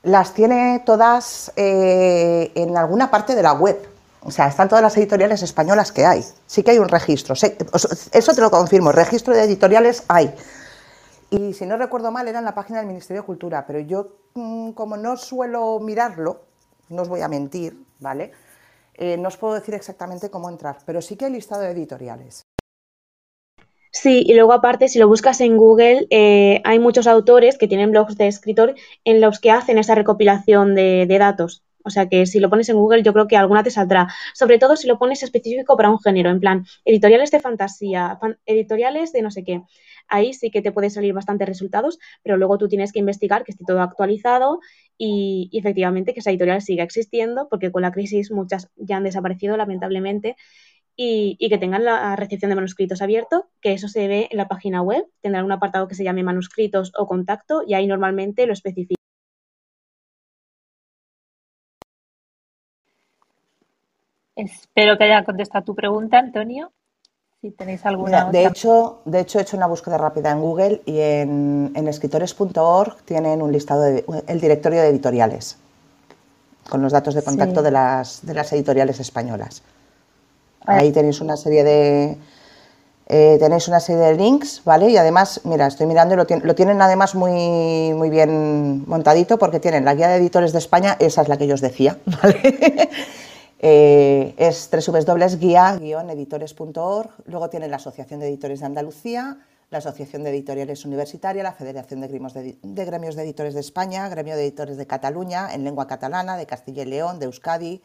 las 0.02 0.32
tiene 0.32 0.82
todas 0.84 1.52
eh, 1.56 2.52
en 2.54 2.76
alguna 2.76 3.10
parte 3.10 3.34
de 3.34 3.42
la 3.42 3.52
web. 3.52 3.76
O 4.22 4.30
sea, 4.30 4.48
están 4.48 4.68
todas 4.68 4.82
las 4.82 4.96
editoriales 4.96 5.42
españolas 5.42 5.92
que 5.92 6.04
hay. 6.04 6.24
Sí 6.46 6.62
que 6.62 6.72
hay 6.72 6.78
un 6.78 6.88
registro. 6.88 7.34
Eso 7.34 8.34
te 8.34 8.40
lo 8.40 8.50
confirmo. 8.50 8.92
Registro 8.92 9.34
de 9.34 9.44
editoriales 9.44 10.04
hay. 10.08 10.34
Y 11.30 11.54
si 11.54 11.64
no 11.64 11.76
recuerdo 11.76 12.10
mal, 12.10 12.28
era 12.28 12.38
en 12.38 12.44
la 12.44 12.54
página 12.54 12.78
del 12.78 12.88
Ministerio 12.88 13.22
de 13.22 13.26
Cultura. 13.26 13.64
Pero 13.66 13.80
yo, 13.80 14.08
mm, 14.34 14.72
como 14.72 14.96
no 14.96 15.16
suelo 15.16 15.78
mirarlo, 15.80 16.42
no 16.90 17.02
os 17.02 17.08
voy 17.08 17.22
a 17.22 17.28
mentir, 17.28 17.82
¿vale? 17.98 18.32
Eh, 18.94 19.16
no 19.16 19.28
os 19.28 19.36
puedo 19.36 19.54
decir 19.54 19.74
exactamente 19.74 20.30
cómo 20.30 20.50
entrar. 20.50 20.78
Pero 20.84 21.00
sí 21.00 21.16
que 21.16 21.24
hay 21.26 21.32
listado 21.32 21.62
de 21.62 21.70
editoriales. 21.70 22.42
Sí, 23.92 24.22
y 24.24 24.34
luego 24.34 24.52
aparte, 24.52 24.88
si 24.88 24.98
lo 24.98 25.08
buscas 25.08 25.40
en 25.40 25.56
Google, 25.56 26.06
eh, 26.10 26.60
hay 26.64 26.78
muchos 26.78 27.06
autores 27.06 27.58
que 27.58 27.66
tienen 27.66 27.90
blogs 27.90 28.16
de 28.16 28.28
escritor 28.28 28.74
en 29.04 29.20
los 29.20 29.40
que 29.40 29.50
hacen 29.50 29.78
esa 29.78 29.94
recopilación 29.94 30.74
de, 30.74 31.16
datos. 31.18 31.64
O 31.84 31.90
sea 31.90 32.08
que 32.08 32.26
si 32.26 32.40
lo 32.40 32.50
pones 32.50 32.68
en 32.68 32.76
Google, 32.76 33.02
yo 33.02 33.12
creo 33.12 33.26
que 33.26 33.36
alguna 33.36 33.62
te 33.62 33.70
saldrá. 33.70 34.08
Sobre 34.34 34.58
todo 34.58 34.76
si 34.76 34.86
lo 34.86 34.98
pones 34.98 35.22
específico 35.22 35.76
para 35.76 35.90
un 35.90 35.98
género, 35.98 36.30
en 36.30 36.40
plan, 36.40 36.64
editoriales 36.84 37.30
de 37.30 37.40
fantasía, 37.40 38.18
editoriales 38.46 39.12
de 39.12 39.22
no 39.22 39.30
sé 39.30 39.44
qué. 39.44 39.62
Ahí 40.08 40.32
sí 40.34 40.50
que 40.50 40.62
te 40.62 40.72
pueden 40.72 40.90
salir 40.90 41.12
bastantes 41.14 41.48
resultados, 41.48 41.98
pero 42.22 42.36
luego 42.36 42.58
tú 42.58 42.68
tienes 42.68 42.92
que 42.92 42.98
investigar 42.98 43.44
que 43.44 43.52
esté 43.52 43.64
todo 43.64 43.80
actualizado 43.80 44.60
y, 44.98 45.48
y 45.52 45.58
efectivamente 45.58 46.14
que 46.14 46.20
esa 46.20 46.30
editorial 46.30 46.62
siga 46.62 46.84
existiendo, 46.84 47.48
porque 47.48 47.70
con 47.70 47.82
la 47.82 47.92
crisis 47.92 48.30
muchas 48.30 48.70
ya 48.76 48.96
han 48.96 49.04
desaparecido, 49.04 49.56
lamentablemente 49.56 50.36
y, 51.02 51.48
que 51.48 51.58
tengan 51.58 51.84
la 51.84 52.14
recepción 52.14 52.50
de 52.50 52.56
manuscritos 52.56 53.00
abierto, 53.00 53.48
que 53.62 53.72
eso 53.72 53.88
se 53.88 54.06
ve 54.06 54.28
en 54.30 54.36
la 54.36 54.48
página 54.48 54.82
web, 54.82 55.06
tendrán 55.22 55.46
un 55.46 55.52
apartado 55.52 55.88
que 55.88 55.94
se 55.94 56.04
llame 56.04 56.22
manuscritos 56.22 56.92
o 56.94 57.06
contacto 57.06 57.62
y 57.66 57.72
ahí 57.72 57.86
normalmente 57.86 58.46
lo 58.46 58.52
especifica. 58.52 58.99
Espero 64.40 64.96
que 64.96 65.04
haya 65.04 65.24
contestado 65.24 65.64
tu 65.64 65.74
pregunta, 65.74 66.18
Antonio. 66.18 66.72
Si 67.40 67.50
tenéis 67.50 67.84
alguna. 67.86 68.30
de, 68.30 68.46
hecho, 68.46 69.00
de 69.04 69.20
hecho, 69.20 69.38
he 69.38 69.42
hecho 69.42 69.56
una 69.56 69.66
búsqueda 69.66 69.96
rápida 69.96 70.30
en 70.30 70.40
Google 70.40 70.82
y 70.84 70.98
en, 71.00 71.72
escritores.org 71.88 73.02
tienen 73.04 73.40
un 73.40 73.50
listado 73.50 73.82
del 73.82 74.04
el 74.26 74.40
directorio 74.40 74.82
de 74.82 74.88
editoriales 74.88 75.58
con 76.68 76.82
los 76.82 76.92
datos 76.92 77.14
de 77.14 77.22
contacto 77.22 77.62
de, 77.62 77.70
las, 77.70 78.24
de 78.24 78.34
las 78.34 78.52
editoriales 78.52 79.00
españolas. 79.00 79.62
Ahí 80.66 80.92
tenéis 80.92 81.20
una 81.20 81.36
serie 81.36 81.64
de 81.64 82.18
eh, 83.06 83.38
tenéis 83.40 83.66
una 83.68 83.80
serie 83.80 84.02
de 84.02 84.14
links, 84.14 84.62
¿vale? 84.64 84.88
Y 84.90 84.96
además, 84.96 85.40
mira, 85.44 85.66
estoy 85.66 85.86
mirando 85.86 86.14
y 86.14 86.16
lo, 86.18 86.26
lo, 86.44 86.54
tienen 86.54 86.80
además 86.80 87.14
muy, 87.14 87.92
muy 87.94 88.08
bien 88.08 88.84
montadito 88.86 89.38
porque 89.38 89.58
tienen 89.58 89.84
la 89.84 89.94
guía 89.94 90.08
de 90.08 90.16
editores 90.16 90.52
de 90.52 90.58
España, 90.58 90.96
esa 91.00 91.22
es 91.22 91.28
la 91.28 91.36
que 91.36 91.48
yo 91.48 91.54
os 91.54 91.60
decía, 91.60 91.98
¿vale? 92.22 92.90
Eh, 93.62 94.34
es 94.38 94.70
www.guía-editores.org, 94.70 97.10
luego 97.26 97.50
tienen 97.50 97.70
la 97.70 97.76
Asociación 97.76 98.20
de 98.20 98.28
Editores 98.28 98.60
de 98.60 98.66
Andalucía, 98.66 99.36
la 99.68 99.76
Asociación 99.78 100.22
de 100.24 100.30
Editoriales 100.30 100.86
Universitaria, 100.86 101.42
la 101.42 101.52
Federación 101.52 102.00
de 102.00 102.08
Gremios 102.08 102.32
de, 102.32 102.56
de 102.62 102.84
Gremios 102.86 103.16
de 103.16 103.24
Editores 103.24 103.52
de 103.52 103.60
España, 103.60 104.08
Gremio 104.08 104.34
de 104.34 104.44
Editores 104.44 104.78
de 104.78 104.86
Cataluña, 104.86 105.52
en 105.52 105.64
lengua 105.64 105.86
catalana, 105.86 106.38
de 106.38 106.46
Castilla 106.46 106.84
y 106.84 106.86
León, 106.86 107.18
de 107.18 107.26
Euskadi, 107.26 107.82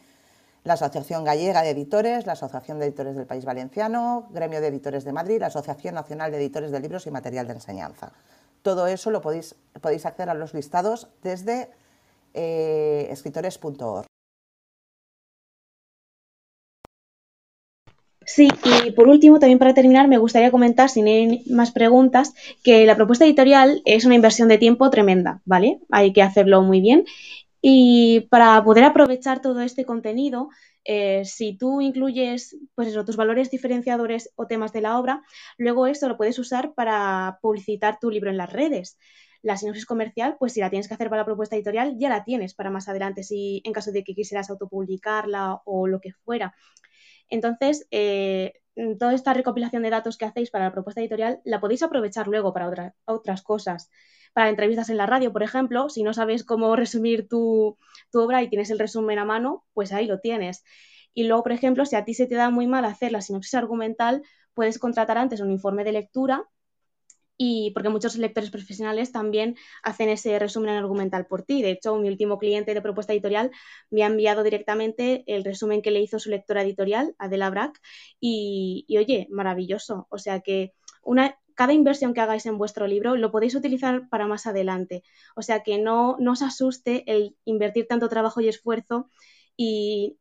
la 0.63 0.75
Asociación 0.75 1.25
Gallega 1.25 1.61
de 1.61 1.71
Editores, 1.71 2.25
la 2.25 2.31
Asociación 2.33 2.79
de 2.79 2.85
Editores 2.85 3.17
del 3.17 3.25
País 3.25 3.43
Valenciano, 3.43 4.29
Gremio 4.31 4.61
de 4.61 4.67
Editores 4.67 5.03
de 5.03 5.11
Madrid, 5.11 5.41
la 5.41 5.47
Asociación 5.47 5.95
Nacional 5.95 6.31
de 6.31 6.37
Editores 6.37 6.71
de 6.71 6.79
Libros 6.79 7.05
y 7.05 7.11
Material 7.11 7.47
de 7.47 7.53
Enseñanza. 7.53 8.13
Todo 8.61 8.87
eso 8.87 9.11
lo 9.11 9.19
podéis, 9.19 9.55
podéis 9.81 10.05
acceder 10.05 10.29
a 10.29 10.35
los 10.35 10.53
listados 10.53 11.09
desde 11.21 11.69
eh, 12.33 13.09
escritores.org. 13.11 14.05
Sí, 18.25 18.47
y 18.85 18.91
por 18.91 19.07
último, 19.07 19.39
también 19.39 19.59
para 19.59 19.73
terminar, 19.73 20.07
me 20.07 20.17
gustaría 20.17 20.51
comentar, 20.51 20.89
sin 20.89 21.43
más 21.51 21.71
preguntas, 21.71 22.33
que 22.63 22.85
la 22.85 22.95
propuesta 22.95 23.25
editorial 23.25 23.81
es 23.85 24.05
una 24.05 24.15
inversión 24.15 24.47
de 24.47 24.57
tiempo 24.57 24.89
tremenda, 24.89 25.41
¿vale? 25.45 25.79
Hay 25.91 26.11
que 26.11 26.23
hacerlo 26.23 26.61
muy 26.63 26.81
bien 26.81 27.05
y 27.67 28.27
para 28.29 28.63
poder 28.63 28.83
aprovechar 28.83 29.41
todo 29.41 29.61
este 29.61 29.85
contenido, 29.85 30.49
eh, 30.83 31.23
si 31.25 31.57
tú 31.57 31.81
incluyes 31.81 32.57
pues 32.75 32.89
eso, 32.89 33.03
tus 33.05 33.15
valores 33.15 33.49
diferenciadores 33.49 34.29
o 34.35 34.45
temas 34.45 34.71
de 34.71 34.81
la 34.81 34.99
obra, 34.99 35.23
luego 35.57 35.87
eso 35.87 36.07
lo 36.07 36.15
puedes 36.15 36.37
usar 36.37 36.75
para 36.75 37.39
publicitar 37.41 37.97
tu 37.99 38.11
libro 38.11 38.29
en 38.29 38.37
las 38.37 38.53
redes. 38.53 38.99
La 39.41 39.57
sinopsis 39.57 39.87
comercial, 39.87 40.35
pues 40.37 40.53
si 40.53 40.59
la 40.59 40.69
tienes 40.69 40.87
que 40.87 40.93
hacer 40.93 41.09
para 41.09 41.23
la 41.23 41.25
propuesta 41.25 41.55
editorial, 41.55 41.95
ya 41.97 42.09
la 42.09 42.23
tienes 42.23 42.53
para 42.53 42.69
más 42.69 42.87
adelante, 42.87 43.23
si 43.23 43.63
en 43.65 43.73
caso 43.73 43.91
de 43.91 44.03
que 44.03 44.13
quisieras 44.13 44.51
autopublicarla 44.51 45.61
o 45.65 45.87
lo 45.87 45.99
que 45.99 46.13
fuera. 46.13 46.53
Entonces, 47.29 47.87
eh, 47.91 48.53
toda 48.99 49.13
esta 49.13 49.33
recopilación 49.33 49.83
de 49.83 49.89
datos 49.89 50.17
que 50.17 50.25
hacéis 50.25 50.51
para 50.51 50.65
la 50.65 50.71
propuesta 50.71 51.01
editorial 51.01 51.41
la 51.45 51.59
podéis 51.59 51.83
aprovechar 51.83 52.27
luego 52.27 52.53
para 52.53 52.93
otras 53.05 53.41
cosas 53.41 53.89
para 54.35 54.49
entrevistas 54.49 54.89
en 54.89 54.97
la 54.97 55.05
radio, 55.05 55.31
por 55.31 55.43
ejemplo, 55.43 55.87
si 55.87 56.03
no 56.03 56.13
sabes 56.13 56.43
cómo 56.43 56.75
resumir 56.75 57.29
tu, 57.29 57.77
obra 58.13 58.43
y 58.43 58.49
tienes 58.49 58.69
el 58.69 58.79
resumen 58.79 59.17
a 59.17 59.23
mano, 59.23 59.65
pues 59.73 59.93
ahí 59.93 60.07
lo 60.07 60.19
tienes. 60.19 60.65
Y 61.13 61.23
luego, 61.23 61.43
por 61.43 61.53
ejemplo, 61.53 61.85
si 61.85 61.95
a 61.95 62.03
ti 62.03 62.13
se 62.13 62.27
te 62.27 62.35
da 62.35 62.49
muy 62.49 62.67
mal 62.67 62.83
hacer 62.83 63.13
la 63.13 63.21
sinopsis 63.21 63.53
argumental, 63.53 64.23
puedes 64.53 64.77
contratar 64.77 65.17
antes 65.17 65.39
un 65.39 65.51
informe 65.51 65.85
de 65.85 65.93
lectura 65.93 66.49
y 67.37 67.71
porque 67.71 67.89
muchos 67.89 68.15
lectores 68.17 68.49
profesionales 68.49 69.11
también 69.11 69.55
hacen 69.83 70.09
ese 70.09 70.37
resumen 70.39 70.71
argumental 70.71 71.25
por 71.25 71.43
ti. 71.43 71.61
De 71.61 71.71
hecho, 71.71 71.95
mi 71.97 72.07
último 72.07 72.37
cliente 72.37 72.73
de 72.73 72.81
propuesta 72.81 73.13
editorial 73.13 73.51
me 73.89 74.03
ha 74.03 74.07
enviado 74.07 74.43
directamente 74.43 75.23
el 75.27 75.43
resumen 75.43 75.81
que 75.81 75.91
le 75.91 76.01
hizo 76.01 76.19
su 76.19 76.29
lectora 76.29 76.63
editorial, 76.63 77.15
Adela 77.17 77.49
Brack, 77.49 77.81
y, 78.19 78.85
y 78.87 78.97
oye, 78.97 79.27
maravilloso. 79.29 80.07
O 80.09 80.17
sea 80.17 80.39
que 80.39 80.73
una, 81.03 81.37
cada 81.55 81.73
inversión 81.73 82.13
que 82.13 82.21
hagáis 82.21 82.45
en 82.45 82.57
vuestro 82.57 82.85
libro 82.85 83.15
lo 83.15 83.31
podéis 83.31 83.55
utilizar 83.55 84.07
para 84.09 84.27
más 84.27 84.45
adelante. 84.45 85.03
O 85.35 85.41
sea 85.41 85.63
que 85.63 85.77
no, 85.79 86.17
os 86.19 86.41
asuste 86.41 87.03
el 87.07 87.35
invertir 87.45 87.87
tanto 87.87 88.09
trabajo 88.09 88.41
y 88.41 88.49
esfuerzo 88.49 89.09
y 89.57 90.17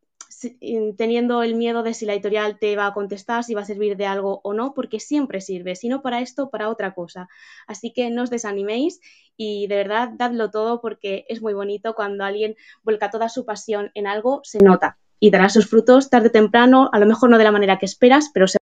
teniendo 0.96 1.42
el 1.42 1.54
miedo 1.54 1.82
de 1.82 1.94
si 1.94 2.06
la 2.06 2.14
editorial 2.14 2.58
te 2.58 2.76
va 2.76 2.86
a 2.86 2.94
contestar, 2.94 3.44
si 3.44 3.54
va 3.54 3.62
a 3.62 3.66
servir 3.66 3.96
de 3.96 4.06
algo 4.06 4.40
o 4.42 4.54
no, 4.54 4.74
porque 4.74 5.00
siempre 5.00 5.40
sirve, 5.40 5.76
si 5.76 5.88
no 5.88 6.02
para 6.02 6.20
esto, 6.20 6.50
para 6.50 6.68
otra 6.68 6.94
cosa. 6.94 7.28
Así 7.66 7.92
que 7.92 8.10
no 8.10 8.22
os 8.22 8.30
desaniméis 8.30 9.00
y 9.36 9.66
de 9.66 9.76
verdad 9.76 10.10
dadlo 10.14 10.50
todo 10.50 10.80
porque 10.80 11.24
es 11.28 11.42
muy 11.42 11.54
bonito 11.54 11.94
cuando 11.94 12.24
alguien 12.24 12.56
vuelca 12.82 13.10
toda 13.10 13.28
su 13.28 13.44
pasión 13.44 13.90
en 13.94 14.06
algo, 14.06 14.40
se 14.44 14.58
nota 14.58 14.98
y 15.20 15.30
dará 15.30 15.48
sus 15.48 15.68
frutos 15.68 16.10
tarde 16.10 16.28
o 16.28 16.32
temprano, 16.32 16.90
a 16.92 16.98
lo 16.98 17.06
mejor 17.06 17.30
no 17.30 17.38
de 17.38 17.44
la 17.44 17.52
manera 17.52 17.78
que 17.78 17.86
esperas, 17.86 18.30
pero 18.32 18.46
se 18.46 18.58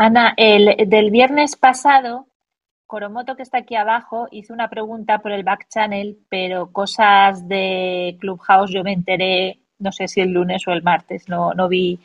Ana, 0.00 0.32
el 0.36 0.88
del 0.88 1.10
viernes 1.10 1.56
pasado, 1.56 2.28
Coromoto, 2.86 3.34
que 3.36 3.42
está 3.42 3.58
aquí 3.58 3.74
abajo, 3.74 4.28
hizo 4.30 4.54
una 4.54 4.70
pregunta 4.70 5.18
por 5.18 5.32
el 5.32 5.42
back 5.42 5.66
channel, 5.68 6.18
pero 6.30 6.72
cosas 6.72 7.46
de 7.48 8.16
Clubhouse 8.20 8.70
yo 8.70 8.84
me 8.84 8.92
enteré, 8.92 9.60
no 9.78 9.92
sé 9.92 10.08
si 10.08 10.20
el 10.20 10.32
lunes 10.32 10.66
o 10.66 10.72
el 10.72 10.82
martes, 10.82 11.28
no, 11.28 11.54
no, 11.54 11.68
vi, 11.68 11.98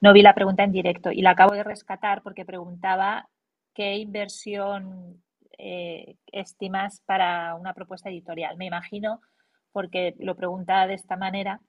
no 0.00 0.12
vi 0.12 0.22
la 0.22 0.34
pregunta 0.34 0.64
en 0.64 0.72
directo 0.72 1.10
y 1.12 1.22
la 1.22 1.30
acabo 1.30 1.54
de 1.54 1.64
rescatar 1.64 2.22
porque 2.22 2.44
preguntaba 2.44 3.28
qué 3.74 3.96
inversión 3.96 5.22
eh, 5.58 6.16
estimas 6.32 7.02
para 7.06 7.54
una 7.54 7.74
propuesta 7.74 8.08
editorial. 8.08 8.56
Me 8.56 8.66
imagino 8.66 9.20
porque 9.72 10.14
lo 10.18 10.34
pregunta 10.34 10.86
de 10.86 10.94
esta 10.94 11.16
manera, 11.16 11.60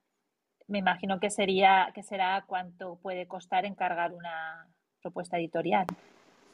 me 0.67 0.79
imagino 0.79 1.19
que 1.19 1.29
sería 1.29 1.91
que 1.93 2.03
será 2.03 2.43
cuánto 2.47 2.97
puede 3.01 3.27
costar 3.27 3.65
encargar 3.65 4.13
una 4.13 4.67
propuesta 5.01 5.37
editorial 5.37 5.85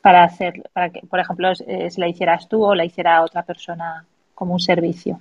para 0.01 0.24
hacer, 0.24 0.70
para 0.72 0.91
que, 0.91 1.01
por 1.01 1.20
ejemplo, 1.20 1.56
si 1.56 1.99
la 1.99 2.08
hicieras 2.08 2.47
tú 2.47 2.64
o 2.64 2.76
la 2.76 2.86
hiciera 2.86 3.24
otra 3.24 3.41
persona 3.41 4.06
como 4.36 4.53
un 4.53 4.60
servicio. 4.60 5.20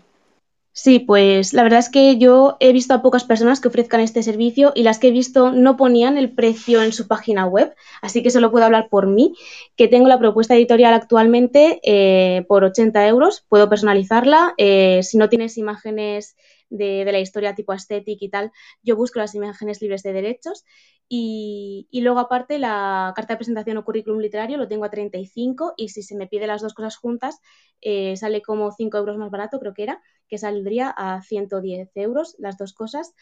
Sí, 0.77 0.99
pues 0.99 1.53
la 1.53 1.63
verdad 1.63 1.79
es 1.79 1.89
que 1.89 2.19
yo 2.19 2.57
he 2.59 2.73
visto 2.73 2.95
a 2.95 3.01
pocas 3.01 3.23
personas 3.23 3.61
que 3.61 3.69
ofrezcan 3.69 4.01
este 4.01 4.25
servicio 4.25 4.73
y 4.75 4.83
las 4.83 4.99
que 4.99 5.07
he 5.07 5.11
visto 5.13 5.53
no 5.53 5.77
ponían 5.77 6.19
el 6.19 6.33
precio 6.33 6.83
en 6.83 6.93
su 6.93 7.07
página 7.07 7.47
web, 7.47 7.73
así 8.03 8.25
que 8.25 8.31
solo 8.31 8.51
puedo 8.51 8.65
hablar 8.65 8.89
por 8.91 9.07
mí, 9.07 9.35
que 9.77 9.87
tengo 9.87 10.09
la 10.09 10.19
propuesta 10.19 10.57
editorial 10.57 10.93
actualmente 10.93 11.79
eh, 11.85 12.45
por 12.49 12.65
80 12.65 13.07
euros, 13.07 13.47
puedo 13.49 13.69
personalizarla, 13.69 14.55
eh, 14.59 15.05
si 15.05 15.17
no 15.17 15.29
tienes 15.29 15.59
imágenes 15.59 16.35
de, 16.71 17.05
la 17.05 17.21
historia 17.21 17.55
tipo 17.55 17.73
aesthetic 17.73 18.21
y 18.21 18.29
tal, 18.29 18.51
yo 18.83 18.97
busco 18.97 19.21
las 19.21 19.37
imágenes 19.37 19.81
libres 19.81 20.03
de 20.03 20.13
derechos 20.13 20.65
y, 21.09 21.89
luego 22.01 22.19
aparte 22.19 22.59
la 22.59 23.13
carta 23.15 23.35
de 23.35 23.39
presentación 23.39 23.77
o 23.77 23.85
currículum 23.85 24.21
literario 24.21 24.57
lo 24.57 24.69
tengo 24.69 24.85
a 24.85 24.91
35 24.91 25.75
y 25.77 25.89
si 25.91 26.03
se 26.03 26.17
me 26.17 26.27
pide 26.27 26.47
las 26.47 26.63
dos 26.63 26.75
cosas 26.75 26.97
juntas 26.97 27.41
eh, 27.81 28.17
sale 28.17 28.43
como 28.43 28.73
5 28.73 28.97
euros 28.97 29.19
más 29.19 29.31
barato, 29.31 29.61
creo 29.61 29.75
que 29.75 29.83
era, 29.85 30.03
que 30.29 30.39
saldría 30.39 30.89
a 30.89 31.23
110 31.23 31.91
euros 31.97 32.35
las 32.39 32.57
dos 32.57 32.73
cosas. 32.73 33.15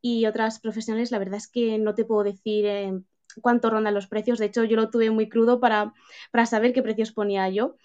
Y 0.00 0.26
otras 0.26 0.60
profesionales, 0.60 1.10
la 1.10 1.18
verdad 1.18 1.38
es 1.38 1.48
que 1.48 1.78
no 1.78 1.94
te 1.94 2.04
puedo 2.04 2.22
decir 2.22 2.66
eh, 2.66 2.92
cuánto 3.42 3.70
rondan 3.70 3.94
los 3.94 4.06
precios. 4.06 4.38
De 4.38 4.46
hecho, 4.46 4.64
yo 4.64 4.76
lo 4.76 4.90
tuve 4.90 5.10
muy 5.10 5.28
crudo 5.28 5.58
para, 5.60 5.92
para 6.30 6.46
saber 6.46 6.72
qué 6.72 6.82
precios 6.82 7.12
ponía 7.12 7.48
yo. 7.48 7.76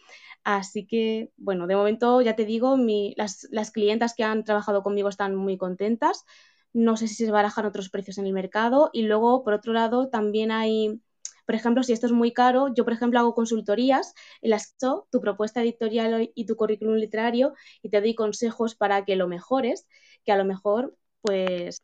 Así 0.44 0.86
que, 0.88 1.32
bueno, 1.38 1.68
de 1.68 1.76
momento 1.76 2.22
ya 2.22 2.36
te 2.36 2.46
digo, 2.46 2.78
las, 3.16 3.48
las, 3.52 3.72
clientas 3.72 4.16
que 4.16 4.24
han 4.24 4.44
trabajado 4.44 4.84
conmigo 4.84 5.10
están 5.10 5.36
muy 5.36 5.58
contentas. 5.58 6.26
No 6.74 6.98
sé 6.98 7.08
si 7.08 7.26
se 7.26 7.32
barajan 7.32 7.66
otros 7.66 7.90
precios 7.90 8.18
en 8.18 8.26
el 8.26 8.34
mercado. 8.34 8.90
Y 8.94 9.04
luego, 9.04 9.44
por 9.44 9.54
otro 9.54 9.74
lado, 9.74 10.10
también 10.10 10.52
hay, 10.52 11.02
por 11.46 11.56
ejemplo, 11.56 11.84
si 11.84 11.94
esto 11.94 12.06
es 12.08 12.12
muy 12.14 12.34
caro, 12.34 12.74
yo, 12.74 12.84
por 12.86 12.94
ejemplo, 12.94 13.20
hago 13.20 13.36
consultorías 13.36 14.14
en 14.42 14.52
las 14.52 14.68
que 14.68 14.88
tu 15.12 15.22
propuesta 15.22 15.62
editorial 15.62 16.32
y 16.34 16.46
tu 16.46 16.56
currículum 16.56 16.96
literario 16.96 17.54
y 17.82 17.90
te 17.90 18.02
doy 18.02 18.16
consejos 18.16 18.76
para 18.76 19.06
que 19.06 19.16
lo 19.16 19.28
mejores, 19.28 19.88
que 20.26 20.32
a 20.32 20.38
lo 20.38 20.46
mejor, 20.46 20.96
pues, 21.22 21.82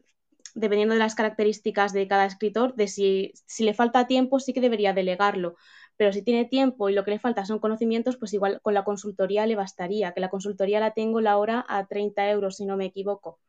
dependiendo 0.56 0.94
de 0.94 1.00
las 1.00 1.16
características 1.16 1.94
de 1.94 2.08
cada 2.08 2.26
escritor, 2.26 2.76
de 2.76 2.88
si, 2.88 3.34
si 3.46 3.64
le 3.64 3.74
falta 3.74 4.08
tiempo, 4.08 4.40
sí 4.40 4.54
que 4.54 4.62
debería 4.62 4.94
delegarlo 4.94 5.56
pero 5.98 6.14
si 6.14 6.22
tiene 6.22 6.46
tiempo 6.46 6.90
y 6.90 6.94
lo 6.94 7.04
que 7.04 7.12
le 7.12 7.20
falta 7.20 7.44
son 7.46 7.60
conocimientos, 7.60 8.18
pues 8.18 8.34
igual 8.34 8.62
con 8.62 8.74
la 8.76 8.84
consultoría 8.84 9.48
le 9.48 9.56
bastaría, 9.56 10.14
que 10.14 10.22
la 10.22 10.30
consultoría 10.30 10.80
la 10.80 10.92
tengo 10.94 11.22
la 11.22 11.38
hora 11.38 11.66
a 11.68 11.88
30 11.88 12.30
euros, 12.30 12.58
si 12.58 12.66
no 12.66 12.78
me 12.78 12.86
equivoco. 12.86 13.40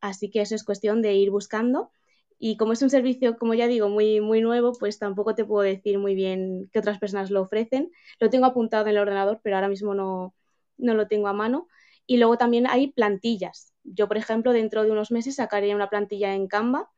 Así 0.00 0.30
que 0.30 0.40
eso 0.42 0.54
es 0.54 0.64
cuestión 0.64 1.02
de 1.02 1.14
ir 1.14 1.30
buscando. 1.30 1.90
Y 2.38 2.56
como 2.56 2.72
es 2.72 2.82
un 2.82 2.90
servicio, 2.90 3.36
como 3.38 3.54
ya 3.54 3.66
digo, 3.66 3.88
muy, 3.88 4.20
muy 4.20 4.40
nuevo, 4.40 4.72
pues 4.78 4.98
tampoco 4.98 5.34
te 5.34 5.44
puedo 5.44 5.62
decir 5.62 5.98
muy 5.98 6.14
bien 6.14 6.70
qué 6.72 6.78
otras 6.78 6.98
personas 6.98 7.30
lo 7.30 7.42
ofrecen. 7.42 7.90
Lo 8.18 8.30
tengo 8.30 8.46
apuntado 8.46 8.84
en 8.84 8.90
el 8.90 8.98
ordenador, 8.98 9.40
pero 9.42 9.56
ahora 9.56 9.68
mismo 9.68 9.94
no, 9.94 10.34
no 10.78 10.94
lo 10.94 11.06
tengo 11.08 11.28
a 11.28 11.32
mano. 11.34 11.68
Y 12.06 12.16
luego 12.18 12.38
también 12.38 12.66
hay 12.66 12.92
plantillas. 12.92 13.74
Yo, 13.84 14.08
por 14.08 14.16
ejemplo, 14.16 14.52
dentro 14.52 14.82
de 14.84 14.90
unos 14.90 15.10
meses 15.10 15.36
sacaré 15.36 15.74
una 15.74 15.90
plantilla 15.90 16.34
en 16.34 16.48
Canva 16.48 16.90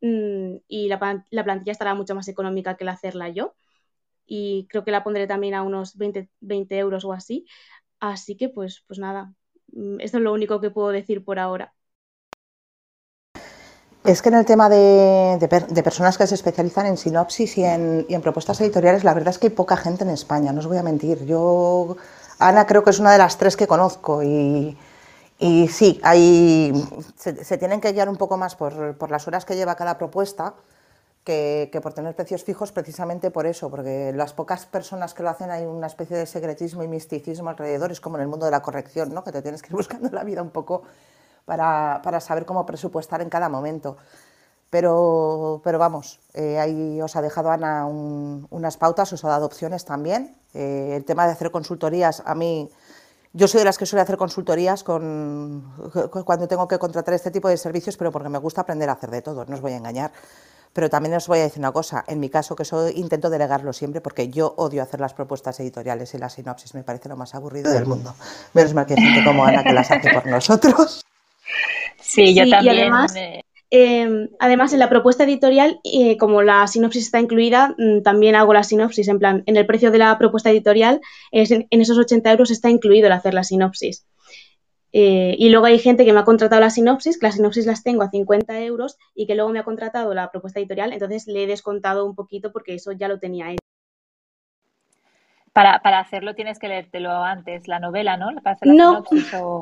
mm, 0.00 0.56
y 0.68 0.88
la, 0.88 1.24
la 1.30 1.44
plantilla 1.44 1.72
estará 1.72 1.94
mucho 1.94 2.14
más 2.14 2.28
económica 2.28 2.76
que 2.76 2.84
la 2.84 2.92
hacerla 2.92 3.28
yo 3.28 3.54
y 4.26 4.66
creo 4.70 4.84
que 4.84 4.92
la 4.92 5.04
pondré 5.04 5.26
también 5.28 5.54
a 5.54 5.62
unos 5.62 5.96
20, 5.96 6.30
20 6.40 6.78
euros 6.78 7.04
o 7.06 7.12
así. 7.14 7.46
Así 8.00 8.36
que 8.36 8.48
pues, 8.50 8.84
pues 8.88 8.98
nada, 9.00 9.34
mm, 9.72 10.00
esto 10.00 10.18
es 10.18 10.24
lo 10.24 10.34
único 10.34 10.60
que 10.62 10.70
puedo 10.72 10.90
decir 10.90 11.24
por 11.24 11.38
ahora. 11.40 11.74
Es 14.08 14.22
que 14.22 14.30
en 14.30 14.36
el 14.36 14.46
tema 14.46 14.70
de, 14.70 15.36
de, 15.38 15.82
personas 15.82 16.16
que 16.16 16.26
se 16.26 16.34
especializan 16.34 16.86
en 16.86 16.96
sinopsis 16.96 17.58
y 17.58 17.64
en, 17.64 18.22
propuestas 18.22 18.58
editoriales, 18.62 19.04
la 19.04 19.12
verdad 19.12 19.34
es 19.34 19.38
que 19.38 19.48
hay 19.48 19.52
poca 19.52 19.76
gente 19.76 20.02
en 20.02 20.08
España, 20.08 20.50
no 20.50 20.60
os 20.60 20.66
voy 20.66 20.78
a 20.78 20.82
mentir. 20.82 21.26
Yo, 21.26 21.94
Ana, 22.38 22.66
creo 22.66 22.82
que 22.82 22.88
es 22.88 23.00
una 23.00 23.12
de 23.12 23.18
las 23.18 23.36
tres 23.36 23.54
que 23.54 23.66
conozco 23.66 24.22
y, 24.22 24.78
sí, 25.68 26.00
hay, 26.02 26.72
se, 27.18 27.58
tienen 27.58 27.82
que 27.82 27.92
guiar 27.92 28.08
un 28.08 28.16
poco 28.16 28.38
más 28.38 28.56
por, 28.56 29.10
las 29.10 29.28
horas 29.28 29.44
que 29.44 29.56
lleva 29.56 29.74
cada 29.74 29.98
propuesta 29.98 30.54
que, 31.22 31.78
por 31.82 31.92
tener 31.92 32.16
precios 32.16 32.42
fijos 32.44 32.72
precisamente 32.72 33.30
por 33.30 33.46
eso, 33.46 33.68
porque 33.68 34.14
las 34.14 34.32
pocas 34.32 34.64
personas 34.64 35.12
que 35.12 35.22
lo 35.22 35.28
hacen 35.28 35.50
hay 35.50 35.66
una 35.66 35.86
especie 35.86 36.16
de 36.16 36.24
secretismo 36.24 36.82
y 36.82 36.88
misticismo 36.88 37.50
alrededor, 37.50 37.92
es 37.92 38.00
como 38.00 38.16
en 38.16 38.22
el 38.22 38.28
mundo 38.28 38.46
de 38.46 38.52
la 38.52 38.62
corrección, 38.62 39.12
¿no? 39.12 39.22
que 39.22 39.32
te 39.32 39.42
tienes 39.42 39.60
que 39.60 39.68
ir 39.68 39.76
buscando 39.76 40.08
la 40.10 40.24
vida 40.24 40.40
un 40.40 40.48
poco 40.48 40.84
para, 41.48 42.00
para 42.04 42.20
saber 42.20 42.44
cómo 42.44 42.66
presupuestar 42.66 43.22
en 43.22 43.30
cada 43.30 43.48
momento. 43.48 43.96
Pero, 44.68 45.62
pero 45.64 45.78
vamos, 45.78 46.20
eh, 46.34 46.58
ahí 46.58 47.00
os 47.00 47.16
ha 47.16 47.22
dejado 47.22 47.50
Ana 47.50 47.86
unas 47.86 48.76
pautas, 48.76 49.10
os 49.14 49.24
ha 49.24 49.28
dado 49.28 49.46
opciones 49.46 49.86
también. 49.86 50.36
Eh, 50.52 50.92
el 50.94 51.06
tema 51.06 51.24
de 51.24 51.32
hacer 51.32 51.50
consultorías, 51.50 52.22
a 52.26 52.34
mí, 52.34 52.68
yo 53.32 53.48
soy 53.48 53.60
de 53.60 53.64
las 53.64 53.78
que 53.78 53.86
suele 53.86 54.02
hacer 54.02 54.18
consultorías 54.18 54.84
con, 54.84 55.72
cuando 56.26 56.46
tengo 56.46 56.68
que 56.68 56.78
contratar 56.78 57.14
este 57.14 57.30
tipo 57.30 57.48
de 57.48 57.56
servicios, 57.56 57.96
pero 57.96 58.12
porque 58.12 58.28
me 58.28 58.36
gusta 58.36 58.60
aprender 58.60 58.90
a 58.90 58.92
hacer 58.92 59.10
de 59.10 59.22
todo, 59.22 59.46
no 59.46 59.54
os 59.54 59.62
voy 59.62 59.72
a 59.72 59.76
engañar. 59.78 60.12
Pero 60.74 60.90
también 60.90 61.14
os 61.14 61.26
voy 61.26 61.38
a 61.38 61.42
decir 61.44 61.60
una 61.60 61.72
cosa, 61.72 62.04
en 62.06 62.20
mi 62.20 62.28
caso 62.28 62.54
que 62.54 62.64
eso 62.64 62.90
intento 62.90 63.30
delegarlo 63.30 63.72
siempre 63.72 64.02
porque 64.02 64.28
yo 64.28 64.52
odio 64.58 64.82
hacer 64.82 65.00
las 65.00 65.14
propuestas 65.14 65.58
editoriales 65.60 66.12
y 66.12 66.18
las 66.18 66.34
sinopsis, 66.34 66.74
me 66.74 66.82
parece 66.82 67.08
lo 67.08 67.16
más 67.16 67.34
aburrido 67.34 67.72
del 67.72 67.86
mundo. 67.86 68.14
Menos 68.52 68.74
mal 68.74 68.84
que 68.84 68.96
gente 68.96 69.24
como 69.24 69.46
Ana 69.46 69.64
que 69.64 69.72
las 69.72 69.90
hace 69.90 70.12
por 70.12 70.26
nosotros. 70.26 71.07
Sí, 72.00 72.34
yo 72.34 72.48
también. 72.48 72.76
Y 72.76 72.80
además, 72.80 73.14
em, 73.70 74.28
además, 74.38 74.72
en 74.72 74.78
la 74.78 74.88
propuesta 74.88 75.24
editorial, 75.24 75.80
eh, 75.84 76.16
como 76.16 76.42
la 76.42 76.66
sinopsis 76.66 77.04
está 77.04 77.20
incluida, 77.20 77.74
mm, 77.76 78.02
también 78.02 78.34
hago 78.34 78.54
la 78.54 78.64
sinopsis. 78.64 79.08
En 79.08 79.18
plan, 79.18 79.42
en 79.46 79.56
el 79.56 79.66
precio 79.66 79.90
de 79.90 79.98
la 79.98 80.16
propuesta 80.18 80.50
editorial, 80.50 81.00
en, 81.32 81.66
en 81.70 81.80
esos 81.80 81.98
80 81.98 82.30
euros 82.30 82.50
está 82.50 82.70
incluido 82.70 83.06
el 83.06 83.12
hacer 83.12 83.34
la 83.34 83.44
sinopsis. 83.44 84.06
Eh, 84.92 85.36
y 85.38 85.50
luego 85.50 85.66
hay 85.66 85.78
gente 85.78 86.04
que 86.04 86.12
me 86.12 86.20
ha 86.20 86.24
contratado 86.24 86.60
la 86.60 86.70
sinopsis, 86.70 87.18
que 87.18 87.26
las 87.26 87.34
sinopsis 87.34 87.66
las 87.66 87.82
tengo 87.82 88.02
a 88.02 88.10
50 88.10 88.60
euros 88.62 88.96
y 89.14 89.26
que 89.26 89.34
luego 89.34 89.50
me 89.50 89.58
ha 89.58 89.64
contratado 89.64 90.14
la 90.14 90.30
propuesta 90.30 90.60
editorial, 90.60 90.92
entonces 90.92 91.26
le 91.26 91.44
he 91.44 91.46
descontado 91.46 92.06
un 92.06 92.14
poquito 92.14 92.52
porque 92.52 92.74
eso 92.74 92.92
ya 92.92 93.08
lo 93.08 93.18
tenía 93.18 93.50
él. 93.50 93.58
Para, 95.58 95.80
para 95.80 95.98
hacerlo 95.98 96.36
tienes 96.36 96.60
que 96.60 96.68
leértelo 96.68 97.10
antes, 97.10 97.66
la 97.66 97.80
novela, 97.80 98.16
¿no? 98.16 98.30
no, 98.62 99.04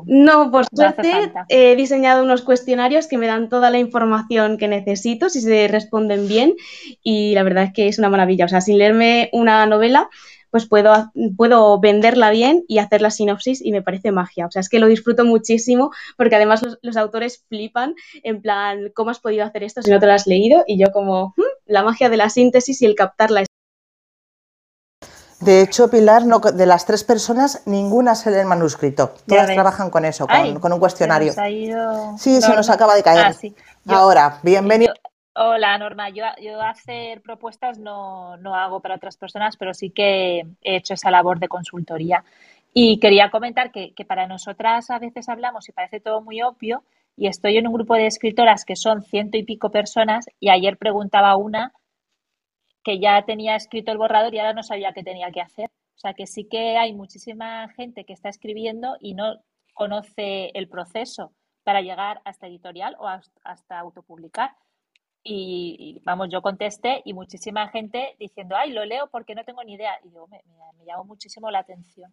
no, 0.05 0.51
por 0.51 0.67
suerte 0.67 1.33
he 1.49 1.75
diseñado 1.75 2.23
unos 2.23 2.43
cuestionarios 2.43 3.07
que 3.07 3.17
me 3.17 3.27
dan 3.27 3.49
toda 3.49 3.71
la 3.71 3.79
información 3.79 4.59
que 4.59 4.69
necesito, 4.69 5.31
si 5.31 5.41
se 5.41 5.69
responden 5.69 6.29
bien, 6.29 6.53
y 7.03 7.33
la 7.35 7.45
verdad 7.45 7.65
es 7.65 7.73
que 7.73 7.89
es 7.89 7.99
una 7.99 8.11
maravilla. 8.11 8.45
O 8.45 8.49
sea, 8.49 8.61
sin 8.61 8.77
leerme 8.77 9.31
una 9.33 9.65
novela, 9.65 10.11
pues 10.51 10.67
puedo, 10.67 10.93
puedo 11.35 11.81
venderla 11.81 12.31
bien 12.31 12.67
y 12.69 12.77
hacer 12.77 13.01
la 13.01 13.11
sinopsis 13.11 13.65
y 13.65 13.73
me 13.73 13.81
parece 13.81 14.13
magia. 14.13 14.45
O 14.45 14.51
sea, 14.51 14.61
es 14.61 14.69
que 14.69 14.79
lo 14.79 14.89
disfruto 14.89 15.25
muchísimo 15.25 15.93
porque 16.19 16.37
además 16.37 16.63
los, 16.83 16.97
autores 16.99 17.43
flipan 17.49 17.95
en 18.23 18.43
plan, 18.43 18.93
¿cómo 18.95 19.09
has 19.09 19.21
podido 19.21 19.47
hacer 19.47 19.65
esto 19.65 19.81
si 19.81 19.91
no 19.91 19.99
te 19.99 20.05
lo 20.05 20.13
has 20.13 20.27
leído? 20.27 20.63
Y 20.67 20.79
yo 20.79 20.93
como, 20.93 21.33
hmm, 21.39 21.43
la 21.67 21.83
magia 21.83 22.11
de 22.11 22.19
la 22.19 22.29
síntesis 22.29 22.83
y 22.83 22.85
el 22.85 22.95
captarla. 22.95 23.45
De 25.41 25.61
hecho, 25.61 25.91
Pilar, 25.91 26.25
no, 26.25 26.39
de 26.39 26.67
las 26.67 26.87
tres 26.87 27.05
personas, 27.05 27.63
ninguna 27.67 28.15
se 28.15 28.31
lee 28.31 28.39
el 28.39 28.47
manuscrito. 28.47 29.13
Todas 29.27 29.53
trabajan 29.53 29.91
con 29.91 30.05
eso, 30.05 30.27
con, 30.27 30.73
un 30.73 30.79
cuestionario. 30.79 31.33
Sí, 32.17 32.41
se 32.41 32.55
nos 32.55 32.71
acaba 32.71 32.95
de 32.95 33.03
caer. 33.03 33.35
Ah, 33.87 33.99
Ahora, 33.99 34.39
bienvenido. 34.43 34.95
Hola 35.39 35.77
Norma, 35.77 36.09
yo, 36.09 36.25
yo 36.41 36.63
hacer 36.63 37.21
propuestas 37.21 37.79
no, 37.79 38.39
no, 38.39 38.55
hago 38.55 38.81
para 38.81 38.95
otras 38.95 39.19
personas, 39.19 39.59
pero 39.59 39.75
sí 39.75 39.91
que 39.91 40.47
he 40.63 40.77
hecho 40.77 40.95
esa 40.95 41.11
labor 41.11 41.39
de 41.39 41.49
consultoría. 41.49 42.25
Y 42.73 42.99
quería 43.01 43.31
comentar 43.31 43.71
que, 43.71 43.93
que, 43.93 44.07
para 44.07 44.27
nosotras 44.27 44.89
a 44.89 44.99
veces 44.99 45.29
hablamos 45.29 45.69
y 45.69 45.73
parece 45.73 46.01
todo 46.01 46.23
muy 46.23 46.41
obvio, 46.41 46.85
y 47.19 47.27
estoy 47.27 47.59
en 47.59 47.67
un 47.67 47.75
grupo 47.75 47.95
de 47.95 48.07
escritoras 48.07 48.65
que 48.65 48.77
son 48.77 49.03
ciento 49.03 49.37
y 49.37 49.43
pico 49.43 49.71
personas, 49.71 50.25
y 50.41 50.49
ayer 50.49 50.79
preguntaba 50.79 51.37
una 51.37 51.75
que 52.87 53.01
ya 53.01 53.21
tenía 53.23 53.57
escrito 53.57 53.91
el 53.91 53.99
borrador 53.99 54.33
y 54.33 54.39
ahora 54.39 54.53
no 54.53 54.63
sabía 54.63 54.93
qué 54.93 55.03
tenía 55.03 55.33
que 55.33 55.41
hacer. 55.41 55.71
O 55.97 55.99
sea 55.99 56.15
que 56.15 56.29
sí 56.29 56.47
que 56.49 56.77
hay 56.77 56.93
muchísima 56.93 57.69
gente 57.71 58.05
que 58.05 58.13
está 58.13 58.29
escribiendo 58.29 58.97
y 59.01 59.15
no 59.15 59.41
conoce 59.75 60.53
el 60.55 60.69
proceso 60.69 61.33
para 61.65 61.81
llegar 61.81 62.21
hasta 62.25 62.47
editorial 62.47 62.95
o 63.01 63.09
hasta 63.09 63.81
autopublicar. 63.81 64.53
Y, 65.25 66.01
vamos, 66.05 66.29
yo 66.31 66.41
contesté 66.43 67.03
y 67.05 67.13
muchísima 67.13 67.67
gente 67.71 68.15
diciendo, 68.21 68.55
ay, 68.57 68.71
lo 68.71 68.85
leo 68.85 69.09
porque 69.11 69.35
no 69.35 69.43
tengo 69.43 69.65
ni 69.65 69.75
idea. 69.75 69.99
Y 70.05 70.13
yo 70.13 70.29
me, 70.29 70.41
me, 70.79 70.85
llamó 70.85 71.07
muchísimo 71.07 71.51
la 71.51 71.59
atención. 71.59 72.13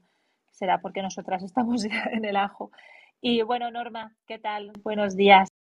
Será 0.49 0.81
porque 0.81 1.03
nosotras 1.03 1.43
estamos 1.43 1.85
en 2.11 2.25
el 2.25 2.35
ajo. 2.35 2.71
Y 3.21 3.43
bueno, 3.43 3.69
Norma, 3.69 4.15
¿qué 4.25 4.39
tal? 4.39 4.71
Buenos 4.81 5.15
días. 5.15 5.52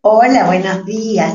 Hola, 0.00 0.46
buenos 0.46 0.84
días. 0.86 1.34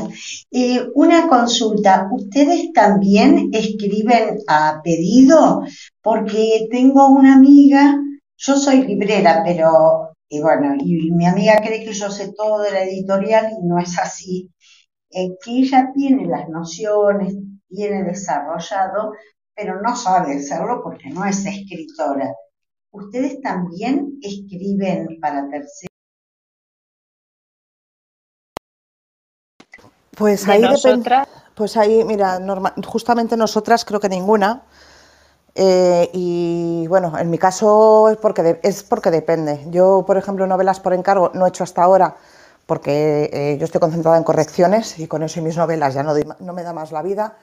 Eh, 0.50 0.86
una 0.94 1.28
consulta, 1.28 2.08
¿ustedes 2.10 2.72
también 2.72 3.50
escriben 3.52 4.38
a 4.48 4.80
pedido? 4.82 5.62
Porque 6.02 6.66
tengo 6.70 7.08
una 7.08 7.34
amiga, 7.36 7.96
yo 8.36 8.56
soy 8.56 8.82
librera, 8.86 9.42
pero 9.44 10.14
y 10.28 10.40
bueno, 10.40 10.74
y 10.78 11.10
mi 11.12 11.26
amiga 11.26 11.60
cree 11.62 11.84
que 11.84 11.92
yo 11.92 12.10
sé 12.10 12.32
todo 12.36 12.62
de 12.62 12.72
la 12.72 12.84
editorial 12.84 13.50
y 13.52 13.66
no 13.66 13.78
es 13.78 13.98
así, 13.98 14.50
eh, 15.10 15.36
que 15.44 15.50
ella 15.58 15.90
tiene 15.94 16.26
las 16.26 16.48
nociones, 16.48 17.34
tiene 17.68 18.02
desarrollado, 18.04 19.12
pero 19.54 19.80
no 19.82 19.94
sabe 19.96 20.36
hacerlo 20.36 20.80
porque 20.82 21.10
no 21.10 21.24
es 21.24 21.44
escritora. 21.46 22.34
¿Ustedes 22.92 23.40
también 23.42 24.18
escriben 24.22 25.18
para 25.20 25.48
terceros? 25.50 25.93
Pues 30.16 30.46
ahí 30.48 30.62
depende. 30.62 31.10
Pues 31.54 31.76
ahí, 31.76 32.02
mira, 32.04 32.40
justamente 32.86 33.36
nosotras 33.36 33.84
creo 33.84 34.00
que 34.00 34.08
ninguna. 34.08 34.62
Eh, 35.54 36.10
y 36.12 36.86
bueno, 36.88 37.16
en 37.16 37.30
mi 37.30 37.38
caso 37.38 38.08
es 38.10 38.16
porque, 38.16 38.58
es 38.62 38.82
porque 38.82 39.10
depende. 39.10 39.64
Yo, 39.68 40.04
por 40.04 40.16
ejemplo, 40.16 40.46
novelas 40.46 40.80
por 40.80 40.94
encargo 40.94 41.30
no 41.34 41.46
he 41.46 41.48
hecho 41.48 41.62
hasta 41.62 41.82
ahora 41.82 42.16
porque 42.66 43.30
eh, 43.32 43.56
yo 43.58 43.66
estoy 43.66 43.80
concentrada 43.80 44.16
en 44.16 44.24
correcciones 44.24 44.98
y 44.98 45.06
con 45.06 45.22
eso 45.22 45.38
y 45.38 45.42
mis 45.42 45.56
novelas 45.56 45.94
ya 45.94 46.02
no, 46.02 46.14
no, 46.40 46.52
me 46.52 46.62
da 46.62 46.72
más 46.72 46.92
la 46.92 47.02
vida. 47.02 47.36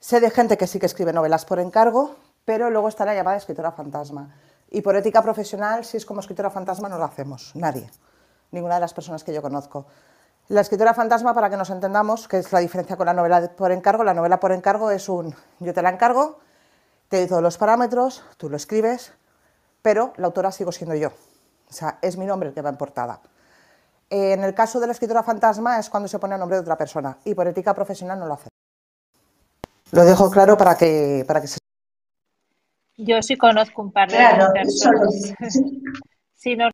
Sé 0.00 0.20
de 0.20 0.30
gente 0.30 0.56
que 0.56 0.66
sí 0.66 0.78
que 0.78 0.86
escribe 0.86 1.12
novelas 1.12 1.44
por 1.44 1.60
encargo, 1.60 2.16
pero 2.44 2.70
luego 2.70 2.88
está 2.88 3.04
la 3.04 3.14
llamada 3.14 3.36
escritora 3.36 3.72
fantasma. 3.72 4.34
Y 4.70 4.80
por 4.80 4.96
ética 4.96 5.22
profesional, 5.22 5.84
si 5.84 5.96
es 5.96 6.06
como 6.06 6.20
escritora 6.20 6.50
fantasma, 6.50 6.88
no 6.88 6.98
lo 6.98 7.04
hacemos, 7.04 7.52
nadie, 7.54 7.90
ninguna 8.50 8.74
de 8.74 8.80
las 8.80 8.94
personas 8.94 9.22
que 9.22 9.32
yo 9.32 9.42
conozco. 9.42 9.86
La 10.48 10.62
escritora 10.62 10.94
fantasma, 10.94 11.34
para 11.34 11.50
que 11.50 11.58
nos 11.58 11.68
entendamos, 11.68 12.26
que 12.26 12.38
es 12.38 12.52
la 12.52 12.60
diferencia 12.60 12.96
con 12.96 13.04
la 13.04 13.12
novela 13.12 13.50
por 13.54 13.70
encargo, 13.70 14.02
la 14.02 14.14
novela 14.14 14.40
por 14.40 14.52
encargo 14.52 14.90
es 14.90 15.10
un, 15.10 15.34
yo 15.60 15.74
te 15.74 15.82
la 15.82 15.90
encargo, 15.90 16.38
te 17.08 17.18
doy 17.18 17.28
todos 17.28 17.42
los 17.42 17.58
parámetros, 17.58 18.24
tú 18.38 18.48
lo 18.48 18.56
escribes, 18.56 19.12
pero 19.82 20.14
la 20.16 20.26
autora 20.26 20.50
sigo 20.50 20.72
siendo 20.72 20.94
yo. 20.94 21.08
O 21.08 21.72
sea, 21.72 21.98
es 22.00 22.16
mi 22.16 22.24
nombre 22.24 22.48
el 22.48 22.54
que 22.54 22.62
va 22.62 22.70
en 22.70 22.78
portada. 22.78 23.20
En 24.08 24.42
el 24.42 24.54
caso 24.54 24.80
de 24.80 24.86
la 24.86 24.92
escritora 24.92 25.22
fantasma 25.22 25.78
es 25.78 25.90
cuando 25.90 26.08
se 26.08 26.18
pone 26.18 26.34
el 26.34 26.40
nombre 26.40 26.56
de 26.56 26.62
otra 26.62 26.78
persona 26.78 27.18
y 27.24 27.34
por 27.34 27.46
ética 27.46 27.74
profesional 27.74 28.18
no 28.18 28.26
lo 28.26 28.34
hace. 28.34 28.48
Lo 29.92 30.04
dejo 30.04 30.30
claro 30.30 30.56
para 30.56 30.78
que, 30.78 31.24
para 31.26 31.42
que 31.42 31.46
se... 31.46 31.58
Yo 32.96 33.20
sí 33.20 33.36
conozco 33.36 33.82
un 33.82 33.92
par 33.92 34.10
de 34.10 34.18
personas. 34.54 35.34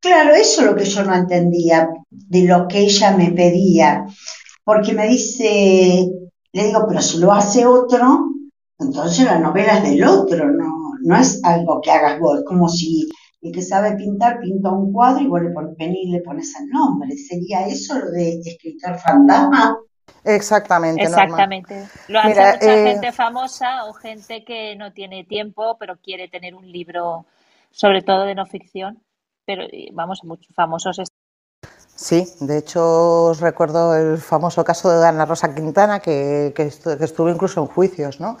Claro, 0.00 0.34
eso 0.34 0.62
es 0.62 0.66
lo 0.66 0.74
que 0.74 0.84
yo 0.84 1.04
no 1.04 1.14
entendía 1.14 1.88
de 2.10 2.44
lo 2.44 2.66
que 2.66 2.80
ella 2.80 3.16
me 3.16 3.32
pedía, 3.32 4.06
porque 4.64 4.94
me 4.94 5.08
dice, 5.08 6.08
le 6.52 6.64
digo, 6.64 6.86
pero 6.88 7.02
si 7.02 7.18
lo 7.18 7.32
hace 7.32 7.66
otro, 7.66 8.26
entonces 8.78 9.26
la 9.26 9.38
novela 9.38 9.78
es 9.78 9.90
del 9.90 10.04
otro, 10.04 10.50
no, 10.50 10.94
no 11.02 11.16
es 11.16 11.44
algo 11.44 11.80
que 11.82 11.90
hagas 11.90 12.18
vos, 12.18 12.42
como 12.46 12.68
si 12.68 13.08
el 13.42 13.52
que 13.52 13.62
sabe 13.62 13.96
pintar 13.96 14.40
pinta 14.40 14.70
un 14.70 14.92
cuadro 14.92 15.22
y 15.22 15.26
vos 15.26 15.42
le 15.42 15.50
pones 15.50 15.74
y 15.78 16.10
le 16.10 16.20
pones 16.20 16.54
el 16.60 16.68
nombre. 16.68 17.16
¿Sería 17.16 17.66
eso 17.66 17.98
lo 17.98 18.10
de 18.10 18.40
escritor 18.40 18.98
fantasma? 18.98 19.78
Exactamente. 20.24 21.02
Exactamente. 21.04 21.86
Lo 22.08 22.20
hace 22.20 22.28
mucha 22.28 22.54
eh, 22.54 22.92
gente 22.92 23.12
famosa 23.12 23.84
o 23.86 23.94
gente 23.94 24.44
que 24.44 24.76
no 24.76 24.92
tiene 24.92 25.24
tiempo, 25.24 25.76
pero 25.78 25.96
quiere 25.96 26.28
tener 26.28 26.54
un 26.54 26.70
libro, 26.70 27.24
sobre 27.70 28.02
todo 28.02 28.24
de 28.24 28.34
no 28.34 28.44
ficción. 28.44 29.02
Pero 29.46 29.64
vamos, 29.92 30.20
muchos 30.24 30.54
famosos. 30.54 31.02
Sí, 31.94 32.26
de 32.40 32.58
hecho 32.58 33.34
recuerdo 33.34 33.94
el 33.94 34.18
famoso 34.18 34.64
caso 34.64 34.90
de 34.90 35.06
Ana 35.06 35.26
Rosa 35.26 35.54
Quintana, 35.54 36.00
que, 36.00 36.52
que 36.56 36.62
estuvo 36.64 37.28
incluso 37.28 37.60
en 37.60 37.66
juicios, 37.66 38.20
¿no? 38.20 38.38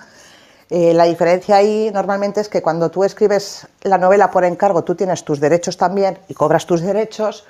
Eh, 0.70 0.94
la 0.94 1.04
diferencia 1.04 1.56
ahí 1.56 1.90
normalmente 1.92 2.40
es 2.40 2.48
que 2.48 2.62
cuando 2.62 2.90
tú 2.90 3.02
escribes 3.02 3.66
la 3.82 3.98
novela 3.98 4.30
por 4.30 4.44
encargo, 4.44 4.84
tú 4.84 4.94
tienes 4.94 5.24
tus 5.24 5.40
derechos 5.40 5.76
también 5.76 6.16
y 6.28 6.34
cobras 6.34 6.64
tus 6.64 6.80
derechos, 6.80 7.44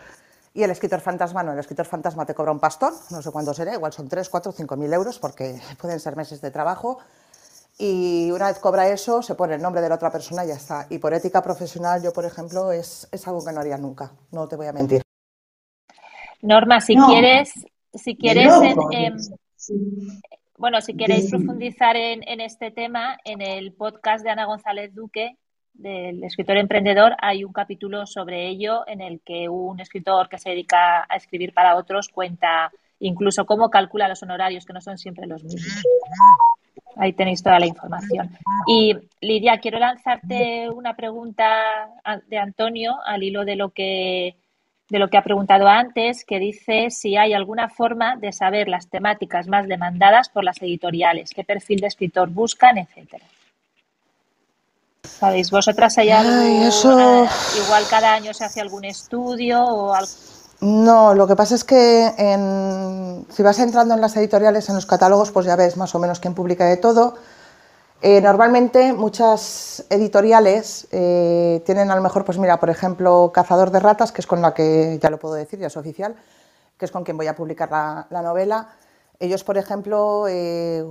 y 0.54 0.62
el 0.62 0.70
escritor 0.70 1.00
fantasma 1.00 1.42
no, 1.42 1.52
el 1.52 1.58
escritor 1.58 1.86
fantasma 1.86 2.26
te 2.26 2.34
cobra 2.34 2.50
un 2.50 2.58
pastón, 2.58 2.94
no 3.10 3.22
sé 3.22 3.30
cuánto 3.30 3.54
será, 3.54 3.74
igual 3.74 3.92
son 3.92 4.08
3, 4.08 4.28
4, 4.28 4.52
5 4.52 4.76
mil 4.76 4.92
euros, 4.92 5.18
porque 5.18 5.60
pueden 5.80 6.00
ser 6.00 6.16
meses 6.16 6.40
de 6.40 6.50
trabajo, 6.50 6.98
y 7.82 8.30
una 8.30 8.48
vez 8.48 8.58
cobra 8.58 8.88
eso, 8.88 9.22
se 9.22 9.34
pone 9.34 9.54
el 9.54 9.62
nombre 9.62 9.80
de 9.80 9.88
la 9.88 9.94
otra 9.94 10.12
persona 10.12 10.44
y 10.44 10.48
ya 10.48 10.54
está. 10.54 10.86
Y 10.90 10.98
por 10.98 11.14
ética 11.14 11.42
profesional, 11.42 12.02
yo, 12.02 12.12
por 12.12 12.26
ejemplo, 12.26 12.72
es, 12.72 13.08
es 13.10 13.26
algo 13.26 13.42
que 13.42 13.52
no 13.52 13.60
haría 13.60 13.78
nunca, 13.78 14.12
no 14.32 14.46
te 14.46 14.56
voy 14.56 14.66
a 14.66 14.72
mentir. 14.74 15.00
Norma, 16.42 16.82
si 16.82 16.94
quieres, 16.94 17.54
si 17.94 18.16
quieres 18.16 18.52
bueno, 20.60 20.82
si 20.82 20.94
queréis 20.94 21.30
profundizar 21.30 21.96
en, 21.96 22.40
este 22.42 22.70
tema, 22.70 23.16
en 23.24 23.40
el 23.40 23.72
podcast 23.72 24.22
de 24.22 24.28
Ana 24.28 24.44
González 24.44 24.94
Duque, 24.94 25.38
del 25.72 26.22
escritor 26.22 26.58
emprendedor, 26.58 27.16
hay 27.18 27.44
un 27.44 27.52
capítulo 27.54 28.04
sobre 28.04 28.46
ello 28.46 28.86
en 28.86 29.00
el 29.00 29.22
que 29.22 29.48
un 29.48 29.80
escritor 29.80 30.28
que 30.28 30.36
se 30.36 30.50
dedica 30.50 31.06
a 31.08 31.16
escribir 31.16 31.54
para 31.54 31.76
otros 31.76 32.10
cuenta 32.10 32.70
incluso 32.98 33.46
cómo 33.46 33.70
calcula 33.70 34.06
los 34.06 34.22
honorarios, 34.22 34.66
que 34.66 34.74
no 34.74 34.82
son 34.82 34.98
siempre 34.98 35.26
los 35.26 35.42
mismos. 35.42 35.82
Ahí 36.96 37.12
tenéis 37.12 37.42
toda 37.42 37.58
la 37.58 37.66
información. 37.66 38.30
Y 38.66 38.94
Lidia, 39.20 39.58
quiero 39.58 39.78
lanzarte 39.78 40.68
una 40.70 40.94
pregunta 40.94 41.88
de 42.26 42.38
Antonio 42.38 42.96
al 43.04 43.22
hilo 43.22 43.44
de 43.44 43.56
lo 43.56 43.70
que 43.70 44.36
de 44.88 44.98
lo 44.98 45.08
que 45.08 45.16
ha 45.16 45.22
preguntado 45.22 45.68
antes, 45.68 46.24
que 46.24 46.40
dice 46.40 46.90
si 46.90 47.16
hay 47.16 47.32
alguna 47.32 47.68
forma 47.68 48.16
de 48.16 48.32
saber 48.32 48.68
las 48.68 48.88
temáticas 48.88 49.46
más 49.46 49.68
demandadas 49.68 50.28
por 50.28 50.42
las 50.42 50.60
editoriales, 50.60 51.30
qué 51.30 51.44
perfil 51.44 51.78
de 51.80 51.86
escritor 51.86 52.28
buscan, 52.28 52.76
etcétera. 52.76 53.24
¿Sabéis 55.04 55.50
vosotras 55.50 55.96
hay 55.98 56.10
algo, 56.10 56.32
eh, 56.32 57.28
igual 57.64 57.84
cada 57.88 58.14
año 58.14 58.34
se 58.34 58.44
hace 58.44 58.60
algún 58.60 58.84
estudio 58.84 59.62
o 59.62 59.94
No, 60.60 61.14
lo 61.14 61.26
que 61.26 61.36
pasa 61.36 61.54
es 61.54 61.64
que 61.64 62.12
si 63.30 63.42
vas 63.42 63.58
entrando 63.58 63.94
en 63.94 64.00
las 64.00 64.16
editoriales, 64.16 64.68
en 64.68 64.74
los 64.74 64.84
catálogos, 64.84 65.30
pues 65.30 65.46
ya 65.46 65.56
ves 65.56 65.76
más 65.78 65.94
o 65.94 65.98
menos 65.98 66.20
quién 66.20 66.34
publica 66.34 66.66
de 66.66 66.76
todo. 66.76 67.14
Eh, 68.02 68.20
normalmente 68.20 68.92
muchas 68.92 69.84
editoriales 69.90 70.86
eh, 70.90 71.62
tienen 71.66 71.90
a 71.90 71.96
lo 71.96 72.02
mejor, 72.02 72.24
pues 72.24 72.38
mira, 72.38 72.58
por 72.58 72.70
ejemplo, 72.70 73.30
Cazador 73.32 73.70
de 73.70 73.80
Ratas, 73.80 74.12
que 74.12 74.20
es 74.20 74.26
con 74.26 74.40
la 74.40 74.54
que, 74.54 74.98
ya 75.02 75.10
lo 75.10 75.18
puedo 75.18 75.34
decir, 75.34 75.58
ya 75.58 75.66
es 75.66 75.76
oficial, 75.76 76.14
que 76.78 76.84
es 76.86 76.90
con 76.90 77.04
quien 77.04 77.16
voy 77.16 77.26
a 77.26 77.36
publicar 77.36 77.70
la, 77.70 78.22
novela. 78.22 78.68
Ellos, 79.18 79.44
por 79.44 79.58
ejemplo, 79.58 80.26
eh, 80.28 80.84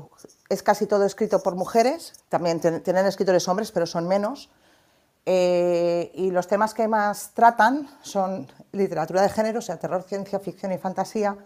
es 0.50 0.64
casi 0.64 0.86
todo 0.86 1.06
escrito 1.06 1.42
por 1.42 1.56
mujeres, 1.56 2.14
también 2.30 2.60
tienen 2.60 3.06
escritores 3.08 3.48
hombres, 3.48 3.72
pero 3.72 3.88
son 3.88 4.08
menos. 4.08 4.50
Y 5.26 6.32
los 6.32 6.48
temas 6.48 6.74
que 6.74 6.88
más 6.88 7.32
tratan 7.34 7.88
son 8.02 8.48
literatura 8.72 9.22
de 9.22 9.30
género, 9.30 9.60
o 9.60 9.62
sea, 9.62 9.78
terror, 9.78 10.04
ciencia 10.04 10.40
ficción 10.40 10.72
y 10.72 10.78
fantasía, 10.78 11.38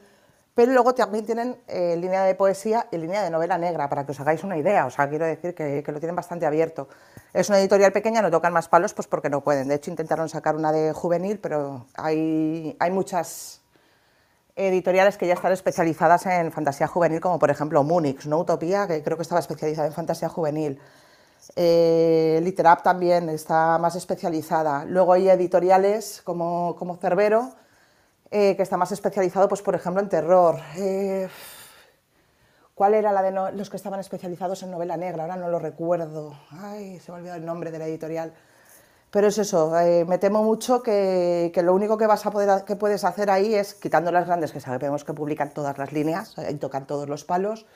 pero 0.55 0.71
luego 0.71 0.93
también 0.93 1.25
tienen 1.25 1.57
eh, 1.67 1.95
línea 1.97 2.23
de 2.23 2.35
poesía 2.35 2.87
y 2.91 2.97
línea 2.97 3.23
de 3.23 3.31
novela 3.31 3.57
negra, 3.57 3.89
para 3.89 4.05
que 4.05 4.11
os 4.11 4.19
hagáis 4.19 4.43
una 4.43 4.55
idea. 4.55 4.85
O 4.85 4.91
sea, 4.91 5.09
quiero 5.09 5.25
decir 5.25 5.55
que, 5.55 5.83
lo 5.87 5.99
tienen 5.99 6.15
bastante 6.15 6.45
abierto. 6.45 6.87
Es 7.33 7.49
una 7.49 7.59
editorial 7.59 7.91
pequeña, 7.91 8.21
no 8.21 8.29
tocan 8.29 8.53
más 8.53 8.67
palos 8.67 8.93
pues 8.93 9.07
porque 9.07 9.29
no 9.29 9.41
pueden. 9.41 9.67
De 9.67 9.75
hecho, 9.75 9.89
intentaron 9.89 10.29
sacar 10.29 10.55
una 10.55 10.71
de 10.71 10.93
juvenil, 10.93 11.39
pero 11.39 11.87
hay, 11.95 12.75
hay 12.79 12.91
muchas 12.91 13.61
editoriales 14.55 15.17
que 15.17 15.25
ya 15.25 15.33
están 15.33 15.51
especializadas 15.51 16.27
en 16.27 16.51
fantasía 16.51 16.85
juvenil, 16.85 17.19
como 17.19 17.39
por 17.39 17.49
ejemplo 17.49 17.81
Múnich, 17.81 18.25
¿no? 18.27 18.37
Utopía, 18.37 18.85
que 18.87 19.01
creo 19.01 19.17
que 19.17 19.23
estaba 19.23 19.39
especializada 19.39 19.87
en 19.87 19.93
fantasía 19.93 20.29
juvenil. 20.29 20.79
Eh, 21.55 22.39
Literap 22.43 22.83
también 22.83 23.29
está 23.29 23.77
más 23.77 23.95
especializada. 23.95 24.85
Luego 24.85 25.13
hay 25.13 25.29
editoriales 25.29 26.21
como, 26.23 26.75
como 26.77 26.95
Cerbero, 26.97 27.51
eh, 28.31 28.55
que 28.55 28.63
está 28.63 28.77
más 28.77 28.91
especializado, 28.91 29.47
pues 29.47 29.61
por 29.61 29.75
ejemplo, 29.75 30.01
en 30.01 30.09
terror. 30.09 30.59
Eh, 30.77 31.27
¿Cuál 32.75 32.95
era 32.95 33.11
la 33.11 33.21
de 33.21 33.31
los 33.55 33.69
que 33.69 33.77
estaban 33.77 33.99
especializados 33.99 34.63
en 34.63 34.71
novela 34.71 34.97
negra? 34.97 35.23
Ahora 35.23 35.35
no 35.35 35.49
lo 35.49 35.59
recuerdo. 35.59 36.33
Ay, 36.49 36.99
se 36.99 37.11
me 37.11 37.17
ha 37.17 37.19
olvidado 37.19 37.39
el 37.39 37.45
nombre 37.45 37.71
de 37.71 37.79
la 37.79 37.85
editorial. 37.85 38.33
Pero 39.13 39.27
es 39.27 39.37
eso, 39.37 39.79
eh, 39.79 40.05
me 40.05 40.17
temo 40.17 40.41
mucho 40.41 40.81
que, 40.81 41.51
lo 41.63 41.75
único 41.75 41.99
que, 41.99 42.07
vas 42.07 42.25
a 42.25 42.31
poder, 42.31 42.63
que 42.65 42.75
puedes 42.75 43.03
hacer 43.03 43.29
ahí 43.29 43.53
es, 43.53 43.75
quitando 43.75 44.11
las 44.11 44.25
grandes, 44.25 44.51
que 44.51 44.59
sabemos 44.59 45.03
que 45.03 45.13
publican 45.13 45.53
todas 45.53 45.77
las 45.77 45.91
líneas 45.91 46.33
y 46.49 46.55
tocan 46.55 46.87
todos 46.87 47.07
los 47.07 47.23
palos, 47.23 47.67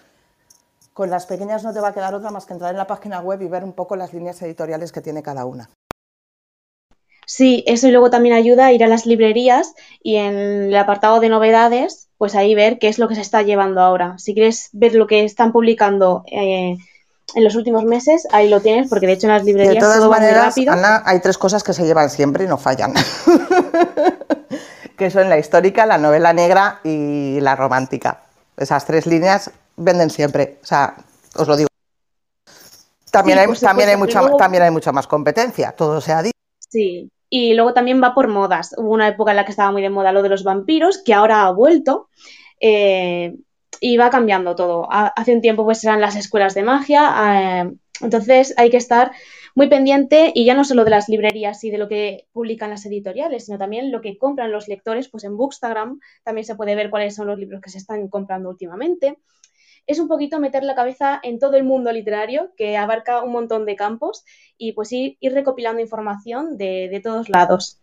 con 0.98 1.12
las 1.12 1.28
pequeñas 1.28 1.64
no 1.64 1.72
te 1.76 1.80
va 1.80 1.90
a 1.90 1.94
quedar 1.94 2.16
otra 2.16 2.32
más 2.32 2.48
que 2.48 2.54
entrar 2.54 2.72
en 2.72 2.78
la 2.78 2.88
página 2.88 3.20
web 3.20 3.40
y 3.44 3.48
ver 3.48 3.64
un 3.64 3.74
poco 3.74 3.96
las 3.96 4.14
líneas 4.14 4.42
editoriales 4.42 4.92
que 4.92 5.00
tiene 5.00 5.22
cada 5.22 5.46
una. 5.46 5.70
Sí, 7.28 7.64
eso 7.68 7.88
y 7.88 7.92
luego 7.92 8.10
también 8.10 8.34
ayuda 8.34 8.66
a 8.66 8.72
ir 8.72 8.84
a 8.84 8.88
las 8.88 9.06
librerías 9.06 9.76
y 10.02 10.16
en 10.16 10.36
el 10.36 10.76
apartado 10.76 11.20
de 11.20 11.30
novedades, 11.30 12.08
pues 12.18 12.34
ahí 12.34 12.56
ver 12.56 12.80
qué 12.80 12.88
es 12.88 12.98
lo 12.98 13.08
que 13.08 13.14
se 13.14 13.22
está 13.22 13.44
llevando 13.44 13.82
ahora. 13.82 14.18
Si 14.18 14.34
quieres 14.34 14.70
ver 14.72 14.96
lo 14.96 15.06
que 15.06 15.24
están 15.24 15.52
publicando 15.52 16.24
eh, 16.32 16.78
en 17.36 17.44
los 17.44 17.54
últimos 17.54 17.84
meses, 17.84 18.28
ahí 18.32 18.50
lo 18.50 18.60
tienes, 18.62 18.90
porque 18.90 19.06
de 19.06 19.14
hecho 19.14 19.28
en 19.28 19.34
las 19.34 19.44
librerías 19.44 19.76
de 19.76 19.80
todas 19.80 20.10
maneras, 20.10 20.58
Ana, 20.68 21.04
hay 21.06 21.20
tres 21.20 21.38
cosas 21.38 21.64
que 21.64 21.74
se 21.74 21.86
llevan 21.86 22.10
siempre 22.10 22.46
y 22.46 22.48
no 22.48 22.58
fallan. 22.58 22.96
que 24.98 25.12
son 25.12 25.30
la 25.30 25.38
histórica, 25.38 25.86
la 25.86 26.00
novela 26.00 26.34
negra 26.34 26.80
y 26.84 27.40
la 27.40 27.56
romántica. 27.56 28.24
Esas 28.58 28.86
tres 28.86 29.06
líneas 29.06 29.52
venden 29.78 30.10
siempre, 30.10 30.60
o 30.62 30.66
sea, 30.66 30.96
os 31.36 31.48
lo 31.48 31.56
digo. 31.56 31.70
También, 33.12 33.40
hay, 33.40 33.48
también, 33.56 33.90
hay 33.90 33.96
mucha, 33.96 34.22
también 34.38 34.64
hay 34.64 34.72
mucha 34.72 34.92
más 34.92 35.08
competencia, 35.08 35.72
todo 35.72 36.02
se 36.02 36.12
ha 36.12 36.22
dicho. 36.22 36.38
Sí, 36.60 37.10
Y 37.30 37.54
luego 37.54 37.74
también 37.74 38.04
va 38.04 38.14
por 38.14 38.28
modas. 38.28 38.76
Hubo 38.78 38.92
una 38.92 39.08
época 39.08 39.32
en 39.32 39.38
la 39.38 39.46
que 39.46 39.52
estaba 39.52 39.72
muy 39.72 39.82
de 39.82 39.90
moda 39.90 40.12
lo 40.12 40.22
de 40.22 40.30
los 40.30 40.44
vampiros, 40.44 41.02
que 41.04 41.14
ahora 41.14 41.44
ha 41.44 41.52
vuelto. 41.52 42.10
Eh, 42.60 43.36
y 43.80 43.98
va 43.98 44.10
cambiando 44.10 44.56
todo. 44.56 44.88
Hace 44.90 45.34
un 45.34 45.42
tiempo 45.42 45.64
pues 45.64 45.84
eran 45.84 46.02
las 46.02 46.16
escuelas 46.16 46.54
de 46.54 46.64
magia. 46.64 47.64
Eh, 47.64 47.72
entonces 48.02 48.54
hay 48.58 48.70
que 48.70 48.78
estar 48.78 49.12
muy 49.56 49.70
pendiente 49.70 50.32
y 50.36 50.46
ya 50.46 50.54
no 50.54 50.64
solo 50.64 50.84
de 50.84 50.92
las 50.92 51.10
librerías 51.10 51.64
y 51.64 51.72
de 51.72 51.80
lo 51.80 51.88
que 51.88 52.28
publican 52.32 52.70
las 52.70 52.86
editoriales, 52.86 53.46
sino 53.46 53.58
también 53.58 53.92
lo 53.92 54.02
que 54.02 54.18
compran 54.18 54.52
los 54.52 54.68
lectores, 54.68 55.10
pues 55.10 55.24
en 55.24 55.36
Bookstagram 55.36 56.00
también 56.24 56.46
se 56.46 56.56
puede 56.56 56.76
ver 56.76 56.92
cuáles 56.92 57.16
son 57.16 57.28
los 57.28 57.40
libros 57.40 57.62
que 57.62 57.72
se 57.72 57.80
están 57.80 58.08
comprando 58.08 58.50
últimamente. 58.50 59.18
Es 59.88 60.00
un 60.00 60.08
poquito 60.08 60.40
meter 60.40 60.64
la 60.64 60.76
cabeza 60.76 61.20
en 61.24 61.40
todo 61.40 61.56
el 61.56 61.64
mundo 61.64 61.92
literario, 61.92 62.52
que 62.58 62.78
abarca 62.78 63.24
un 63.24 63.32
montón 63.32 63.66
de 63.66 63.76
campos, 63.76 64.26
y 64.58 64.74
pues 64.74 64.92
ir, 64.92 65.18
recopilando 65.22 65.82
información 65.82 66.58
de, 66.58 66.90
de 66.92 67.00
todos 67.00 67.30
lados. 67.30 67.80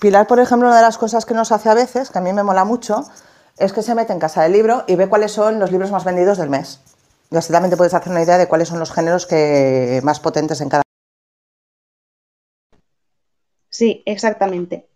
Pilar, 0.00 0.28
por 0.28 0.38
ejemplo, 0.38 0.68
una 0.68 0.76
de 0.76 0.82
las 0.82 0.96
cosas 0.96 1.26
que 1.26 1.34
nos 1.34 1.50
hace 1.50 1.68
a 1.68 1.74
veces, 1.74 2.10
que 2.10 2.18
a 2.18 2.22
mí 2.22 2.32
me 2.32 2.44
mola 2.44 2.64
mucho, 2.64 3.04
es 3.58 3.72
que 3.72 3.82
se 3.82 3.94
mete 3.94 4.12
en 4.12 4.20
casa 4.20 4.42
del 4.44 4.52
libro 4.52 4.84
y 4.86 4.94
ve 4.94 5.08
cuáles 5.08 5.32
son 5.32 5.58
los 5.58 5.72
libros 5.72 5.90
más 5.90 6.04
vendidos 6.04 6.38
del 6.38 6.50
mes. 6.50 6.80
Y 7.30 7.36
así 7.36 7.52
también 7.52 7.70
te 7.70 7.76
puedes 7.76 7.94
hacer 7.94 8.10
una 8.10 8.22
idea 8.22 8.38
de 8.38 8.46
cuáles 8.46 8.68
son 8.68 8.78
los 8.78 8.92
géneros 8.92 9.26
que 9.26 10.00
más 10.04 10.20
potentes 10.20 10.60
en 10.60 10.68
cada. 10.68 10.82
Sí, 13.68 14.02
exactamente. 14.06 14.87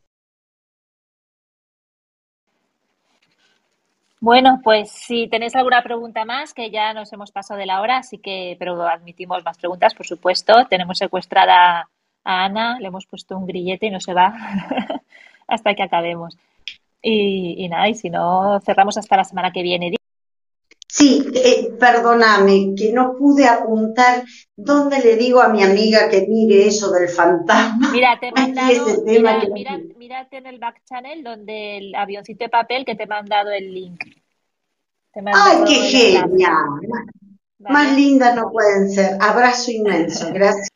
Bueno, 4.23 4.61
pues 4.62 4.93
si 4.93 5.27
tenéis 5.27 5.57
alguna 5.57 5.83
pregunta 5.83 6.25
más, 6.25 6.55
que 6.55 6.70
ya 6.70 6.95
nos 6.95 7.12
hemos 7.12 7.33
pasado 7.33 7.59
de 7.59 7.66
la 7.66 7.81
hora, 7.81 7.97
así 7.97 8.18
que, 8.18 8.55
pero 8.57 8.81
admitimos 8.87 9.45
más 9.45 9.59
preguntas, 9.59 9.95
por 9.95 10.07
supuesto. 10.07 10.64
Tenemos 10.70 10.99
secuestrada 10.99 11.89
a 12.23 12.45
Ana, 12.45 12.79
le 12.79 12.87
hemos 12.87 13.05
puesto 13.05 13.37
un 13.37 13.47
grillete 13.47 13.87
y 13.87 13.91
no 13.91 13.99
se 13.99 14.14
va 14.14 14.33
hasta 15.49 15.75
que 15.75 15.83
acabemos. 15.83 16.39
Y, 17.03 17.64
y 17.64 17.68
nada, 17.68 17.89
y 17.89 17.97
si 17.97 18.11
no, 18.11 18.61
cerramos 18.61 18.97
hasta 18.97 19.16
la 19.16 19.25
semana 19.25 19.51
que 19.51 19.62
viene. 19.62 19.91
Sí, 20.95 21.24
eh, 21.34 21.70
perdóname, 21.80 22.74
que 22.76 22.93
no 22.93 23.16
pude 23.16 23.47
apuntar 23.47 24.24
dónde 24.55 24.99
le 24.99 25.16
digo 25.16 25.40
a 25.40 25.49
mi 25.49 25.62
amiga 25.62 26.11
que 26.11 26.26
mire 26.28 26.66
eso 26.66 26.93
del 26.93 27.09
fantasma. 27.09 27.90
Mira, 27.93 28.20
te 28.20 28.28
he 28.28 28.32
mandado, 28.32 29.03
mira, 29.55 29.78
mírate 29.97 30.36
en 30.36 30.47
el 30.47 30.59
back 30.59 30.82
channel 30.84 31.24
donde 31.24 31.78
el 31.78 31.95
avioncito 31.95 32.45
de 32.45 32.51
papel 32.51 32.84
que 32.84 32.95
te 32.95 33.05
he 33.05 33.07
mandado 33.07 33.51
el 33.53 33.72
link. 33.72 34.05
¡Ay, 35.14 35.64
qué 35.66 35.74
genial! 35.76 36.68
Más 37.59 37.97
lindas 37.97 38.36
no 38.36 38.51
pueden 38.53 38.90
ser. 38.90 39.16
Abrazo 39.18 39.70
inmenso, 39.70 40.30
gracias. 40.34 40.68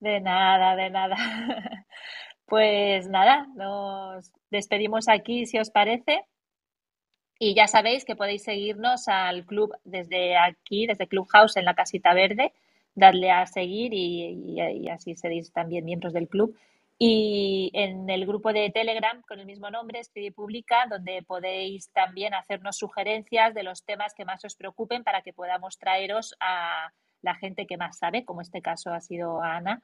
De 0.00 0.20
nada, 0.20 0.74
de 0.74 0.90
nada. 0.90 1.16
Pues 2.46 3.08
nada, 3.08 3.46
nos 3.54 4.30
despedimos 4.50 5.08
aquí 5.08 5.46
si 5.46 5.58
os 5.58 5.70
parece. 5.70 6.26
Y 7.44 7.54
ya 7.54 7.66
sabéis 7.66 8.04
que 8.04 8.14
podéis 8.14 8.44
seguirnos 8.44 9.08
al 9.08 9.44
club 9.44 9.74
desde 9.82 10.36
aquí, 10.36 10.86
desde 10.86 11.08
Clubhouse 11.08 11.56
en 11.56 11.64
la 11.64 11.74
casita 11.74 12.14
verde, 12.14 12.52
darle 12.94 13.32
a 13.32 13.46
seguir 13.46 13.92
y, 13.92 14.60
así 14.88 15.16
seréis 15.16 15.52
también 15.52 15.84
miembros 15.84 16.12
del 16.12 16.28
club. 16.28 16.56
Y 16.98 17.72
en 17.74 18.08
el 18.08 18.26
grupo 18.26 18.52
de 18.52 18.70
Telegram 18.70 19.20
con 19.22 19.40
el 19.40 19.46
mismo 19.46 19.70
nombre, 19.70 19.98
Escribe 19.98 20.28
y 20.28 20.30
Publica, 20.30 20.86
donde 20.88 21.24
podéis 21.24 21.90
también 21.90 22.32
hacernos 22.32 22.76
sugerencias 22.76 23.54
de 23.54 23.64
los 23.64 23.82
temas 23.82 24.14
que 24.14 24.24
más 24.24 24.44
os 24.44 24.54
preocupen 24.54 25.02
para 25.02 25.22
que 25.22 25.32
podamos 25.32 25.80
traeros 25.80 26.36
a 26.38 26.92
la 27.22 27.34
gente 27.34 27.66
que 27.66 27.76
más 27.76 27.98
sabe, 27.98 28.24
como 28.24 28.40
este 28.40 28.62
caso 28.62 28.92
ha 28.92 29.00
sido 29.00 29.42
Ana 29.42 29.82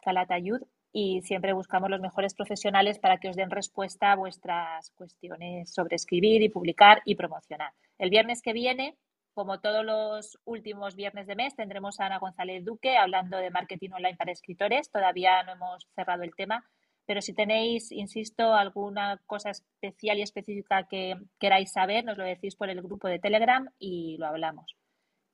Calatayud, 0.00 0.62
y 0.96 1.22
siempre 1.22 1.52
buscamos 1.52 1.90
los 1.90 2.00
mejores 2.00 2.34
profesionales 2.34 3.00
para 3.00 3.18
que 3.18 3.28
os 3.28 3.34
den 3.34 3.50
respuesta 3.50 4.12
a 4.12 4.16
vuestras 4.16 4.92
cuestiones 4.92 5.74
sobre 5.74 5.96
escribir 5.96 6.40
y 6.40 6.48
publicar 6.48 7.02
y 7.04 7.16
promocionar. 7.16 7.72
El 7.98 8.10
viernes 8.10 8.40
que 8.40 8.52
viene, 8.52 8.96
como 9.34 9.58
todos 9.58 9.84
los 9.84 10.38
últimos 10.44 10.94
viernes 10.94 11.26
de 11.26 11.34
mes, 11.34 11.56
tendremos 11.56 11.98
a 11.98 12.06
Ana 12.06 12.20
González 12.20 12.64
Duque 12.64 12.96
hablando 12.96 13.38
de 13.38 13.50
marketing 13.50 13.90
online 13.90 14.16
para 14.16 14.30
escritores. 14.30 14.88
Todavía 14.88 15.42
no 15.42 15.54
hemos 15.54 15.84
cerrado 15.96 16.22
el 16.22 16.36
tema, 16.36 16.64
pero 17.06 17.20
si 17.20 17.34
tenéis, 17.34 17.90
insisto, 17.90 18.54
alguna 18.54 19.20
cosa 19.26 19.50
especial 19.50 20.18
y 20.18 20.22
específica 20.22 20.86
que 20.86 21.16
queráis 21.40 21.72
saber, 21.72 22.04
nos 22.04 22.18
lo 22.18 22.24
decís 22.24 22.54
por 22.54 22.70
el 22.70 22.80
grupo 22.80 23.08
de 23.08 23.18
Telegram 23.18 23.68
y 23.80 24.16
lo 24.18 24.26
hablamos. 24.26 24.76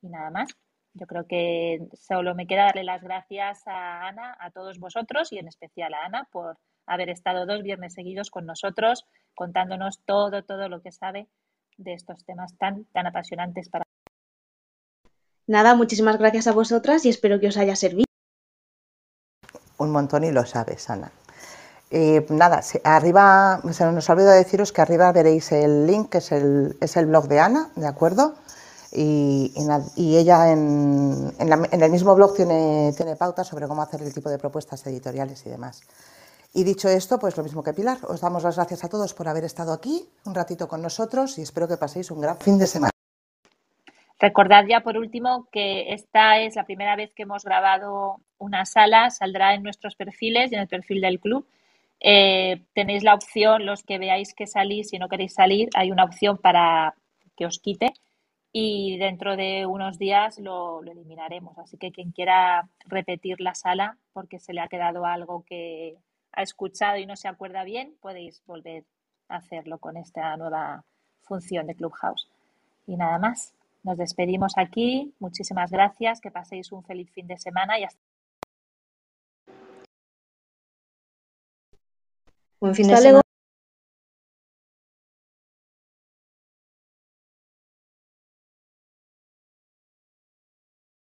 Y 0.01 0.09
nada 0.09 0.31
más. 0.31 0.49
Yo 0.93 1.07
creo 1.07 1.25
que 1.25 1.87
solo 1.93 2.35
me 2.35 2.47
queda 2.47 2.65
darle 2.65 2.83
las 2.83 3.01
gracias 3.01 3.65
a 3.65 4.07
Ana, 4.07 4.35
a 4.39 4.51
todos 4.51 4.79
vosotros 4.79 5.31
y 5.31 5.37
en 5.37 5.47
especial 5.47 5.93
a 5.93 6.05
Ana 6.05 6.27
por 6.31 6.57
haber 6.85 7.09
estado 7.09 7.45
dos 7.45 7.63
viernes 7.63 7.93
seguidos 7.93 8.29
con 8.29 8.45
nosotros, 8.45 9.05
contándonos 9.33 10.01
todo, 10.05 10.43
todo 10.43 10.67
lo 10.67 10.81
que 10.81 10.91
sabe 10.91 11.29
de 11.77 11.93
estos 11.93 12.25
temas 12.25 12.57
tan, 12.57 12.85
tan 12.85 13.07
apasionantes 13.07 13.69
para. 13.69 13.85
Nada, 15.47 15.75
muchísimas 15.75 16.17
gracias 16.17 16.47
a 16.47 16.51
vosotras 16.51 17.05
y 17.05 17.09
espero 17.09 17.39
que 17.39 17.47
os 17.47 17.57
haya 17.57 17.75
servido. 17.75 18.05
Un 19.77 19.91
montón 19.91 20.23
y 20.23 20.31
lo 20.31 20.45
sabes, 20.45 20.89
Ana. 20.89 21.11
Eh, 21.89 22.25
nada, 22.29 22.61
arriba, 22.83 23.61
se 23.71 23.91
nos 23.91 24.09
olvidó 24.09 24.31
deciros 24.31 24.71
que 24.71 24.81
arriba 24.81 25.11
veréis 25.11 25.51
el 25.51 25.87
link, 25.87 26.09
que 26.09 26.19
es 26.19 26.31
el, 26.31 26.77
es 26.79 26.95
el 26.95 27.07
blog 27.07 27.27
de 27.27 27.39
Ana, 27.39 27.69
¿de 27.75 27.87
acuerdo? 27.87 28.35
Y, 28.91 29.51
ella 30.17 30.51
en, 30.51 31.33
el 31.39 31.91
mismo 31.91 32.13
blog 32.15 32.35
tiene, 32.35 32.91
tiene 32.95 33.15
pautas 33.15 33.47
sobre 33.47 33.67
cómo 33.67 33.81
hacer 33.81 34.01
el 34.01 34.13
tipo 34.13 34.29
de 34.29 34.37
propuestas 34.37 34.85
editoriales 34.87 35.45
y 35.45 35.49
demás. 35.49 35.81
Y 36.53 36.63
dicho 36.63 36.89
esto, 36.89 37.17
pues 37.17 37.37
lo 37.37 37.43
mismo 37.43 37.63
que 37.63 37.73
Pilar, 37.73 37.99
os 38.07 38.19
damos 38.19 38.43
las 38.43 38.57
gracias 38.57 38.83
a 38.83 38.89
todos 38.89 39.13
por 39.13 39.29
haber 39.29 39.45
estado 39.45 39.71
aquí 39.71 40.05
un 40.25 40.35
ratito 40.35 40.67
con 40.67 40.81
nosotros 40.81 41.37
y 41.37 41.43
espero 41.43 41.67
que 41.67 41.77
paséis 41.77 42.11
un 42.11 42.19
gran 42.19 42.37
fin 42.37 42.59
de 42.59 42.67
semana. 42.67 42.91
Recordad 44.19 44.65
ya 44.67 44.81
por 44.81 44.97
último 44.97 45.47
que 45.51 45.93
esta 45.93 46.39
es 46.39 46.55
la 46.55 46.65
primera 46.65 46.95
vez 46.95 47.11
que 47.15 47.23
hemos 47.23 47.43
grabado 47.43 48.17
una 48.37 48.65
sala, 48.65 49.09
saldrá 49.09 49.55
en 49.55 49.63
nuestros 49.63 49.95
perfiles 49.95 50.51
y 50.51 50.55
en 50.55 50.61
el 50.61 50.67
perfil 50.67 51.01
del 51.01 51.19
club. 51.19 51.47
Eh, 52.01 52.61
tenéis 52.73 53.03
la 53.03 53.15
opción, 53.15 53.65
los 53.65 53.83
que 53.83 53.97
veáis 53.97 54.33
que 54.33 54.45
salís, 54.45 54.89
si 54.89 54.99
no 54.99 55.07
queréis 55.07 55.33
salir, 55.33 55.69
hay 55.73 55.91
una 55.91 56.03
opción 56.03 56.37
para 56.37 56.95
que 57.37 57.45
os 57.45 57.59
quite 57.59 57.93
y 58.53 58.97
dentro 58.97 59.37
de 59.37 59.65
unos 59.65 59.97
días 59.97 60.39
lo, 60.39 60.81
eliminaremos. 60.83 61.57
Así 61.57 61.77
que 61.77 61.91
quien 61.91 62.11
quiera 62.11 62.67
repetir 62.85 63.39
la 63.39 63.55
sala 63.55 63.97
porque 64.13 64.39
se 64.39 64.53
le 64.53 64.61
ha 64.61 64.67
quedado 64.67 65.05
algo 65.05 65.43
que 65.45 65.97
ha 66.33 66.41
escuchado 66.41 66.97
y 66.97 67.05
no 67.05 67.15
se 67.15 67.27
acuerda 67.27 67.63
bien, 67.63 67.95
podéis 68.01 68.43
volver 68.45 68.83
a 69.29 69.37
hacerlo 69.37 69.77
con 69.79 69.97
esta 69.97 70.35
nueva 70.37 70.83
función 71.21 71.67
de 71.67 71.75
Clubhouse. 71.75 72.27
Y 72.87 72.97
nada 72.97 73.17
más, 73.19 73.53
nos 73.83 73.97
despedimos 73.97 74.57
aquí. 74.57 75.13
Muchísimas 75.19 75.71
gracias, 75.71 76.19
que 76.19 76.31
paséis 76.31 76.71
un 76.71 76.83
feliz 76.83 77.09
fin 77.11 77.27
de 77.27 77.37
semana 77.37 77.79
y 77.79 77.83
hasta 77.83 77.99
Buen 82.59 82.75
fin 82.75 82.87
de 82.87 82.97
semana. 82.97 83.21